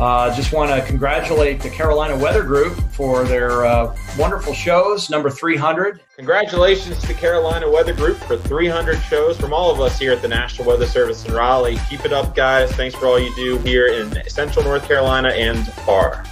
Uh, 0.00 0.34
just 0.34 0.50
want 0.50 0.70
to 0.70 0.86
congratulate 0.86 1.60
the 1.60 1.68
Carolina 1.68 2.16
Weather 2.16 2.42
Group 2.42 2.74
for 2.90 3.24
their 3.24 3.66
uh, 3.66 3.94
wonderful 4.18 4.54
shows, 4.54 5.10
number 5.10 5.28
300. 5.28 6.00
Congratulations 6.16 6.98
to 7.02 7.06
the 7.06 7.14
Carolina 7.14 7.70
Weather 7.70 7.92
Group 7.92 8.16
for 8.16 8.38
300 8.38 8.98
shows 9.02 9.36
from 9.38 9.52
all 9.52 9.70
of 9.70 9.80
us 9.80 9.98
here 9.98 10.12
at 10.12 10.22
the 10.22 10.28
National 10.28 10.66
Weather 10.66 10.86
Service 10.86 11.26
in 11.26 11.34
Raleigh. 11.34 11.78
Keep 11.90 12.06
it 12.06 12.14
up, 12.14 12.34
guys. 12.34 12.72
Thanks 12.72 12.96
for 12.96 13.06
all 13.06 13.20
you 13.20 13.34
do 13.36 13.58
here 13.58 13.88
in 13.88 14.26
Central 14.28 14.64
North 14.64 14.88
Carolina 14.88 15.28
and 15.28 15.66
far. 15.68 16.24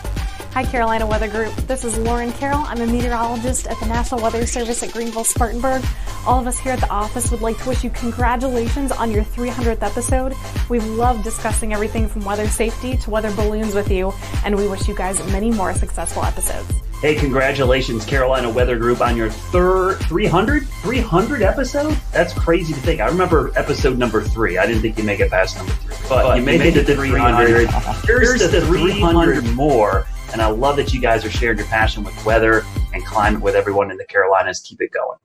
Hi, 0.55 0.62
Carolina 0.62 1.05
Weather 1.05 1.26
Group. 1.26 1.52
This 1.66 1.82
is 1.82 1.98
Lauren 1.98 2.30
Carroll. 2.30 2.61
I'm 2.61 2.80
a 2.80 2.86
meteorologist 2.86 3.66
at 3.66 3.76
the 3.80 3.86
National 3.86 4.22
Weather 4.22 4.46
Service 4.46 4.84
at 4.84 4.92
Greenville 4.92 5.24
Spartanburg. 5.24 5.84
All 6.28 6.38
of 6.38 6.46
us 6.46 6.61
here 6.61 6.70
at 6.70 6.78
the 6.78 6.88
office 6.90 7.32
would 7.32 7.40
like 7.40 7.59
to 7.59 7.70
wish 7.70 7.82
you 7.82 7.90
congratulations 7.90 8.92
on 8.92 9.11
your 9.11 9.24
300th 9.24 9.82
episode. 9.82 10.32
We 10.68 10.78
love 10.78 11.24
discussing 11.24 11.72
everything 11.72 12.07
from 12.07 12.24
weather 12.24 12.46
safety 12.46 12.96
to 12.98 13.11
weather 13.11 13.34
balloons 13.34 13.74
with 13.74 13.90
you, 13.90 14.12
and 14.44 14.55
we 14.55 14.68
wish 14.68 14.86
you 14.86 14.94
guys 14.94 15.18
many 15.32 15.50
more 15.50 15.74
successful 15.74 16.22
episodes. 16.22 16.72
Hey, 17.00 17.16
congratulations, 17.16 18.07
Carolina 18.07 18.48
Weather 18.48 18.78
Group, 18.78 19.00
on 19.00 19.16
your 19.16 19.30
third 19.30 19.96
300 20.02 20.68
300 20.68 21.42
episode. 21.42 21.98
That's 22.12 22.32
crazy 22.32 22.74
to 22.74 22.80
think. 22.80 23.00
I 23.00 23.09
remember 23.09 23.50
episode 23.57 23.98
number 23.98 24.22
three. 24.22 24.57
I 24.57 24.66
didn't 24.66 24.82
think 24.82 24.98
you'd 24.98 25.07
make 25.07 25.18
it 25.18 25.32
past 25.32 25.57
number 25.57 25.72
three, 25.72 25.96
but, 26.09 26.22
but 26.22 26.38
you, 26.38 26.44
made, 26.44 26.61
made 26.61 26.76
it 26.76 26.86
to 26.86 26.94
300. 26.94 27.68
Here's, 28.05 28.40
Here's 28.40 28.52
the 28.52 28.61
300 28.61 29.44
more. 29.46 30.07
And 30.35 30.43
I 30.43 30.49
love 30.49 30.74
that 30.78 30.93
you 30.93 31.01
guys 31.01 31.24
are 31.24 31.30
sharing 31.30 31.59
your 31.59 31.66
passion 31.68 32.03
with 32.03 32.26
weather 32.26 32.64
and 32.93 33.07
climate 33.07 33.41
with 33.41 33.55
everyone 33.55 33.93
in 33.93 33.97
the 33.97 34.05
Carolinas. 34.05 34.59
Keep 34.59 34.80
it 34.80 34.91
going. 34.91 35.16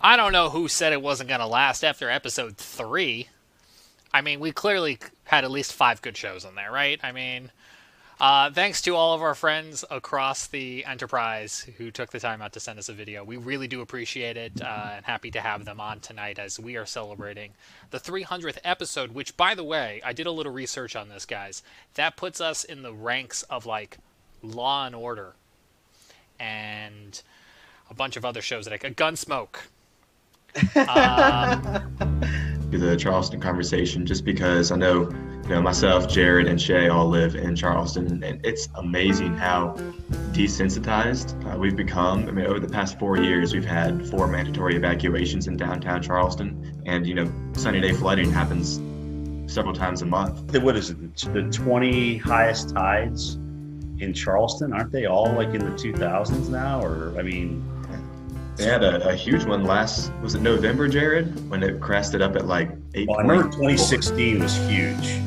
I 0.00 0.16
don't 0.16 0.32
know 0.32 0.48
who 0.48 0.66
said 0.66 0.94
it 0.94 1.02
wasn't 1.02 1.28
going 1.28 1.40
to 1.40 1.46
last 1.46 1.84
after 1.84 2.08
episode 2.08 2.56
three. 2.56 3.28
I 4.14 4.22
mean, 4.22 4.40
we 4.40 4.50
clearly 4.50 4.98
had 5.24 5.44
at 5.44 5.50
least 5.50 5.74
five 5.74 6.00
good 6.00 6.16
shows 6.16 6.46
in 6.46 6.54
there, 6.54 6.72
right? 6.72 6.98
I 7.02 7.12
mean, 7.12 7.50
uh, 8.24 8.50
thanks 8.50 8.80
to 8.80 8.96
all 8.96 9.12
of 9.12 9.20
our 9.20 9.34
friends 9.34 9.84
across 9.90 10.46
the 10.46 10.82
enterprise 10.86 11.68
who 11.76 11.90
took 11.90 12.10
the 12.10 12.18
time 12.18 12.40
out 12.40 12.54
to 12.54 12.58
send 12.58 12.78
us 12.78 12.88
a 12.88 12.94
video. 12.94 13.22
We 13.22 13.36
really 13.36 13.68
do 13.68 13.82
appreciate 13.82 14.38
it 14.38 14.62
uh, 14.62 14.92
and 14.96 15.04
happy 15.04 15.30
to 15.32 15.42
have 15.42 15.66
them 15.66 15.78
on 15.78 16.00
tonight 16.00 16.38
as 16.38 16.58
we 16.58 16.76
are 16.76 16.86
celebrating 16.86 17.50
the 17.90 18.00
300th 18.00 18.56
episode, 18.64 19.12
which, 19.12 19.36
by 19.36 19.54
the 19.54 19.62
way, 19.62 20.00
I 20.02 20.14
did 20.14 20.26
a 20.26 20.30
little 20.30 20.52
research 20.52 20.96
on 20.96 21.10
this, 21.10 21.26
guys. 21.26 21.62
That 21.96 22.16
puts 22.16 22.40
us 22.40 22.64
in 22.64 22.80
the 22.80 22.94
ranks 22.94 23.42
of 23.42 23.66
like 23.66 23.98
Law 24.42 24.86
and 24.86 24.94
Order 24.94 25.34
and 26.40 27.20
a 27.90 27.94
bunch 27.94 28.16
of 28.16 28.24
other 28.24 28.40
shows 28.40 28.64
that 28.64 28.72
I 28.72 28.78
Gunsmoke. 28.78 29.56
Um, 30.88 32.40
the 32.78 32.96
Charleston 32.96 33.40
conversation 33.40 34.06
just 34.06 34.24
because 34.24 34.70
I 34.70 34.76
know 34.76 35.10
you 35.44 35.50
know, 35.50 35.60
myself, 35.60 36.08
Jared, 36.08 36.46
and 36.46 36.60
Shay 36.60 36.88
all 36.88 37.06
live 37.06 37.34
in 37.34 37.54
Charleston, 37.54 38.24
and 38.24 38.40
it's 38.46 38.68
amazing 38.76 39.36
how 39.36 39.76
desensitized 40.32 41.34
uh, 41.52 41.58
we've 41.58 41.76
become. 41.76 42.26
I 42.26 42.30
mean, 42.30 42.46
over 42.46 42.58
the 42.58 42.68
past 42.68 42.98
four 42.98 43.18
years, 43.18 43.52
we've 43.52 43.64
had 43.64 44.08
four 44.08 44.26
mandatory 44.26 44.74
evacuations 44.74 45.46
in 45.46 45.58
downtown 45.58 46.02
Charleston, 46.02 46.82
and 46.86 47.06
you 47.06 47.14
know, 47.14 47.30
sunny 47.52 47.82
day 47.82 47.92
flooding 47.92 48.32
happens 48.32 48.80
several 49.52 49.74
times 49.74 50.00
a 50.00 50.06
month. 50.06 50.56
What 50.56 50.76
is 50.76 50.90
it? 50.90 51.16
The 51.34 51.42
20 51.42 52.16
highest 52.16 52.70
tides 52.70 53.34
in 53.98 54.14
Charleston? 54.14 54.72
Aren't 54.72 54.92
they 54.92 55.04
all 55.04 55.30
like 55.32 55.48
in 55.48 55.58
the 55.58 55.72
2000s 55.72 56.48
now? 56.48 56.82
Or 56.82 57.14
I 57.18 57.22
mean, 57.22 57.62
they 58.56 58.64
had 58.64 58.84
a, 58.84 59.08
a, 59.08 59.14
huge 59.14 59.44
one 59.44 59.64
last 59.64 60.12
was 60.22 60.34
it 60.34 60.40
November, 60.40 60.88
Jared, 60.88 61.48
when 61.50 61.62
it 61.62 61.80
crested 61.80 62.22
up 62.22 62.36
at 62.36 62.46
like 62.46 62.70
eight. 62.94 63.08
Well, 63.08 63.18
I 63.18 63.22
remember 63.22 63.44
2016 63.50 64.40
was 64.40 64.56
huge. 64.68 65.20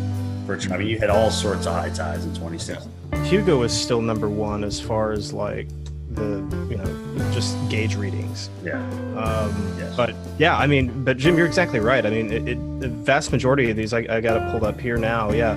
For 0.45 0.57
I 0.73 0.77
mean, 0.77 0.87
you 0.87 0.97
had 0.97 1.09
all 1.09 1.29
sorts 1.29 1.67
of 1.67 1.73
high 1.73 1.89
tides 1.89 2.25
in 2.25 2.33
2016. 2.33 2.89
Hugo 3.25 3.63
is 3.63 3.73
still 3.73 4.01
number 4.01 4.29
one 4.29 4.63
as 4.63 4.79
far 4.79 5.11
as 5.11 5.33
like 5.33 5.67
the 6.11 6.37
you 6.69 6.77
know 6.77 7.31
just 7.33 7.57
gauge 7.69 7.95
readings. 7.95 8.49
Yeah. 8.63 8.81
Um, 9.17 9.75
yes. 9.77 9.95
But 9.95 10.15
yeah, 10.37 10.57
I 10.57 10.67
mean, 10.67 11.03
but 11.03 11.17
Jim, 11.17 11.37
you're 11.37 11.47
exactly 11.47 11.79
right. 11.79 12.05
I 12.05 12.09
mean, 12.09 12.31
it, 12.31 12.47
it, 12.47 12.79
the 12.79 12.87
vast 12.87 13.31
majority 13.31 13.69
of 13.69 13.75
these, 13.75 13.93
I, 13.93 13.99
I 14.09 14.21
got 14.21 14.37
it 14.37 14.51
pulled 14.51 14.63
up 14.63 14.79
here 14.79 14.97
now. 14.97 15.31
Yeah. 15.31 15.51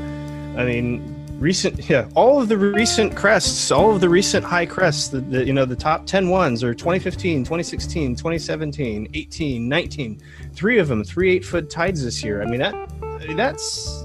I 0.56 0.64
mean, 0.64 1.19
recent 1.40 1.88
yeah 1.88 2.06
all 2.14 2.40
of 2.40 2.48
the 2.48 2.56
recent 2.56 3.16
crests 3.16 3.70
all 3.70 3.92
of 3.92 4.00
the 4.02 4.08
recent 4.08 4.44
high 4.44 4.66
crests 4.66 5.08
the, 5.08 5.20
the, 5.20 5.44
you 5.44 5.54
know 5.54 5.64
the 5.64 5.74
top 5.74 6.04
10 6.04 6.28
ones 6.28 6.62
are 6.62 6.74
2015 6.74 7.44
2016 7.44 8.14
2017 8.14 9.08
18 9.14 9.68
19 9.68 10.20
three 10.52 10.78
of 10.78 10.88
them 10.88 11.02
three 11.02 11.32
eight 11.32 11.44
foot 11.44 11.70
tides 11.70 12.04
this 12.04 12.22
year 12.22 12.42
i 12.42 12.44
mean 12.44 12.60
that 12.60 12.74
that's 13.36 14.04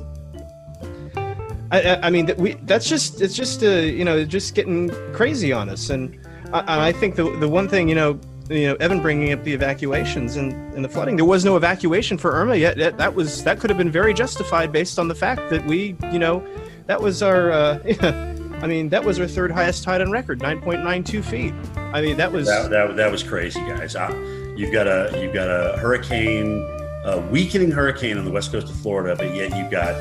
I, 1.71 1.99
I 2.03 2.09
mean, 2.09 2.31
we 2.37 2.53
that's 2.63 2.87
just 2.87 3.21
it's 3.21 3.35
just 3.35 3.63
uh, 3.63 3.67
you 3.67 4.05
know 4.05 4.23
just 4.23 4.55
getting 4.55 4.89
crazy 5.13 5.51
on 5.51 5.67
us, 5.67 5.89
and 5.89 6.17
I, 6.53 6.89
I 6.89 6.91
think 6.91 7.15
the 7.15 7.35
the 7.37 7.49
one 7.49 7.67
thing 7.67 7.89
you 7.89 7.95
know 7.95 8.19
you 8.49 8.67
know 8.67 8.75
Evan 8.75 9.01
bringing 9.01 9.33
up 9.33 9.43
the 9.43 9.53
evacuations 9.53 10.37
and, 10.37 10.53
and 10.75 10.85
the 10.85 10.89
flooding. 10.89 11.15
There 11.15 11.25
was 11.25 11.43
no 11.43 11.57
evacuation 11.57 12.17
for 12.17 12.31
Irma 12.31 12.55
yet. 12.55 12.77
That, 12.77 12.97
that 12.97 13.15
was 13.15 13.43
that 13.43 13.59
could 13.59 13.69
have 13.69 13.77
been 13.77 13.91
very 13.91 14.13
justified 14.13 14.71
based 14.71 14.99
on 14.99 15.07
the 15.07 15.15
fact 15.15 15.49
that 15.49 15.65
we 15.65 15.95
you 16.11 16.19
know 16.19 16.45
that 16.87 17.01
was 17.01 17.21
our. 17.21 17.51
Uh, 17.51 17.79
I 18.61 18.67
mean, 18.67 18.89
that 18.89 19.03
was 19.03 19.19
our 19.19 19.27
third 19.27 19.51
highest 19.51 19.83
tide 19.83 20.01
on 20.01 20.11
record, 20.11 20.39
9.92 20.39 21.23
feet. 21.25 21.53
I 21.75 22.01
mean, 22.01 22.15
that 22.17 22.31
was 22.31 22.47
that, 22.47 22.69
that, 22.69 22.95
that 22.95 23.11
was 23.11 23.21
crazy, 23.21 23.59
guys. 23.59 23.95
Uh, 23.95 24.09
you've 24.55 24.71
got 24.71 24.87
a 24.87 25.19
you've 25.21 25.33
got 25.33 25.49
a 25.49 25.77
hurricane 25.77 26.65
a 27.05 27.19
weakening 27.29 27.69
hurricane 27.69 28.17
on 28.17 28.25
the 28.25 28.31
west 28.31 28.51
coast 28.51 28.67
of 28.67 28.75
Florida, 28.77 29.15
but 29.15 29.33
yet 29.35 29.55
you've 29.55 29.69
got 29.69 29.95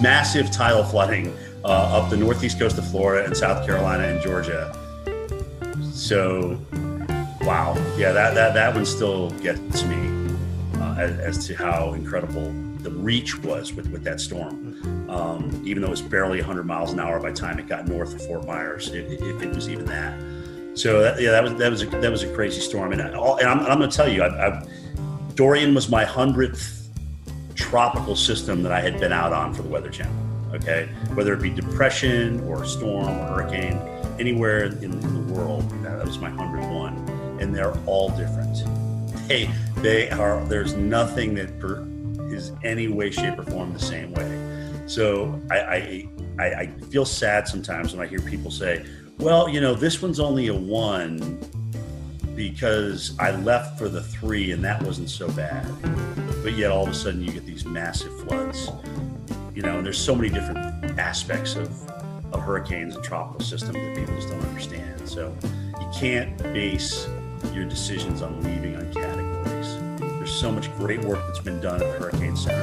massive 0.00 0.50
tidal 0.52 0.84
flooding 0.84 1.36
uh, 1.64 1.68
up 1.68 2.10
the 2.10 2.16
northeast 2.16 2.58
coast 2.58 2.78
of 2.78 2.88
Florida 2.88 3.24
and 3.26 3.36
South 3.36 3.66
Carolina 3.66 4.04
and 4.04 4.22
Georgia. 4.22 4.72
So, 5.82 6.58
wow, 7.40 7.74
yeah, 7.96 8.12
that 8.12 8.34
that 8.34 8.54
that 8.54 8.74
one 8.74 8.86
still 8.86 9.30
gets 9.30 9.84
me 9.84 10.36
uh, 10.76 10.94
as, 10.98 11.18
as, 11.18 11.46
to 11.48 11.54
how 11.54 11.94
incredible 11.94 12.52
the 12.84 12.90
reach 12.90 13.42
was 13.42 13.72
with 13.72 13.88
with 13.88 14.04
that 14.04 14.20
storm. 14.20 15.10
Um, 15.10 15.62
even 15.64 15.82
though 15.82 15.88
it 15.88 15.92
was 15.92 16.02
barely 16.02 16.38
100 16.38 16.64
miles 16.64 16.92
an 16.92 17.00
hour 17.00 17.18
by 17.18 17.30
the 17.30 17.36
time 17.36 17.58
it 17.58 17.66
got 17.66 17.88
north 17.88 18.14
of 18.14 18.24
Fort 18.26 18.46
Myers, 18.46 18.88
if, 18.88 19.10
if 19.22 19.42
it 19.42 19.54
was 19.54 19.68
even 19.68 19.86
that. 19.86 20.14
So 20.74 21.02
that, 21.02 21.20
yeah, 21.20 21.30
that 21.30 21.42
was 21.42 21.54
that 21.54 21.70
was 21.70 21.82
a, 21.82 21.86
that 21.86 22.10
was 22.10 22.22
a 22.22 22.32
crazy 22.34 22.60
storm, 22.60 22.92
and, 22.92 23.14
all, 23.14 23.36
and 23.36 23.48
I'm, 23.48 23.60
I'm 23.60 23.78
going 23.78 23.90
to 23.90 23.96
tell 23.96 24.08
you, 24.08 24.22
I've, 24.22 24.34
I've 24.34 24.68
Dorian 25.34 25.74
was 25.74 25.88
my 25.88 26.04
hundredth 26.04 26.88
tropical 27.54 28.16
system 28.16 28.62
that 28.64 28.72
I 28.72 28.80
had 28.80 28.98
been 28.98 29.12
out 29.12 29.32
on 29.32 29.54
for 29.54 29.62
the 29.62 29.68
Weather 29.68 29.90
Channel. 29.90 30.14
Okay, 30.52 30.88
whether 31.14 31.32
it 31.32 31.42
be 31.42 31.50
depression 31.50 32.40
or 32.48 32.64
storm 32.64 33.08
or 33.08 33.26
hurricane, 33.26 33.76
anywhere 34.18 34.64
in, 34.64 34.82
in 34.82 35.26
the 35.26 35.32
world, 35.32 35.68
that 35.82 36.04
was 36.04 36.18
my 36.18 36.30
hundredth 36.30 36.68
one, 36.68 36.94
and 37.40 37.54
they're 37.54 37.76
all 37.86 38.10
different. 38.10 38.64
They 39.28 39.50
they 39.76 40.10
are. 40.10 40.44
There's 40.46 40.74
nothing 40.74 41.34
that 41.34 41.58
per, 41.60 41.86
is 42.32 42.52
any 42.62 42.88
way, 42.88 43.10
shape, 43.10 43.38
or 43.38 43.44
form 43.44 43.72
the 43.72 43.78
same 43.78 44.12
way. 44.14 44.84
So 44.86 45.40
I, 45.50 45.58
I 45.58 46.08
I, 46.38 46.66
feel 46.90 47.04
sad 47.04 47.46
sometimes 47.46 47.94
when 47.94 48.04
I 48.04 48.08
hear 48.08 48.20
people 48.20 48.50
say, 48.50 48.84
"Well, 49.18 49.48
you 49.48 49.60
know, 49.60 49.74
this 49.74 50.02
one's 50.02 50.20
only 50.20 50.48
a 50.48 50.54
one." 50.54 51.38
because 52.34 53.16
I 53.18 53.30
left 53.30 53.78
for 53.78 53.88
the 53.88 54.02
three 54.02 54.52
and 54.52 54.64
that 54.64 54.82
wasn't 54.82 55.10
so 55.10 55.28
bad. 55.30 55.66
But 56.42 56.54
yet 56.54 56.70
all 56.70 56.84
of 56.84 56.90
a 56.90 56.94
sudden 56.94 57.22
you 57.22 57.32
get 57.32 57.46
these 57.46 57.64
massive 57.64 58.12
floods. 58.22 58.70
You 59.54 59.62
know, 59.62 59.78
and 59.78 59.86
there's 59.86 60.00
so 60.00 60.14
many 60.14 60.28
different 60.28 60.98
aspects 60.98 61.54
of, 61.54 61.88
of 62.32 62.40
hurricanes 62.40 62.96
and 62.96 63.04
tropical 63.04 63.40
systems 63.40 63.74
that 63.74 63.96
people 63.96 64.14
just 64.16 64.28
don't 64.28 64.44
understand. 64.46 65.08
So 65.08 65.34
you 65.80 65.88
can't 65.94 66.36
base 66.38 67.08
your 67.52 67.64
decisions 67.64 68.20
on 68.20 68.42
leaving 68.42 68.76
on 68.76 68.92
categories. 68.92 69.13
So 70.34 70.50
much 70.50 70.76
great 70.78 71.00
work 71.04 71.24
that's 71.28 71.38
been 71.38 71.60
done 71.60 71.80
at 71.80 71.86
the 71.92 71.98
Hurricane 71.98 72.36
Center 72.36 72.60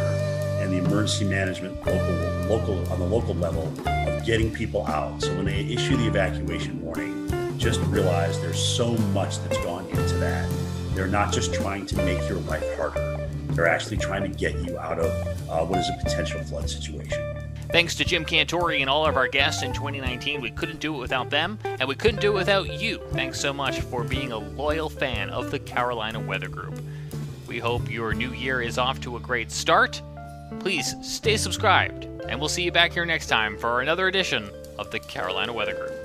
and 0.59 0.73
the 0.73 0.77
emergency 0.77 1.23
management 1.23 1.73
local 1.85 2.13
local 2.49 2.91
on 2.91 2.99
the 2.99 3.05
local 3.05 3.33
level 3.33 3.73
of 3.87 4.25
getting 4.25 4.51
people 4.51 4.85
out. 4.87 5.21
So 5.21 5.33
when 5.35 5.45
they 5.45 5.61
issue 5.61 5.95
the 5.95 6.05
evacuation 6.05 6.81
warning, 6.81 7.57
just 7.57 7.79
realize 7.83 8.39
there's 8.41 8.61
so 8.61 8.91
much 9.13 9.39
that's 9.39 9.57
gone 9.59 9.87
into 9.87 10.15
that. 10.15 10.51
They're 10.93 11.07
not 11.07 11.31
just 11.31 11.53
trying 11.53 11.85
to 11.87 11.95
make 11.95 12.27
your 12.27 12.39
life 12.39 12.75
harder, 12.75 13.25
they're 13.51 13.69
actually 13.69 13.97
trying 13.97 14.29
to 14.29 14.37
get 14.37 14.53
you 14.67 14.77
out 14.77 14.99
of 14.99 15.49
uh, 15.49 15.65
what 15.65 15.79
is 15.79 15.87
a 15.87 16.03
potential 16.03 16.43
flood 16.43 16.69
situation. 16.69 17.37
Thanks 17.71 17.95
to 17.95 18.03
Jim 18.03 18.25
Cantore 18.25 18.81
and 18.81 18.89
all 18.89 19.05
of 19.05 19.15
our 19.15 19.29
guests 19.29 19.63
in 19.63 19.71
2019. 19.71 20.41
We 20.41 20.51
couldn't 20.51 20.81
do 20.81 20.93
it 20.93 20.99
without 20.99 21.29
them, 21.29 21.57
and 21.63 21.87
we 21.87 21.95
couldn't 21.95 22.19
do 22.19 22.33
it 22.33 22.35
without 22.35 22.81
you. 22.81 22.99
Thanks 23.13 23.39
so 23.39 23.53
much 23.53 23.79
for 23.79 24.03
being 24.03 24.33
a 24.33 24.37
loyal 24.37 24.89
fan 24.89 25.29
of 25.29 25.51
the 25.51 25.59
Carolina 25.59 26.19
Weather 26.19 26.49
Group. 26.49 26.77
We 27.51 27.59
hope 27.59 27.91
your 27.91 28.13
new 28.13 28.31
year 28.31 28.61
is 28.61 28.77
off 28.77 29.01
to 29.01 29.17
a 29.17 29.19
great 29.19 29.51
start. 29.51 30.01
Please 30.61 30.95
stay 31.01 31.35
subscribed, 31.35 32.05
and 32.29 32.39
we'll 32.39 32.47
see 32.47 32.63
you 32.63 32.71
back 32.71 32.93
here 32.93 33.05
next 33.05 33.27
time 33.27 33.57
for 33.57 33.81
another 33.81 34.07
edition 34.07 34.49
of 34.79 34.89
the 34.89 35.01
Carolina 35.01 35.51
Weather 35.51 35.73
Group. 35.73 36.00